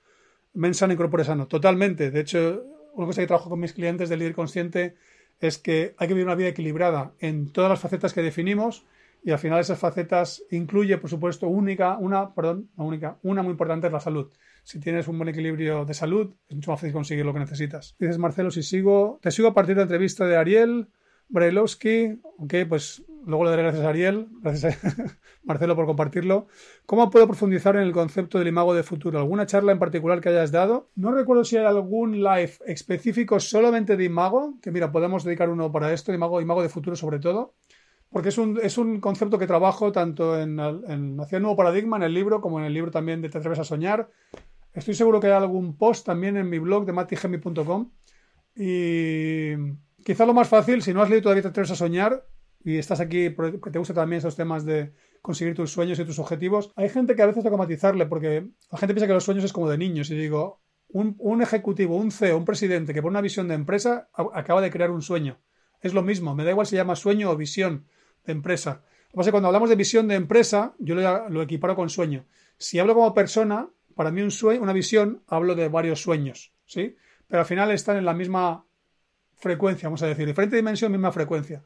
Men 0.52 0.74
sano 0.74 0.92
y 0.92 0.96
corpore 0.96 1.24
sano. 1.24 1.48
Totalmente. 1.48 2.10
De 2.10 2.20
hecho, 2.20 2.64
una 2.92 3.06
cosa 3.06 3.22
que 3.22 3.26
trabajo 3.26 3.50
con 3.50 3.60
mis 3.60 3.72
clientes 3.72 4.08
del 4.08 4.20
líder 4.20 4.34
consciente 4.34 4.96
es 5.40 5.58
que 5.58 5.94
hay 5.98 6.08
que 6.08 6.14
vivir 6.14 6.26
una 6.26 6.36
vida 6.36 6.48
equilibrada 6.48 7.12
en 7.18 7.50
todas 7.50 7.70
las 7.70 7.80
facetas 7.80 8.12
que 8.12 8.22
definimos 8.22 8.84
y 9.24 9.30
al 9.30 9.38
final 9.38 9.58
esas 9.58 9.78
facetas 9.78 10.44
incluye, 10.50 10.98
por 10.98 11.08
supuesto, 11.08 11.48
única, 11.48 11.96
una, 11.96 12.34
perdón, 12.34 12.68
no 12.76 12.84
única, 12.84 13.18
una 13.22 13.42
muy 13.42 13.52
importante 13.52 13.86
es 13.86 13.92
la 13.92 14.00
salud. 14.00 14.30
Si 14.64 14.78
tienes 14.78 15.08
un 15.08 15.16
buen 15.16 15.30
equilibrio 15.30 15.86
de 15.86 15.94
salud, 15.94 16.34
es 16.46 16.54
mucho 16.54 16.70
más 16.70 16.80
fácil 16.80 16.92
conseguir 16.92 17.24
lo 17.24 17.32
que 17.32 17.40
necesitas. 17.40 17.96
Dices, 17.98 18.18
Marcelo, 18.18 18.50
si 18.50 18.62
sigo, 18.62 19.18
te 19.22 19.30
sigo 19.30 19.48
a 19.48 19.54
partir 19.54 19.76
de 19.76 19.80
la 19.80 19.84
entrevista 19.84 20.26
de 20.26 20.36
Ariel 20.36 20.88
Brailovsky. 21.28 22.20
Ok, 22.36 22.54
pues 22.68 23.02
luego 23.24 23.44
le 23.44 23.50
daré 23.50 23.62
gracias 23.62 23.84
a 23.86 23.88
Ariel, 23.88 24.28
gracias 24.42 24.78
Marcelo 25.42 25.74
por 25.74 25.86
compartirlo. 25.86 26.46
¿Cómo 26.84 27.08
puedo 27.08 27.26
profundizar 27.26 27.76
en 27.76 27.82
el 27.82 27.92
concepto 27.92 28.38
del 28.38 28.48
imago 28.48 28.74
de 28.74 28.82
futuro? 28.82 29.18
¿Alguna 29.18 29.46
charla 29.46 29.72
en 29.72 29.78
particular 29.78 30.20
que 30.20 30.28
hayas 30.28 30.52
dado? 30.52 30.90
No 30.96 31.12
recuerdo 31.12 31.44
si 31.44 31.56
hay 31.56 31.64
algún 31.64 32.22
live 32.22 32.52
específico 32.66 33.40
solamente 33.40 33.96
de 33.96 34.04
imago, 34.04 34.58
que 34.60 34.70
mira, 34.70 34.92
podemos 34.92 35.24
dedicar 35.24 35.48
uno 35.48 35.72
para 35.72 35.94
esto, 35.94 36.12
imago, 36.12 36.42
imago 36.42 36.62
de 36.62 36.68
futuro 36.68 36.94
sobre 36.94 37.20
todo 37.20 37.54
porque 38.14 38.28
es 38.28 38.38
un, 38.38 38.60
es 38.62 38.78
un 38.78 39.00
concepto 39.00 39.40
que 39.40 39.46
trabajo 39.48 39.90
tanto 39.90 40.40
en, 40.40 40.60
en 40.60 41.18
Hacia 41.18 41.34
el 41.34 41.42
Nuevo 41.42 41.56
Paradigma, 41.56 41.96
en 41.96 42.04
el 42.04 42.14
libro, 42.14 42.40
como 42.40 42.60
en 42.60 42.64
el 42.64 42.72
libro 42.72 42.92
también 42.92 43.20
de 43.20 43.28
Te 43.28 43.38
atreves 43.38 43.58
a 43.58 43.64
soñar. 43.64 44.08
Estoy 44.72 44.94
seguro 44.94 45.18
que 45.18 45.26
hay 45.26 45.32
algún 45.32 45.76
post 45.76 46.06
también 46.06 46.36
en 46.36 46.48
mi 46.48 46.60
blog 46.60 46.86
de 46.86 46.92
matigemi.com. 46.92 47.90
Y 48.54 49.54
quizá 50.04 50.26
lo 50.26 50.32
más 50.32 50.48
fácil, 50.48 50.80
si 50.80 50.94
no 50.94 51.02
has 51.02 51.10
leído 51.10 51.24
todavía 51.24 51.42
Te 51.42 51.48
atreves 51.48 51.72
a 51.72 51.74
soñar 51.74 52.24
y 52.62 52.76
estás 52.76 53.00
aquí 53.00 53.30
porque 53.30 53.58
te 53.72 53.80
gustan 53.80 53.96
también 53.96 54.18
esos 54.18 54.36
temas 54.36 54.64
de 54.64 54.92
conseguir 55.20 55.56
tus 55.56 55.72
sueños 55.72 55.98
y 55.98 56.04
tus 56.04 56.20
objetivos, 56.20 56.70
hay 56.76 56.90
gente 56.90 57.16
que 57.16 57.22
a 57.22 57.26
veces 57.26 57.42
toca 57.42 57.56
matizarle 57.56 58.06
porque 58.06 58.46
la 58.70 58.78
gente 58.78 58.94
piensa 58.94 59.08
que 59.08 59.14
los 59.14 59.24
sueños 59.24 59.42
es 59.42 59.52
como 59.52 59.68
de 59.68 59.76
niños. 59.76 60.08
Y 60.10 60.14
digo, 60.14 60.60
un, 60.86 61.16
un 61.18 61.42
ejecutivo, 61.42 61.96
un 61.96 62.12
CEO, 62.12 62.38
un 62.38 62.44
presidente 62.44 62.94
que 62.94 63.02
por 63.02 63.10
una 63.10 63.22
visión 63.22 63.48
de 63.48 63.54
empresa 63.54 64.08
acaba 64.12 64.60
de 64.60 64.70
crear 64.70 64.92
un 64.92 65.02
sueño. 65.02 65.40
Es 65.80 65.94
lo 65.94 66.02
mismo, 66.02 66.36
me 66.36 66.44
da 66.44 66.52
igual 66.52 66.68
si 66.68 66.76
llama 66.76 66.94
sueño 66.94 67.28
o 67.28 67.36
visión 67.36 67.86
de 68.24 68.32
empresa. 68.32 68.82
Lo 69.06 69.10
que 69.10 69.16
pasa 69.16 69.30
cuando 69.30 69.48
hablamos 69.48 69.68
de 69.68 69.76
visión 69.76 70.08
de 70.08 70.16
empresa, 70.16 70.74
yo 70.78 70.94
lo, 70.94 71.42
equiparo 71.42 71.76
con 71.76 71.88
sueño. 71.88 72.24
Si 72.58 72.78
hablo 72.78 72.94
como 72.94 73.14
persona, 73.14 73.68
para 73.94 74.10
mí 74.10 74.22
un 74.22 74.30
sueño, 74.30 74.62
una 74.62 74.72
visión, 74.72 75.22
hablo 75.28 75.54
de 75.54 75.68
varios 75.68 76.02
sueños, 76.02 76.52
¿sí? 76.66 76.96
Pero 77.28 77.40
al 77.40 77.46
final 77.46 77.70
están 77.70 77.96
en 77.96 78.04
la 78.04 78.14
misma 78.14 78.66
frecuencia, 79.36 79.88
vamos 79.88 80.02
a 80.02 80.06
decir, 80.06 80.26
diferente 80.26 80.56
dimensión, 80.56 80.90
misma 80.90 81.12
frecuencia. 81.12 81.62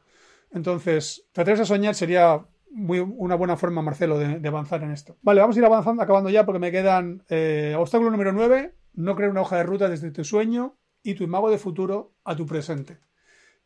Entonces, 0.51 1.27
atreves 1.35 1.61
a 1.61 1.65
soñar 1.65 1.95
sería 1.95 2.45
muy, 2.71 3.01
una 3.01 3.35
buena 3.35 3.57
forma, 3.57 3.83
Marcelo, 3.83 4.19
de, 4.19 4.47
avanzar 4.47 4.83
en 4.83 4.91
esto. 4.91 5.17
Vale, 5.23 5.41
vamos 5.41 5.57
a 5.57 5.59
ir 5.59 5.65
avanzando, 5.65 6.03
acabando 6.03 6.31
ya, 6.31 6.45
porque 6.45 6.59
me 6.59 6.71
quedan 6.71 7.23
eh, 7.29 7.75
obstáculo 7.79 8.11
número 8.11 8.33
9, 8.33 8.75
no 8.95 9.17
crear 9.17 9.31
una 9.31 9.43
hoja 9.43 9.57
de 9.57 9.63
ruta 9.63 9.89
desde 9.89 10.11
tu 10.11 10.25
sueño 10.25 10.77
y 11.03 11.15
tu 11.15 11.25
imago 11.25 11.51
de 11.51 11.59
futuro 11.59 12.13
a 12.25 12.37
tu 12.37 12.47
presente. 12.47 12.99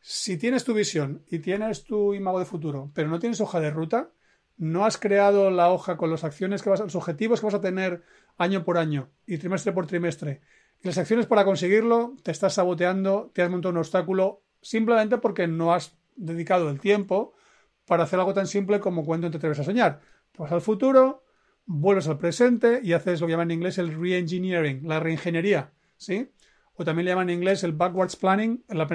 Si 0.05 0.37
tienes 0.37 0.65
tu 0.65 0.73
visión 0.73 1.23
y 1.29 1.39
tienes 1.39 1.85
tu 1.85 2.13
imago 2.13 2.37
de 2.37 2.43
futuro, 2.43 2.91
pero 2.93 3.07
no 3.07 3.19
tienes 3.19 3.39
hoja 3.39 3.61
de 3.61 3.71
ruta, 3.71 4.11
no 4.57 4.83
has 4.83 4.97
creado 4.97 5.49
la 5.49 5.71
hoja 5.71 5.95
con 5.95 6.11
las 6.11 6.25
acciones 6.25 6.61
que 6.61 6.69
vas, 6.69 6.81
los 6.81 6.97
objetivos 6.97 7.39
que 7.39 7.45
vas 7.45 7.53
a 7.53 7.61
tener 7.61 8.03
año 8.37 8.65
por 8.65 8.77
año 8.77 9.11
y 9.25 9.37
trimestre 9.37 9.71
por 9.71 9.87
trimestre, 9.87 10.41
y 10.81 10.87
las 10.87 10.97
acciones 10.97 11.25
para 11.25 11.45
conseguirlo, 11.45 12.17
te 12.21 12.31
estás 12.31 12.55
saboteando, 12.55 13.31
te 13.33 13.43
has 13.43 13.49
montado 13.49 13.71
un 13.71 13.77
obstáculo 13.77 14.43
simplemente 14.61 15.19
porque 15.19 15.47
no 15.47 15.73
has 15.73 15.95
dedicado 16.17 16.69
el 16.69 16.81
tiempo 16.81 17.33
para 17.85 18.03
hacer 18.03 18.19
algo 18.19 18.33
tan 18.33 18.47
simple 18.47 18.81
como 18.81 19.05
cuento 19.05 19.31
te 19.31 19.37
atreves 19.37 19.59
a 19.59 19.63
soñar. 19.63 20.01
Vas 20.37 20.51
al 20.51 20.59
futuro, 20.59 21.23
vuelves 21.65 22.09
al 22.09 22.17
presente 22.17 22.81
y 22.83 22.91
haces 22.91 23.21
lo 23.21 23.27
que 23.27 23.31
llaman 23.31 23.51
en 23.51 23.59
inglés 23.59 23.77
el 23.77 23.97
reengineering, 23.97 24.85
la 24.85 24.99
reingeniería, 24.99 25.71
¿sí? 25.95 26.29
O 26.75 26.83
también 26.83 27.05
le 27.05 27.11
llaman 27.11 27.29
en 27.29 27.37
inglés 27.37 27.63
el 27.63 27.73
backwards 27.73 28.15
planning, 28.15 28.63
la, 28.67 28.87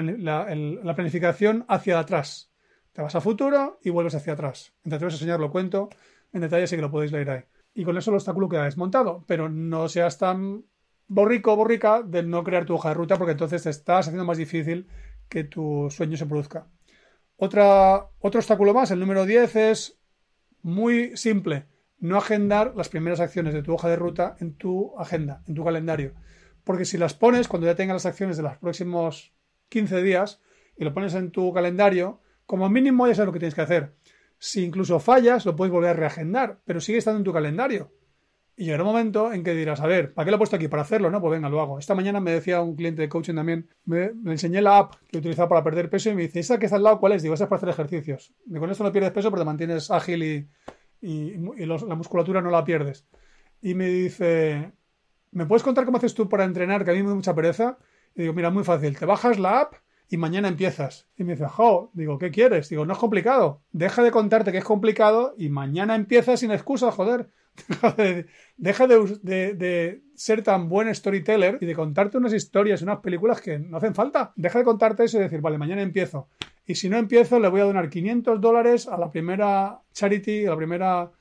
planificación 0.95 1.65
hacia 1.67 1.99
atrás. 1.99 2.51
Te 2.93 3.01
vas 3.01 3.15
a 3.15 3.21
futuro 3.21 3.79
y 3.83 3.89
vuelves 3.89 4.15
hacia 4.15 4.33
atrás. 4.33 4.73
Te 4.83 4.89
voy 4.97 5.03
a 5.03 5.11
enseñar, 5.11 5.39
lo 5.39 5.51
cuento 5.51 5.89
en 6.33 6.41
detalle, 6.41 6.63
así 6.63 6.75
que 6.75 6.81
lo 6.81 6.91
podéis 6.91 7.11
leer 7.11 7.29
ahí. 7.29 7.43
Y 7.73 7.85
con 7.85 7.97
eso 7.97 8.11
el 8.11 8.15
obstáculo 8.15 8.49
queda 8.49 8.65
desmontado, 8.65 9.23
pero 9.27 9.47
no 9.47 9.87
seas 9.87 10.17
tan 10.17 10.65
borrico 11.07 11.53
o 11.53 11.55
borrica 11.55 12.01
de 12.03 12.23
no 12.23 12.43
crear 12.43 12.65
tu 12.65 12.75
hoja 12.75 12.89
de 12.89 12.95
ruta 12.95 13.17
porque 13.17 13.31
entonces 13.31 13.63
te 13.63 13.69
estás 13.69 14.07
haciendo 14.07 14.25
más 14.25 14.37
difícil 14.37 14.87
que 15.27 15.43
tu 15.43 15.87
sueño 15.89 16.17
se 16.17 16.25
produzca. 16.25 16.67
Otra, 17.37 18.09
otro 18.19 18.39
obstáculo 18.39 18.73
más, 18.73 18.91
el 18.91 18.99
número 18.99 19.25
10, 19.25 19.55
es 19.55 19.99
muy 20.61 21.15
simple. 21.15 21.67
No 21.99 22.17
agendar 22.17 22.73
las 22.75 22.89
primeras 22.89 23.19
acciones 23.19 23.53
de 23.53 23.63
tu 23.63 23.73
hoja 23.73 23.89
de 23.89 23.95
ruta 23.95 24.35
en 24.39 24.55
tu 24.55 24.97
agenda, 24.97 25.43
en 25.47 25.55
tu 25.55 25.63
calendario. 25.63 26.13
Porque 26.69 26.85
si 26.85 26.99
las 26.99 27.15
pones 27.15 27.47
cuando 27.47 27.65
ya 27.65 27.73
tengas 27.73 27.95
las 27.95 28.05
acciones 28.05 28.37
de 28.37 28.43
los 28.43 28.55
próximos 28.57 29.33
15 29.69 30.03
días 30.03 30.39
y 30.77 30.83
lo 30.83 30.93
pones 30.93 31.15
en 31.15 31.31
tu 31.31 31.51
calendario, 31.51 32.21
como 32.45 32.69
mínimo 32.69 33.07
ya 33.07 33.15
sabes 33.15 33.25
lo 33.25 33.33
que 33.33 33.39
tienes 33.39 33.55
que 33.55 33.61
hacer. 33.61 33.95
Si 34.37 34.63
incluso 34.65 34.99
fallas, 34.99 35.47
lo 35.47 35.55
puedes 35.55 35.71
volver 35.71 35.89
a 35.89 35.93
reagendar, 35.93 36.59
pero 36.65 36.79
sigue 36.79 36.99
estando 36.99 37.17
en 37.17 37.23
tu 37.23 37.33
calendario. 37.33 37.91
Y 38.55 38.65
llegará 38.65 38.83
un 38.83 38.89
momento 38.89 39.33
en 39.33 39.43
que 39.43 39.55
dirás, 39.55 39.81
a 39.81 39.87
ver, 39.87 40.13
¿para 40.13 40.25
qué 40.25 40.29
lo 40.29 40.35
he 40.35 40.37
puesto 40.37 40.57
aquí? 40.57 40.67
Para 40.67 40.83
hacerlo, 40.83 41.09
¿no? 41.09 41.19
Pues 41.19 41.31
venga, 41.31 41.49
lo 41.49 41.59
hago. 41.59 41.79
Esta 41.79 41.95
mañana 41.95 42.19
me 42.19 42.29
decía 42.29 42.61
un 42.61 42.75
cliente 42.75 43.01
de 43.01 43.09
coaching 43.09 43.33
también, 43.33 43.67
me, 43.85 44.11
enseñé 44.27 44.61
la 44.61 44.77
app 44.77 44.93
que 45.11 45.17
utilizaba 45.17 45.49
para 45.49 45.63
perder 45.63 45.89
peso 45.89 46.11
y 46.11 46.13
me 46.13 46.21
dice, 46.21 46.41
¿esa 46.41 46.59
que 46.59 46.65
está 46.65 46.75
al 46.75 46.83
lado 46.83 46.99
cuál 46.99 47.13
es? 47.13 47.23
Digo, 47.23 47.33
esa 47.33 47.45
es 47.45 47.49
para 47.49 47.57
hacer 47.57 47.69
ejercicios. 47.69 48.35
Y 48.45 48.59
con 48.59 48.69
esto 48.69 48.83
no 48.83 48.91
pierdes 48.91 49.11
peso, 49.11 49.31
pero 49.31 49.41
te 49.41 49.45
mantienes 49.47 49.89
ágil 49.89 50.47
y, 51.01 51.33
la 51.65 51.95
musculatura 51.95 52.43
no 52.43 52.51
la 52.51 52.63
pierdes. 52.63 53.07
Y 53.59 53.73
me 53.73 53.87
dice, 53.87 54.71
¿me 55.31 55.45
puedes 55.45 55.63
contar 55.63 55.85
cómo 55.85 55.97
haces 55.97 56.13
tú 56.13 56.29
para 56.29 56.43
entrenar? 56.43 56.85
Que 56.85 56.91
a 56.91 56.93
mí 56.93 57.03
me 57.03 57.09
da 57.09 57.15
mucha 57.15 57.35
pereza. 57.35 57.77
Y 58.15 58.21
digo, 58.21 58.33
mira, 58.33 58.49
muy 58.49 58.63
fácil. 58.63 58.97
Te 58.97 59.05
bajas 59.05 59.39
la 59.39 59.61
app 59.61 59.73
y 60.09 60.17
mañana 60.17 60.47
empiezas. 60.47 61.07
Y 61.17 61.23
me 61.23 61.33
dice, 61.33 61.47
jo, 61.47 61.91
digo, 61.93 62.17
¿qué 62.17 62.31
quieres? 62.31 62.69
Digo, 62.69 62.85
no 62.85 62.93
es 62.93 62.99
complicado. 62.99 63.61
Deja 63.71 64.03
de 64.03 64.11
contarte 64.11 64.51
que 64.51 64.57
es 64.57 64.63
complicado 64.63 65.35
y 65.37 65.49
mañana 65.49 65.95
empiezas 65.95 66.39
sin 66.39 66.51
excusa, 66.51 66.91
joder. 66.91 67.29
Deja 68.57 68.87
de, 68.87 70.01
ser 70.15 70.43
tan 70.43 70.69
buen 70.69 70.93
storyteller 70.93 71.57
y 71.61 71.65
de 71.65 71.75
contarte 71.75 72.17
unas 72.17 72.33
historias 72.33 72.81
y 72.81 72.83
unas 72.85 72.99
películas 72.99 73.41
que 73.41 73.59
no 73.59 73.77
hacen 73.77 73.93
falta. 73.93 74.33
Deja 74.35 74.59
de 74.59 74.65
contarte 74.65 75.03
eso 75.03 75.17
y 75.17 75.21
decir, 75.21 75.41
vale, 75.41 75.57
mañana 75.57 75.81
empiezo. 75.81 76.27
Y 76.65 76.75
si 76.75 76.89
no 76.89 76.97
empiezo, 76.97 77.39
le 77.39 77.49
voy 77.49 77.61
a 77.61 77.65
donar 77.65 77.89
500 77.89 78.41
dólares 78.41 78.87
a 78.87 78.97
la 78.97 79.11
primera 79.11 79.79
charity, 79.93 80.45
a 80.45 80.51
la 80.51 80.57
primera 80.57 81.11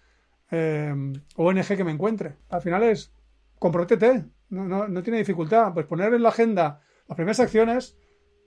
eh, 0.51 0.95
ONG 1.37 1.77
que 1.77 1.85
me 1.85 1.93
encuentre. 1.93 2.37
Al 2.51 2.63
final 2.63 2.83
es, 2.85 3.13
comprométete, 3.59 4.25
no, 4.51 4.89
no 4.89 5.03
tiene 5.03 5.19
dificultad. 5.19 5.73
Pues 5.75 5.87
poner 5.87 6.15
en 6.15 6.23
la 6.23 6.31
agenda 6.31 6.81
las 7.07 7.17
primeras 7.17 7.41
acciones, 7.41 7.97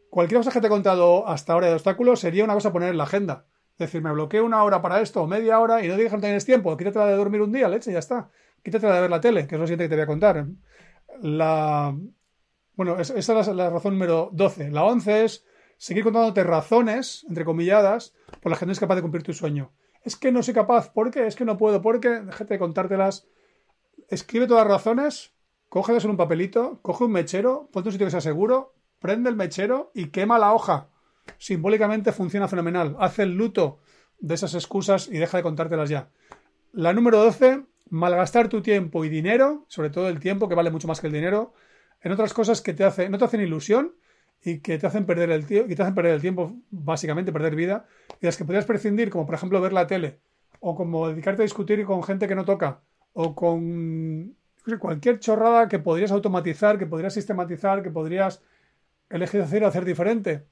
cualquier 0.09 0.39
cosa 0.39 0.51
que 0.51 0.62
te 0.62 0.68
he 0.68 0.70
contado 0.70 1.28
hasta 1.28 1.53
ahora 1.53 1.68
de 1.68 1.74
obstáculos 1.74 2.20
sería 2.20 2.43
una 2.43 2.53
cosa 2.53 2.72
poner 2.72 2.89
en 2.89 2.97
la 2.97 3.03
agenda. 3.03 3.45
Es 3.74 3.88
decir, 3.88 4.03
me 4.03 4.12
bloqueo 4.12 4.45
una 4.45 4.64
hora 4.64 4.82
para 4.82 5.01
esto 5.01 5.24
o 5.24 5.28
media 5.28 5.59
hora 5.59 5.84
y 5.84 5.88
no 5.88 5.95
digas 5.95 6.12
que 6.12 6.18
no 6.18 6.22
tienes 6.22 6.45
tiempo. 6.45 6.78
Quítate 6.78 6.99
de 6.99 7.16
dormir 7.16 7.41
un 7.41 7.51
día, 7.51 7.68
leche, 7.68 7.91
ya 7.91 7.99
está. 7.99 8.30
Quítate 8.64 8.86
de 8.86 9.01
ver 9.01 9.09
la 9.09 9.20
tele, 9.20 9.47
que 9.47 9.55
es 9.55 9.62
lo 9.62 9.66
siguiente 9.66 9.86
que 9.86 9.89
te 9.89 9.95
voy 9.95 10.03
a 10.03 10.07
contar. 10.07 10.45
La... 11.22 11.97
Bueno, 12.76 12.99
esa 12.99 13.18
es 13.18 13.47
la, 13.47 13.70
razón 13.72 13.93
número 13.93 14.30
12. 14.34 14.70
La 14.70 14.84
11 14.84 15.24
es 15.24 15.45
seguir 15.78 16.03
contándote 16.03 16.43
razones, 16.43 17.26
entre 17.28 17.43
comilladas, 17.43 18.14
por 18.41 18.51
las 18.51 18.59
que 18.59 18.66
no 18.66 18.72
eres 18.72 18.80
capaz 18.80 18.95
de 18.95 19.01
cumplir 19.01 19.24
tu 19.24 19.34
sueño. 19.34 19.72
Es 20.03 20.16
que 20.16 20.32
no 20.32 20.43
soy 20.43 20.53
capaz, 20.53 20.91
¿por 20.91 21.09
qué? 21.09 21.26
Es 21.26 21.36
que 21.36 21.45
no 21.45 21.57
puedo, 21.57 21.82
¿por 21.82 21.99
qué? 21.99 22.22
Déjate 22.22 22.53
de 22.53 22.59
contártelas. 22.59 23.28
Escribe 24.12 24.45
todas 24.45 24.68
las 24.68 24.74
razones, 24.74 25.32
cógelas 25.70 26.03
en 26.03 26.12
un 26.12 26.18
papelito, 26.18 26.80
coge 26.82 27.05
un 27.05 27.14
mechero, 27.14 27.70
ponte 27.72 27.89
un 27.89 27.93
sitio 27.93 28.05
que 28.05 28.12
sea 28.12 28.22
seguro, 28.22 28.76
prende 28.99 29.30
el 29.30 29.36
mechero 29.36 29.91
y 29.95 30.07
quema 30.07 30.38
la 30.38 30.53
hoja 30.53 30.89
simbólicamente 31.38 32.12
funciona 32.12 32.47
fenomenal. 32.47 32.97
Hace 32.99 33.24
el 33.24 33.36
luto 33.36 33.80
de 34.20 34.36
esas 34.36 34.53
excusas 34.53 35.07
y 35.07 35.18
deja 35.18 35.38
de 35.38 35.43
contártelas 35.43 35.89
ya. 35.89 36.09
La 36.74 36.93
número 36.93 37.20
12, 37.20 37.64
malgastar 37.89 38.49
tu 38.49 38.62
tiempo 38.62 39.05
y 39.05 39.09
dinero, 39.09 39.66
sobre 39.68 39.89
todo 39.89 40.09
el 40.09 40.20
tiempo, 40.20 40.47
que 40.47 40.55
vale 40.55 40.72
mucho 40.72 40.88
más 40.89 41.01
que 41.01 41.07
el 41.07 41.14
dinero, 41.14 41.53
en 42.01 42.12
otras 42.12 42.34
cosas 42.34 42.62
que 42.62 42.74
te 42.74 42.84
hace, 42.84 43.09
no 43.09 43.18
te 43.18 43.26
hacen 43.26 43.41
ilusión 43.41 43.95
y 44.43 44.59
que 44.59 44.78
te 44.78 44.88
hacen 44.88 45.05
perder 45.05 45.32
el 45.32 45.45
tiempo, 45.45 45.72
y 45.72 45.76
te 45.76 45.82
hacen 45.84 45.95
perder 45.95 46.16
el 46.16 46.22
tiempo, 46.22 46.53
básicamente 46.70 47.32
perder 47.32 47.55
vida, 47.55 47.86
y 48.20 48.26
las 48.26 48.38
que 48.38 48.45
podrías 48.45 48.66
prescindir, 48.66 49.09
como 49.09 49.26
por 49.26 49.36
ejemplo 49.36 49.62
ver 49.62 49.72
la 49.74 49.88
tele, 49.88 50.20
o 50.59 50.76
como 50.76 51.07
dedicarte 51.07 51.43
a 51.43 51.45
discutir 51.45 51.86
con 51.86 52.01
gente 52.03 52.28
que 52.28 52.36
no 52.36 52.45
toca, 52.45 52.82
o 53.14 53.36
con 53.36 54.36
cualquier 54.80 55.20
chorrada 55.20 55.68
que 55.68 55.80
podrías 55.80 56.12
automatizar, 56.12 56.78
que 56.78 56.86
podrías 56.86 57.14
sistematizar, 57.14 57.82
que 57.82 57.89
podrías 57.89 58.41
elegir 59.09 59.41
hacer, 59.41 59.64
hacer 59.64 59.86
diferente. 59.86 60.45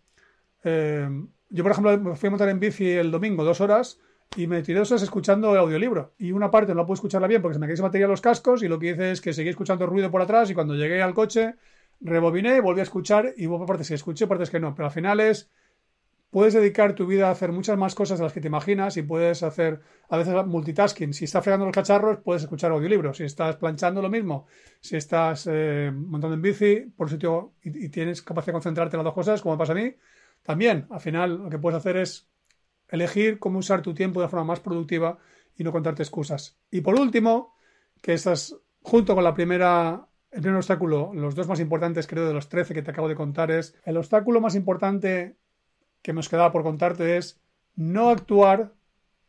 Eh, 0.63 1.07
yo, 1.49 1.63
por 1.63 1.71
ejemplo, 1.71 1.97
me 1.97 2.15
fui 2.15 2.27
a 2.27 2.29
montar 2.31 2.49
en 2.49 2.59
bici 2.59 2.89
el 2.89 3.11
domingo 3.11 3.43
dos 3.43 3.61
horas 3.61 3.99
y 4.35 4.47
me 4.47 4.61
tiré 4.61 4.79
dos 4.79 4.91
horas 4.91 5.03
escuchando 5.03 5.53
el 5.53 5.59
audiolibro. 5.59 6.13
Y 6.17 6.31
una 6.31 6.51
parte 6.51 6.75
no 6.75 6.85
puedo 6.85 6.95
escucharla 6.95 7.27
bien 7.27 7.41
porque 7.41 7.55
se 7.55 7.59
me 7.59 7.67
quedó 7.67 7.83
batería 7.83 8.07
los 8.07 8.21
cascos 8.21 8.61
y 8.63 8.67
lo 8.67 8.77
que 8.79 8.91
hice 8.91 9.11
es 9.11 9.21
que 9.21 9.33
seguí 9.33 9.49
escuchando 9.49 9.85
ruido 9.87 10.11
por 10.11 10.21
atrás 10.21 10.49
y 10.49 10.53
cuando 10.53 10.75
llegué 10.75 11.01
al 11.01 11.13
coche 11.13 11.55
rebobiné, 12.01 12.61
volví 12.61 12.79
a 12.79 12.83
escuchar 12.83 13.33
y 13.35 13.47
hubo 13.47 13.65
partes 13.65 13.89
que 13.89 13.95
escuché, 13.95 14.27
partes 14.27 14.49
que 14.49 14.59
no. 14.59 14.75
Pero 14.75 14.87
al 14.87 14.91
final 14.93 15.19
es, 15.19 15.49
puedes 16.29 16.53
dedicar 16.53 16.93
tu 16.93 17.07
vida 17.07 17.27
a 17.27 17.31
hacer 17.31 17.51
muchas 17.51 17.77
más 17.77 17.95
cosas 17.95 18.19
de 18.19 18.23
las 18.23 18.33
que 18.33 18.41
te 18.41 18.47
imaginas 18.47 18.97
y 18.97 19.01
puedes 19.01 19.43
hacer 19.43 19.81
a 20.09 20.17
veces 20.17 20.33
multitasking. 20.45 21.13
Si 21.13 21.25
estás 21.25 21.43
fregando 21.43 21.65
los 21.65 21.73
cacharros, 21.73 22.19
puedes 22.23 22.43
escuchar 22.43 22.71
audiolibros. 22.71 23.17
Si 23.17 23.23
estás 23.23 23.55
planchando, 23.57 24.01
lo 24.01 24.09
mismo. 24.09 24.47
Si 24.79 24.95
estás 24.95 25.47
eh, 25.51 25.91
montando 25.93 26.35
en 26.35 26.41
bici 26.41 26.81
por 26.95 27.07
un 27.07 27.11
sitio 27.11 27.53
y, 27.61 27.85
y, 27.85 27.89
tienes 27.89 28.21
capacidad 28.21 28.53
de 28.53 28.53
concentrarte 28.53 28.95
en 28.95 28.99
las 28.99 29.05
dos 29.05 29.13
cosas, 29.13 29.41
como 29.41 29.57
pasa 29.57 29.73
a 29.73 29.75
mí, 29.75 29.95
también, 30.43 30.87
al 30.89 30.99
final, 30.99 31.43
lo 31.43 31.49
que 31.49 31.59
puedes 31.59 31.77
hacer 31.77 31.97
es 31.97 32.29
elegir 32.87 33.39
cómo 33.39 33.59
usar 33.59 33.81
tu 33.81 33.93
tiempo 33.93 34.21
de 34.21 34.27
forma 34.27 34.45
más 34.45 34.59
productiva 34.59 35.19
y 35.55 35.63
no 35.63 35.71
contarte 35.71 36.03
excusas. 36.03 36.59
Y 36.71 36.81
por 36.81 36.99
último, 36.99 37.55
que 38.01 38.13
estás 38.13 38.55
junto 38.81 39.15
con 39.15 39.23
la 39.23 39.33
primera, 39.33 40.07
el 40.31 40.41
primer 40.41 40.57
obstáculo, 40.57 41.11
los 41.13 41.35
dos 41.35 41.47
más 41.47 41.59
importantes 41.59 42.07
creo 42.07 42.27
de 42.27 42.33
los 42.33 42.49
13 42.49 42.73
que 42.73 42.81
te 42.81 42.91
acabo 42.91 43.09
de 43.09 43.15
contar 43.15 43.51
es, 43.51 43.75
el 43.83 43.97
obstáculo 43.97 44.41
más 44.41 44.55
importante 44.55 45.37
que 46.01 46.13
nos 46.13 46.29
quedaba 46.29 46.51
por 46.51 46.63
contarte 46.63 47.17
es 47.17 47.41
no 47.75 48.09
actuar 48.09 48.73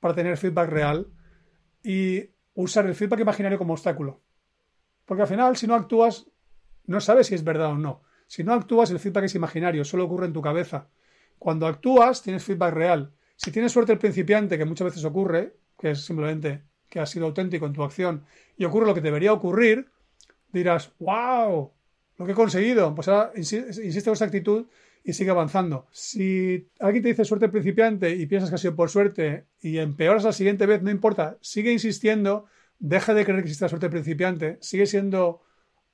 para 0.01 0.15
tener 0.15 0.37
feedback 0.37 0.71
real 0.71 1.09
y 1.83 2.31
usar 2.55 2.87
el 2.87 2.95
feedback 2.95 3.21
imaginario 3.21 3.59
como 3.59 3.75
obstáculo. 3.75 4.21
Porque 5.05 5.23
al 5.23 5.29
final, 5.29 5.57
si 5.57 5.67
no 5.67 5.75
actúas, 5.75 6.27
no 6.87 7.01
sabes 7.01 7.29
si 7.29 7.35
es 7.35 7.45
verdad 7.45 7.73
o 7.73 7.79
no. 7.79 8.03
Si 8.27 8.45
no 8.45 8.53
actúas, 8.53 8.91
el 8.91 8.99
feedback 8.99 9.25
es 9.25 9.35
imaginario, 9.35 9.85
solo 9.85 10.05
ocurre 10.05 10.27
en 10.27 10.33
tu 10.33 10.41
cabeza. 10.41 10.89
Cuando 11.39 11.67
actúas, 11.67 12.23
tienes 12.23 12.45
feedback 12.45 12.75
real. 12.75 13.13
Si 13.37 13.51
tienes 13.51 13.73
suerte 13.73 13.93
el 13.93 13.99
principiante, 13.99 14.59
que 14.59 14.65
muchas 14.65 14.87
veces 14.87 15.05
ocurre, 15.05 15.57
que 15.79 15.93
es 15.93 16.05
simplemente 16.05 16.63
que 16.89 17.01
has 17.01 17.11
sido 17.11 17.27
auténtico 17.27 17.67
en 17.67 17.73
tu 17.73 17.83
acción 17.83 18.25
y 18.57 18.65
ocurre 18.65 18.87
lo 18.87 18.95
que 18.95 19.01
debería 19.01 19.33
ocurrir, 19.33 19.91
dirás, 20.53 20.93
wow, 20.99 21.73
lo 22.19 22.27
que 22.27 22.33
he 22.33 22.35
conseguido. 22.35 22.95
Pues 22.95 23.09
ahora 23.09 23.33
insiste 23.37 24.05
con 24.05 24.13
esa 24.13 24.27
actitud 24.27 24.67
y 25.11 25.13
sigue 25.13 25.31
avanzando. 25.31 25.89
Si 25.91 26.69
alguien 26.79 27.03
te 27.03 27.09
dice 27.09 27.25
suerte 27.25 27.49
principiante 27.49 28.11
y 28.11 28.27
piensas 28.27 28.49
que 28.49 28.55
ha 28.55 28.59
sido 28.59 28.77
por 28.77 28.91
suerte 28.91 29.47
y 29.61 29.79
empeoras 29.79 30.23
la 30.23 30.33
siguiente 30.33 30.67
vez, 30.67 30.83
no 30.83 30.91
importa, 30.91 31.37
sigue 31.41 31.73
insistiendo, 31.73 32.47
deja 32.79 33.13
de 33.13 33.25
creer 33.25 33.41
que 33.41 33.49
existe 33.49 33.65
la 33.65 33.71
suerte 33.71 33.91
principiante, 33.91 34.57
sigue 34.61 34.87
siendo 34.87 35.43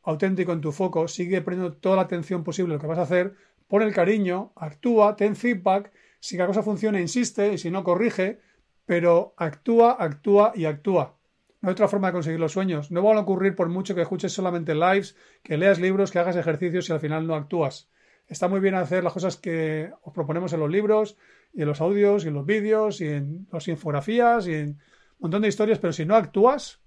auténtico 0.03 0.53
en 0.53 0.61
tu 0.61 0.71
foco, 0.71 1.09
sigue 1.09 1.41
poniendo 1.41 1.73
toda 1.73 1.97
la 1.97 2.03
atención 2.03 2.45
posible 2.45 2.75
a 2.75 2.77
lo 2.77 2.81
que 2.81 2.87
vas 2.87 2.99
a 2.99 3.03
hacer, 3.03 3.35
pon 3.69 3.83
el 3.83 3.95
cariño, 3.95 4.53
actúa, 4.55 5.17
ten 5.17 5.35
feedback, 5.35 5.93
si 6.21 6.37
la 6.37 6.47
cosa 6.47 6.63
funciona, 6.63 7.01
insiste, 7.01 7.55
y 7.55 7.59
si 7.59 7.71
no, 7.71 7.83
corrige, 7.83 8.41
pero 8.85 9.35
actúa, 9.39 9.97
actúa 9.99 10.53
y 10.55 10.67
actúa. 10.67 11.17
No 11.63 11.71
hay 11.71 11.73
otra 11.73 11.89
forma 11.89 12.09
de 12.09 12.13
conseguir 12.13 12.39
los 12.39 12.53
sueños. 12.53 12.91
No 12.91 13.03
van 13.03 13.17
a 13.17 13.21
ocurrir 13.21 13.57
por 13.57 13.69
mucho 13.71 13.95
que 13.95 14.03
escuches 14.03 14.33
solamente 14.33 14.75
lives, 14.75 15.17
que 15.43 15.57
leas 15.57 15.81
libros, 15.81 16.11
que 16.11 16.19
hagas 16.19 16.37
ejercicios 16.37 16.89
y 16.89 16.93
al 16.93 17.01
final 17.01 17.27
no 17.27 17.35
actúas. 17.35 17.89
Está 18.29 18.49
muy 18.49 18.61
bien 18.61 18.75
hacer 18.75 19.05
las 19.05 19.13
cosas 19.13 19.37
que 19.37 19.93
os 20.03 20.13
proponemos 20.13 20.53
en 20.53 20.61
los 20.61 20.71
libros, 20.71 21.17
y 21.53 21.63
en 21.63 21.69
los 21.69 21.81
audios, 21.81 22.25
y 22.25 22.29
en 22.29 22.35
los 22.35 22.45
vídeos, 22.45 23.01
y 23.01 23.09
en 23.09 23.47
las 23.53 23.67
infografías, 23.69 24.47
y 24.47 24.55
en 24.55 24.69
un 24.69 24.79
montón 25.19 25.43
de 25.43 25.49
historias, 25.49 25.79
pero 25.79 25.93
si 25.93 26.05
no 26.05 26.17
actúas, 26.17 26.81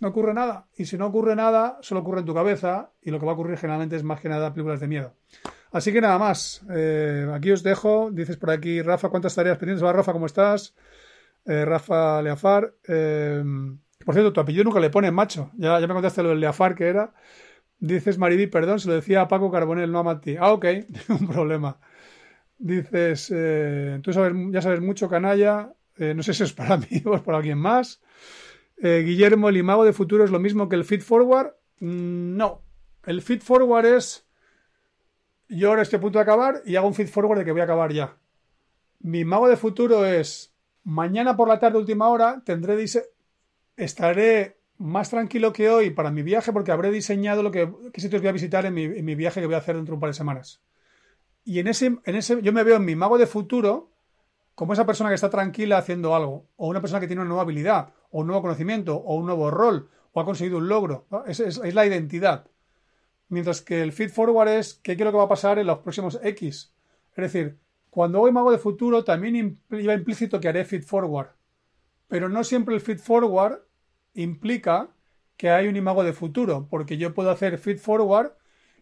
no 0.00 0.08
ocurre 0.08 0.34
nada. 0.34 0.66
Y 0.76 0.86
si 0.86 0.96
no 0.96 1.06
ocurre 1.06 1.34
nada, 1.36 1.78
solo 1.82 2.00
ocurre 2.00 2.20
en 2.20 2.26
tu 2.26 2.34
cabeza, 2.34 2.90
y 3.02 3.10
lo 3.10 3.18
que 3.18 3.26
va 3.26 3.32
a 3.32 3.34
ocurrir 3.34 3.58
generalmente 3.58 3.96
es 3.96 4.02
más 4.02 4.20
que 4.20 4.28
nada 4.28 4.52
películas 4.52 4.80
de 4.80 4.88
miedo. 4.88 5.14
Así 5.72 5.92
que 5.92 6.00
nada 6.00 6.18
más. 6.18 6.62
Eh, 6.70 7.28
aquí 7.32 7.52
os 7.52 7.62
dejo. 7.62 8.10
Dices 8.10 8.36
por 8.36 8.50
aquí, 8.50 8.82
Rafa, 8.82 9.08
¿cuántas 9.08 9.34
tareas 9.34 9.58
pendientes? 9.58 9.84
Va, 9.84 9.92
Rafa, 9.92 10.12
¿cómo 10.12 10.26
estás? 10.26 10.74
Eh, 11.44 11.64
Rafa 11.64 12.22
Leafar. 12.22 12.74
Eh, 12.88 13.42
por 14.04 14.14
cierto, 14.14 14.32
tu 14.32 14.40
apellido 14.40 14.64
nunca 14.64 14.80
le 14.80 14.90
pones, 14.90 15.12
macho. 15.12 15.50
Ya, 15.56 15.78
ya 15.78 15.86
me 15.86 15.94
contaste 15.94 16.22
lo 16.22 16.30
del 16.30 16.40
Leafar 16.40 16.74
que 16.74 16.88
era. 16.88 17.12
Dices 17.80 18.18
Mariby, 18.18 18.46
perdón, 18.46 18.78
se 18.78 18.88
lo 18.88 18.94
decía 18.94 19.22
a 19.22 19.28
Paco 19.28 19.50
Carbonel, 19.50 19.90
no 19.90 20.00
a 20.00 20.02
Mati. 20.02 20.36
Ah, 20.38 20.52
ok, 20.52 20.66
un 21.08 21.26
problema. 21.26 21.80
Dices, 22.58 23.32
tú 24.02 24.12
sabes, 24.12 24.34
ya 24.52 24.62
sabes 24.62 24.80
mucho, 24.80 25.08
canalla. 25.08 25.72
no 25.98 26.22
sé 26.22 26.34
si 26.34 26.42
es 26.44 26.52
para 26.52 26.76
mí 26.78 27.02
o 27.04 27.14
es 27.16 27.22
para 27.22 27.38
alguien 27.38 27.58
más. 27.58 28.00
Guillermo, 28.82 29.48
el 29.48 29.56
imago 29.58 29.84
de 29.84 29.92
futuro 29.92 30.24
es 30.24 30.30
lo 30.30 30.38
mismo 30.40 30.68
que 30.68 30.76
el 30.76 30.84
feed 30.84 31.02
forward. 31.02 31.54
Mm, 31.80 32.36
no. 32.36 32.62
El 33.06 33.22
feed 33.22 33.42
forward 33.42 33.86
es 33.86 34.26
yo 35.48 35.68
ahora 35.70 35.82
estoy 35.82 35.98
a 35.98 36.00
punto 36.00 36.18
de 36.18 36.22
acabar 36.22 36.62
y 36.64 36.76
hago 36.76 36.86
un 36.88 36.94
feed 36.94 37.08
forward 37.08 37.38
de 37.38 37.44
que 37.44 37.52
voy 37.52 37.60
a 37.60 37.64
acabar 37.64 37.92
ya. 37.92 38.16
mi 39.00 39.24
mago 39.24 39.48
de 39.48 39.56
futuro 39.58 40.06
es 40.06 40.54
mañana 40.84 41.36
por 41.36 41.48
la 41.48 41.58
tarde, 41.60 41.78
última 41.78 42.08
hora, 42.08 42.42
tendré 42.44 42.76
dise- 42.76 43.10
estaré 43.76 44.59
más 44.80 45.10
tranquilo 45.10 45.52
que 45.52 45.68
hoy 45.68 45.90
para 45.90 46.10
mi 46.10 46.22
viaje 46.22 46.52
porque 46.52 46.72
habré 46.72 46.90
diseñado 46.90 47.42
lo 47.42 47.50
que, 47.50 47.70
qué 47.92 48.00
sitios 48.00 48.22
voy 48.22 48.30
a 48.30 48.32
visitar 48.32 48.64
en 48.64 48.72
mi, 48.74 48.84
en 48.84 49.04
mi 49.04 49.14
viaje 49.14 49.40
que 49.40 49.46
voy 49.46 49.54
a 49.54 49.58
hacer 49.58 49.76
dentro 49.76 49.92
de 49.92 49.96
un 49.96 50.00
par 50.00 50.08
de 50.10 50.14
semanas. 50.14 50.62
Y 51.44 51.58
en 51.58 51.68
ese, 51.68 51.86
en 52.04 52.16
ese, 52.16 52.40
yo 52.42 52.52
me 52.52 52.64
veo 52.64 52.76
en 52.76 52.84
mi 52.86 52.96
mago 52.96 53.18
de 53.18 53.26
futuro 53.26 53.90
como 54.54 54.72
esa 54.72 54.86
persona 54.86 55.10
que 55.10 55.14
está 55.14 55.28
tranquila 55.30 55.78
haciendo 55.78 56.14
algo, 56.14 56.46
o 56.56 56.68
una 56.68 56.80
persona 56.80 57.00
que 57.00 57.06
tiene 57.06 57.20
una 57.22 57.28
nueva 57.28 57.42
habilidad, 57.42 57.92
o 58.10 58.20
un 58.20 58.26
nuevo 58.26 58.42
conocimiento, 58.42 58.96
o 58.96 59.16
un 59.16 59.26
nuevo 59.26 59.50
rol, 59.50 59.88
o 60.12 60.20
ha 60.20 60.24
conseguido 60.24 60.58
un 60.58 60.68
logro. 60.68 61.06
Es, 61.26 61.40
es- 61.40 61.58
la 61.74 61.86
identidad. 61.86 62.46
Mientras 63.28 63.60
que 63.62 63.82
el 63.82 63.92
feed 63.92 64.10
forward 64.10 64.48
es 64.48 64.74
qué 64.82 64.96
quiero 64.96 65.12
que 65.12 65.18
va 65.18 65.24
a 65.24 65.28
pasar 65.28 65.58
en 65.58 65.66
los 65.66 65.78
próximos 65.78 66.18
X. 66.22 66.74
Es 67.10 67.16
decir, 67.16 67.58
cuando 67.90 68.18
voy 68.18 68.32
mago 68.32 68.50
de 68.50 68.58
futuro 68.58 69.04
también 69.04 69.60
iba 69.70 69.94
implícito 69.94 70.40
que 70.40 70.48
haré 70.48 70.64
feed 70.64 70.82
forward. 70.84 71.28
Pero 72.08 72.28
no 72.28 72.44
siempre 72.44 72.74
el 72.74 72.80
feed 72.80 72.98
forward 72.98 73.60
implica 74.14 74.94
que 75.36 75.50
hay 75.50 75.68
un 75.68 75.76
imago 75.76 76.04
de 76.04 76.12
futuro, 76.12 76.68
porque 76.68 76.98
yo 76.98 77.14
puedo 77.14 77.30
hacer 77.30 77.58
feed 77.58 77.78
forward 77.78 78.32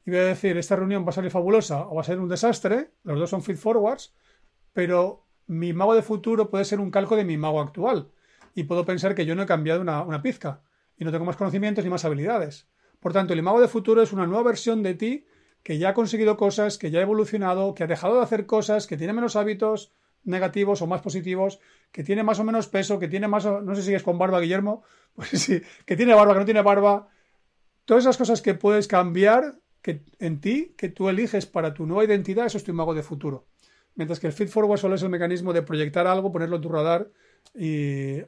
y 0.04 0.10
voy 0.10 0.20
a 0.20 0.24
decir 0.24 0.56
esta 0.56 0.76
reunión 0.76 1.04
va 1.04 1.10
a 1.10 1.12
salir 1.12 1.30
fabulosa 1.30 1.86
o 1.86 1.94
va 1.94 2.00
a 2.00 2.04
ser 2.04 2.18
un 2.18 2.28
desastre, 2.28 2.90
los 3.04 3.18
dos 3.18 3.30
son 3.30 3.42
feed 3.42 3.56
forwards, 3.56 4.14
pero 4.72 5.26
mi 5.46 5.72
mago 5.72 5.94
de 5.94 6.02
futuro 6.02 6.50
puede 6.50 6.64
ser 6.64 6.80
un 6.80 6.90
calco 6.90 7.16
de 7.16 7.24
mi 7.24 7.36
mago 7.36 7.60
actual 7.60 8.10
y 8.54 8.64
puedo 8.64 8.84
pensar 8.84 9.14
que 9.14 9.26
yo 9.26 9.34
no 9.34 9.42
he 9.42 9.46
cambiado 9.46 9.80
una, 9.80 10.02
una 10.02 10.22
pizca 10.22 10.62
y 10.96 11.04
no 11.04 11.12
tengo 11.12 11.24
más 11.24 11.36
conocimientos 11.36 11.84
ni 11.84 11.90
más 11.90 12.04
habilidades. 12.04 12.68
Por 13.00 13.12
tanto, 13.12 13.32
el 13.32 13.38
imago 13.38 13.60
de 13.60 13.68
futuro 13.68 14.02
es 14.02 14.12
una 14.12 14.26
nueva 14.26 14.42
versión 14.42 14.82
de 14.82 14.94
ti 14.94 15.26
que 15.62 15.78
ya 15.78 15.90
ha 15.90 15.94
conseguido 15.94 16.36
cosas, 16.36 16.78
que 16.78 16.90
ya 16.90 16.98
ha 16.98 17.02
evolucionado, 17.02 17.74
que 17.74 17.84
ha 17.84 17.86
dejado 17.86 18.16
de 18.16 18.22
hacer 18.22 18.46
cosas, 18.46 18.86
que 18.86 18.96
tiene 18.96 19.12
menos 19.12 19.36
hábitos 19.36 19.92
negativos 20.24 20.82
o 20.82 20.86
más 20.86 21.02
positivos, 21.02 21.60
que 21.92 22.04
tiene 22.04 22.22
más 22.22 22.38
o 22.38 22.44
menos 22.44 22.68
peso, 22.68 22.98
que 22.98 23.08
tiene 23.08 23.28
más 23.28 23.44
o, 23.46 23.60
no 23.60 23.74
sé 23.74 23.82
si 23.82 23.86
sigues 23.86 24.02
con 24.02 24.18
barba, 24.18 24.40
Guillermo, 24.40 24.82
pues 25.14 25.30
sí, 25.30 25.60
que 25.84 25.96
tiene 25.96 26.14
barba, 26.14 26.34
que 26.34 26.40
no 26.40 26.44
tiene 26.44 26.62
barba. 26.62 27.08
Todas 27.84 28.04
esas 28.04 28.16
cosas 28.16 28.42
que 28.42 28.54
puedes 28.54 28.86
cambiar 28.86 29.58
que, 29.82 30.02
en 30.18 30.40
ti, 30.40 30.74
que 30.76 30.88
tú 30.88 31.08
eliges 31.08 31.46
para 31.46 31.74
tu 31.74 31.86
nueva 31.86 32.04
identidad, 32.04 32.46
eso 32.46 32.58
es 32.58 32.64
tu 32.64 32.70
imago 32.70 32.94
de 32.94 33.02
futuro. 33.02 33.46
Mientras 33.94 34.20
que 34.20 34.26
el 34.26 34.32
feed 34.32 34.48
forward 34.48 34.78
solo 34.78 34.94
es 34.94 35.02
el 35.02 35.08
mecanismo 35.08 35.52
de 35.52 35.62
proyectar 35.62 36.06
algo, 36.06 36.30
ponerlo 36.30 36.56
en 36.56 36.62
tu 36.62 36.68
radar 36.68 37.10
y 37.54 38.18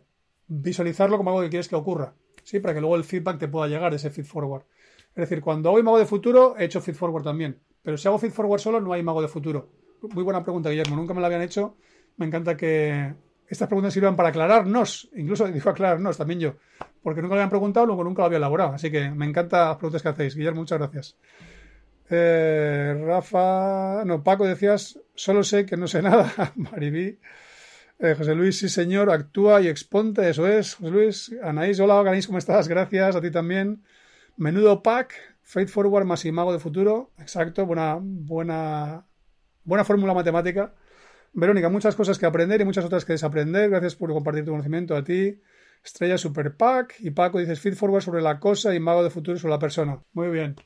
visualizarlo 0.48 1.16
como 1.16 1.30
algo 1.30 1.42
que 1.42 1.50
quieres 1.50 1.68
que 1.68 1.76
ocurra. 1.76 2.14
¿sí? 2.42 2.58
Para 2.58 2.74
que 2.74 2.80
luego 2.80 2.96
el 2.96 3.04
feedback 3.04 3.38
te 3.38 3.48
pueda 3.48 3.68
llegar, 3.68 3.94
ese 3.94 4.10
feed 4.10 4.24
forward. 4.24 4.64
Es 5.10 5.16
decir, 5.16 5.40
cuando 5.40 5.68
hago 5.68 5.78
imago 5.78 5.98
de 5.98 6.06
futuro, 6.06 6.56
he 6.58 6.64
hecho 6.64 6.80
feed 6.80 6.94
forward 6.94 7.22
también. 7.22 7.60
Pero 7.82 7.96
si 7.96 8.08
hago 8.08 8.18
feed 8.18 8.32
forward 8.32 8.60
solo, 8.60 8.80
no 8.80 8.92
hay 8.92 9.00
imago 9.00 9.22
de 9.22 9.28
futuro. 9.28 9.68
Muy 10.02 10.24
buena 10.24 10.42
pregunta, 10.42 10.70
Guillermo. 10.70 10.96
Nunca 10.96 11.14
me 11.14 11.20
la 11.20 11.26
habían 11.26 11.42
hecho. 11.42 11.76
Me 12.16 12.26
encanta 12.26 12.56
que 12.56 13.14
estas 13.50 13.66
preguntas 13.66 13.92
sirvan 13.92 14.14
para 14.14 14.28
aclararnos. 14.28 15.10
Incluso 15.16 15.46
digo 15.48 15.70
aclararnos 15.70 16.16
también 16.16 16.38
yo. 16.38 16.54
Porque 17.02 17.20
nunca 17.20 17.34
lo 17.34 17.40
habían 17.40 17.50
preguntado, 17.50 17.86
luego 17.86 18.04
nunca 18.04 18.22
lo 18.22 18.26
había 18.26 18.38
elaborado. 18.38 18.74
Así 18.74 18.92
que 18.92 19.10
me 19.10 19.26
encantan 19.26 19.68
las 19.68 19.76
preguntas 19.76 20.02
que 20.02 20.08
hacéis. 20.08 20.36
Guillermo, 20.36 20.60
muchas 20.60 20.78
gracias. 20.78 21.16
Eh, 22.08 23.02
Rafa, 23.04 24.04
no, 24.04 24.22
Paco, 24.22 24.46
decías, 24.46 25.00
solo 25.16 25.42
sé 25.42 25.66
que 25.66 25.76
no 25.76 25.88
sé 25.88 26.00
nada. 26.02 26.32
Maribí. 26.54 27.18
Eh, 27.98 28.14
José 28.16 28.34
Luis, 28.36 28.58
sí 28.58 28.68
señor, 28.68 29.10
actúa 29.10 29.60
y 29.60 29.68
exponte, 29.68 30.30
eso 30.30 30.46
es. 30.46 30.76
José 30.76 30.90
Luis, 30.90 31.36
Anaís, 31.42 31.80
hola, 31.80 32.00
Anaís, 32.00 32.26
¿cómo 32.26 32.38
estás? 32.38 32.68
Gracias, 32.68 33.16
a 33.16 33.20
ti 33.20 33.32
también. 33.32 33.82
Menudo 34.36 34.82
pack, 34.82 35.12
Fate 35.42 35.66
Forward 35.66 36.06
más 36.06 36.24
Imago 36.24 36.52
de 36.52 36.60
Futuro, 36.60 37.10
exacto, 37.18 37.66
buena, 37.66 37.98
buena, 38.00 39.04
buena 39.64 39.84
fórmula 39.84 40.14
matemática. 40.14 40.72
Verónica, 41.32 41.68
muchas 41.68 41.94
cosas 41.94 42.18
que 42.18 42.26
aprender 42.26 42.60
y 42.60 42.64
muchas 42.64 42.84
otras 42.84 43.04
que 43.04 43.12
desaprender. 43.12 43.70
Gracias 43.70 43.94
por 43.94 44.12
compartir 44.12 44.44
tu 44.44 44.50
conocimiento 44.50 44.96
a 44.96 45.04
ti. 45.04 45.40
Estrella 45.84 46.18
Super 46.18 46.56
Pack 46.56 46.96
y 47.00 47.10
Paco 47.10 47.38
dices 47.38 47.60
Feed 47.60 47.74
Forward 47.74 48.02
sobre 48.02 48.20
la 48.20 48.38
cosa 48.38 48.74
y 48.74 48.80
Mago 48.80 49.02
de 49.02 49.10
Futuro 49.10 49.38
sobre 49.38 49.52
la 49.52 49.58
persona. 49.58 50.02
Muy 50.12 50.28
bien. 50.28 50.56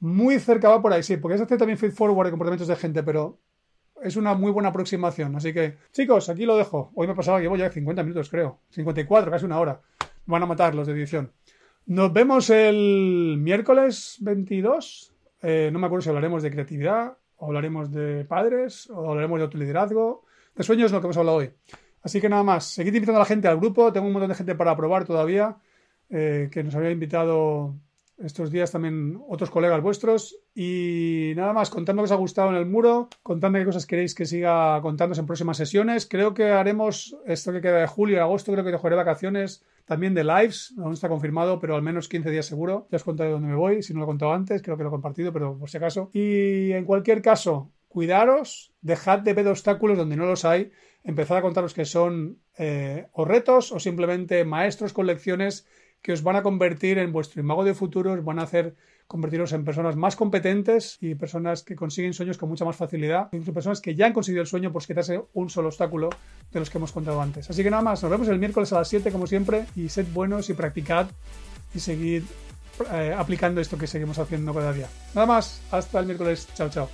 Muy 0.00 0.38
cerca 0.38 0.68
va 0.68 0.82
por 0.82 0.92
ahí, 0.92 1.02
sí, 1.02 1.16
porque 1.16 1.36
es 1.36 1.40
hacer 1.40 1.58
también 1.58 1.78
Feed 1.78 1.92
Forward 1.92 2.26
de 2.26 2.30
comportamientos 2.32 2.68
de 2.68 2.76
gente, 2.76 3.02
pero 3.02 3.40
es 4.02 4.16
una 4.16 4.34
muy 4.34 4.50
buena 4.50 4.68
aproximación. 4.68 5.34
Así 5.36 5.54
que, 5.54 5.78
chicos, 5.92 6.28
aquí 6.28 6.44
lo 6.44 6.56
dejo. 6.56 6.92
Hoy 6.94 7.06
me 7.06 7.14
pasaba, 7.14 7.40
llevo 7.40 7.56
ya 7.56 7.70
50 7.70 8.02
minutos, 8.02 8.28
creo. 8.28 8.60
54, 8.70 9.30
casi 9.30 9.46
una 9.46 9.58
hora. 9.58 9.80
Van 10.26 10.42
a 10.42 10.46
matar 10.46 10.74
los 10.74 10.86
de 10.86 10.92
edición. 10.92 11.32
Nos 11.86 12.12
vemos 12.12 12.50
el 12.50 13.36
miércoles 13.38 14.16
22. 14.20 15.14
Eh, 15.42 15.70
no 15.72 15.78
me 15.78 15.86
acuerdo 15.86 16.02
si 16.02 16.08
hablaremos 16.08 16.42
de 16.42 16.50
creatividad, 16.50 17.16
o 17.44 17.48
hablaremos 17.48 17.92
de 17.92 18.24
padres, 18.24 18.88
o 18.90 19.10
hablaremos 19.10 19.38
de 19.38 19.44
autoliderazgo. 19.44 20.24
De 20.54 20.62
sueños, 20.62 20.92
lo 20.92 21.00
que 21.00 21.06
hemos 21.06 21.16
hablado 21.16 21.38
hoy. 21.38 21.50
Así 22.02 22.20
que 22.20 22.28
nada 22.28 22.42
más, 22.42 22.64
seguid 22.64 22.94
invitando 22.94 23.18
a 23.18 23.24
la 23.24 23.26
gente 23.26 23.48
al 23.48 23.58
grupo. 23.58 23.92
Tengo 23.92 24.06
un 24.06 24.12
montón 24.12 24.30
de 24.30 24.34
gente 24.34 24.54
para 24.54 24.76
probar 24.76 25.04
todavía, 25.04 25.56
eh, 26.08 26.48
que 26.50 26.62
nos 26.62 26.74
había 26.74 26.90
invitado 26.90 27.74
estos 28.18 28.50
días 28.50 28.70
también 28.70 29.20
otros 29.28 29.50
colegas 29.50 29.82
vuestros. 29.82 30.36
Y 30.54 31.32
nada 31.36 31.52
más, 31.52 31.70
contando 31.70 32.02
que 32.02 32.06
os 32.06 32.12
ha 32.12 32.16
gustado 32.16 32.50
en 32.50 32.56
el 32.56 32.66
muro, 32.66 33.08
contando 33.22 33.58
qué 33.58 33.64
cosas 33.64 33.86
queréis 33.86 34.14
que 34.14 34.26
siga 34.26 34.80
contándose 34.82 35.20
en 35.20 35.26
próximas 35.26 35.56
sesiones. 35.56 36.06
Creo 36.06 36.34
que 36.34 36.50
haremos 36.50 37.16
esto 37.26 37.52
que 37.52 37.60
queda 37.60 37.80
de 37.80 37.86
julio 37.86 38.16
y 38.16 38.20
agosto, 38.20 38.52
creo 38.52 38.64
que 38.64 38.72
dejaré 38.72 38.96
vacaciones 38.96 39.64
también 39.84 40.14
de 40.14 40.24
lives, 40.24 40.72
no 40.76 40.92
está 40.92 41.08
confirmado, 41.08 41.60
pero 41.60 41.76
al 41.76 41.82
menos 41.82 42.08
15 42.08 42.30
días 42.30 42.46
seguro. 42.46 42.86
Ya 42.90 42.96
os 42.96 43.04
contaré 43.04 43.30
dónde 43.30 43.48
me 43.48 43.56
voy, 43.56 43.82
si 43.82 43.92
no 43.92 44.00
lo 44.00 44.06
he 44.06 44.08
contado 44.08 44.32
antes, 44.32 44.62
creo 44.62 44.76
que 44.76 44.82
lo 44.82 44.88
he 44.88 44.92
compartido, 44.92 45.32
pero 45.32 45.58
por 45.58 45.68
si 45.68 45.76
acaso. 45.76 46.10
Y 46.12 46.72
en 46.72 46.84
cualquier 46.84 47.20
caso, 47.20 47.70
cuidaros, 47.88 48.72
dejad 48.80 49.20
de 49.20 49.34
ver 49.34 49.46
obstáculos 49.48 49.98
donde 49.98 50.16
no 50.16 50.26
los 50.26 50.44
hay, 50.44 50.72
empezad 51.04 51.36
a 51.36 51.42
contaros 51.42 51.74
que 51.74 51.84
son 51.84 52.38
eh, 52.58 53.06
o 53.12 53.24
retos 53.24 53.72
o 53.72 53.78
simplemente 53.78 54.44
maestros 54.44 54.92
con 54.92 55.06
lecciones 55.06 55.66
que 56.04 56.12
os 56.12 56.22
van 56.22 56.36
a 56.36 56.42
convertir 56.42 56.98
en 56.98 57.12
vuestro 57.12 57.40
imago 57.40 57.64
de 57.64 57.72
futuro, 57.72 58.12
os 58.12 58.22
van 58.22 58.38
a 58.38 58.42
hacer 58.42 58.76
convertiros 59.06 59.54
en 59.54 59.64
personas 59.64 59.96
más 59.96 60.16
competentes 60.16 60.98
y 61.00 61.14
personas 61.14 61.62
que 61.62 61.74
consiguen 61.74 62.12
sueños 62.12 62.36
con 62.36 62.50
mucha 62.50 62.66
más 62.66 62.76
facilidad, 62.76 63.28
incluso 63.32 63.54
personas 63.54 63.80
que 63.80 63.94
ya 63.94 64.04
han 64.04 64.12
conseguido 64.12 64.42
el 64.42 64.46
sueño 64.46 64.70
por 64.70 64.84
quitarse 64.84 65.22
un 65.32 65.48
solo 65.48 65.68
obstáculo 65.68 66.10
de 66.52 66.60
los 66.60 66.68
que 66.68 66.76
hemos 66.76 66.92
contado 66.92 67.22
antes. 67.22 67.48
Así 67.48 67.62
que 67.62 67.70
nada 67.70 67.82
más, 67.82 68.02
nos 68.02 68.10
vemos 68.10 68.28
el 68.28 68.38
miércoles 68.38 68.70
a 68.74 68.80
las 68.80 68.88
7 68.88 69.10
como 69.12 69.26
siempre 69.26 69.64
y 69.76 69.88
sed 69.88 70.06
buenos 70.12 70.50
y 70.50 70.52
practicad 70.52 71.06
y 71.74 71.80
seguid 71.80 72.24
eh, 72.92 73.14
aplicando 73.16 73.62
esto 73.62 73.78
que 73.78 73.86
seguimos 73.86 74.18
haciendo 74.18 74.52
cada 74.52 74.74
día. 74.74 74.88
Nada 75.14 75.26
más, 75.26 75.62
hasta 75.70 76.00
el 76.00 76.04
miércoles, 76.04 76.48
chao 76.54 76.68
chao. 76.68 76.90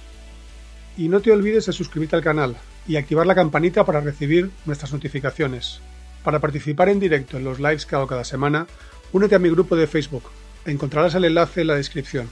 Y 0.96 1.08
no 1.08 1.18
te 1.18 1.32
olvides 1.32 1.66
de 1.66 1.72
suscribirte 1.72 2.14
al 2.14 2.22
canal 2.22 2.56
y 2.86 2.94
activar 2.94 3.26
la 3.26 3.34
campanita 3.34 3.84
para 3.84 4.00
recibir 4.00 4.52
nuestras 4.66 4.92
notificaciones. 4.92 5.80
Para 6.22 6.38
participar 6.38 6.90
en 6.90 7.00
directo 7.00 7.38
en 7.38 7.44
los 7.44 7.58
lives 7.58 7.86
que 7.86 7.96
hago 7.96 8.06
cada 8.06 8.24
semana, 8.24 8.66
únete 9.12 9.34
a 9.34 9.38
mi 9.38 9.50
grupo 9.50 9.76
de 9.76 9.86
Facebook. 9.86 10.24
Encontrarás 10.64 11.14
el 11.14 11.24
enlace 11.24 11.62
en 11.62 11.66
la 11.68 11.74
descripción. 11.74 12.28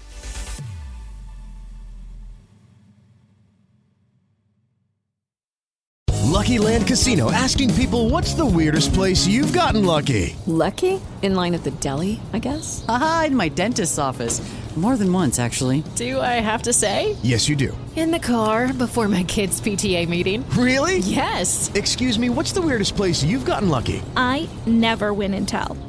Lucky 6.39 6.59
Land 6.59 6.87
Casino 6.87 7.31
asking 7.33 7.75
people 7.75 8.09
what's 8.11 8.33
the 8.33 8.47
weirdest 8.47 8.95
place 8.95 9.27
you've 9.27 9.53
gotten 9.53 9.85
lucky? 9.85 10.37
Lucky? 10.47 11.01
In 11.21 11.35
line 11.35 11.53
at 11.53 11.65
the 11.65 11.73
deli, 11.73 12.21
I 12.33 12.39
guess? 12.39 12.85
Aha, 12.89 13.25
in 13.27 13.37
my 13.37 13.49
dentist's 13.49 13.99
office. 13.99 14.41
More 14.77 14.97
than 14.97 15.13
once, 15.13 15.41
actually. 15.41 15.83
Do 15.97 16.21
I 16.21 16.41
have 16.41 16.63
to 16.63 16.73
say? 16.73 17.17
Yes, 17.25 17.49
you 17.49 17.57
do. 17.57 17.77
In 17.97 18.13
the 18.13 18.21
car 18.21 18.73
before 18.73 19.09
my 19.09 19.25
kids' 19.25 19.61
PTA 19.61 20.09
meeting. 20.09 20.49
Really? 20.51 20.99
Yes. 20.99 21.73
Excuse 21.75 22.17
me, 22.17 22.31
what's 22.31 22.53
the 22.53 22.63
weirdest 22.63 22.95
place 22.95 23.25
you've 23.25 23.45
gotten 23.45 23.69
lucky? 23.69 24.01
I 24.17 24.49
never 24.67 25.13
win 25.13 25.35
and 25.35 25.49
tell. 25.49 25.77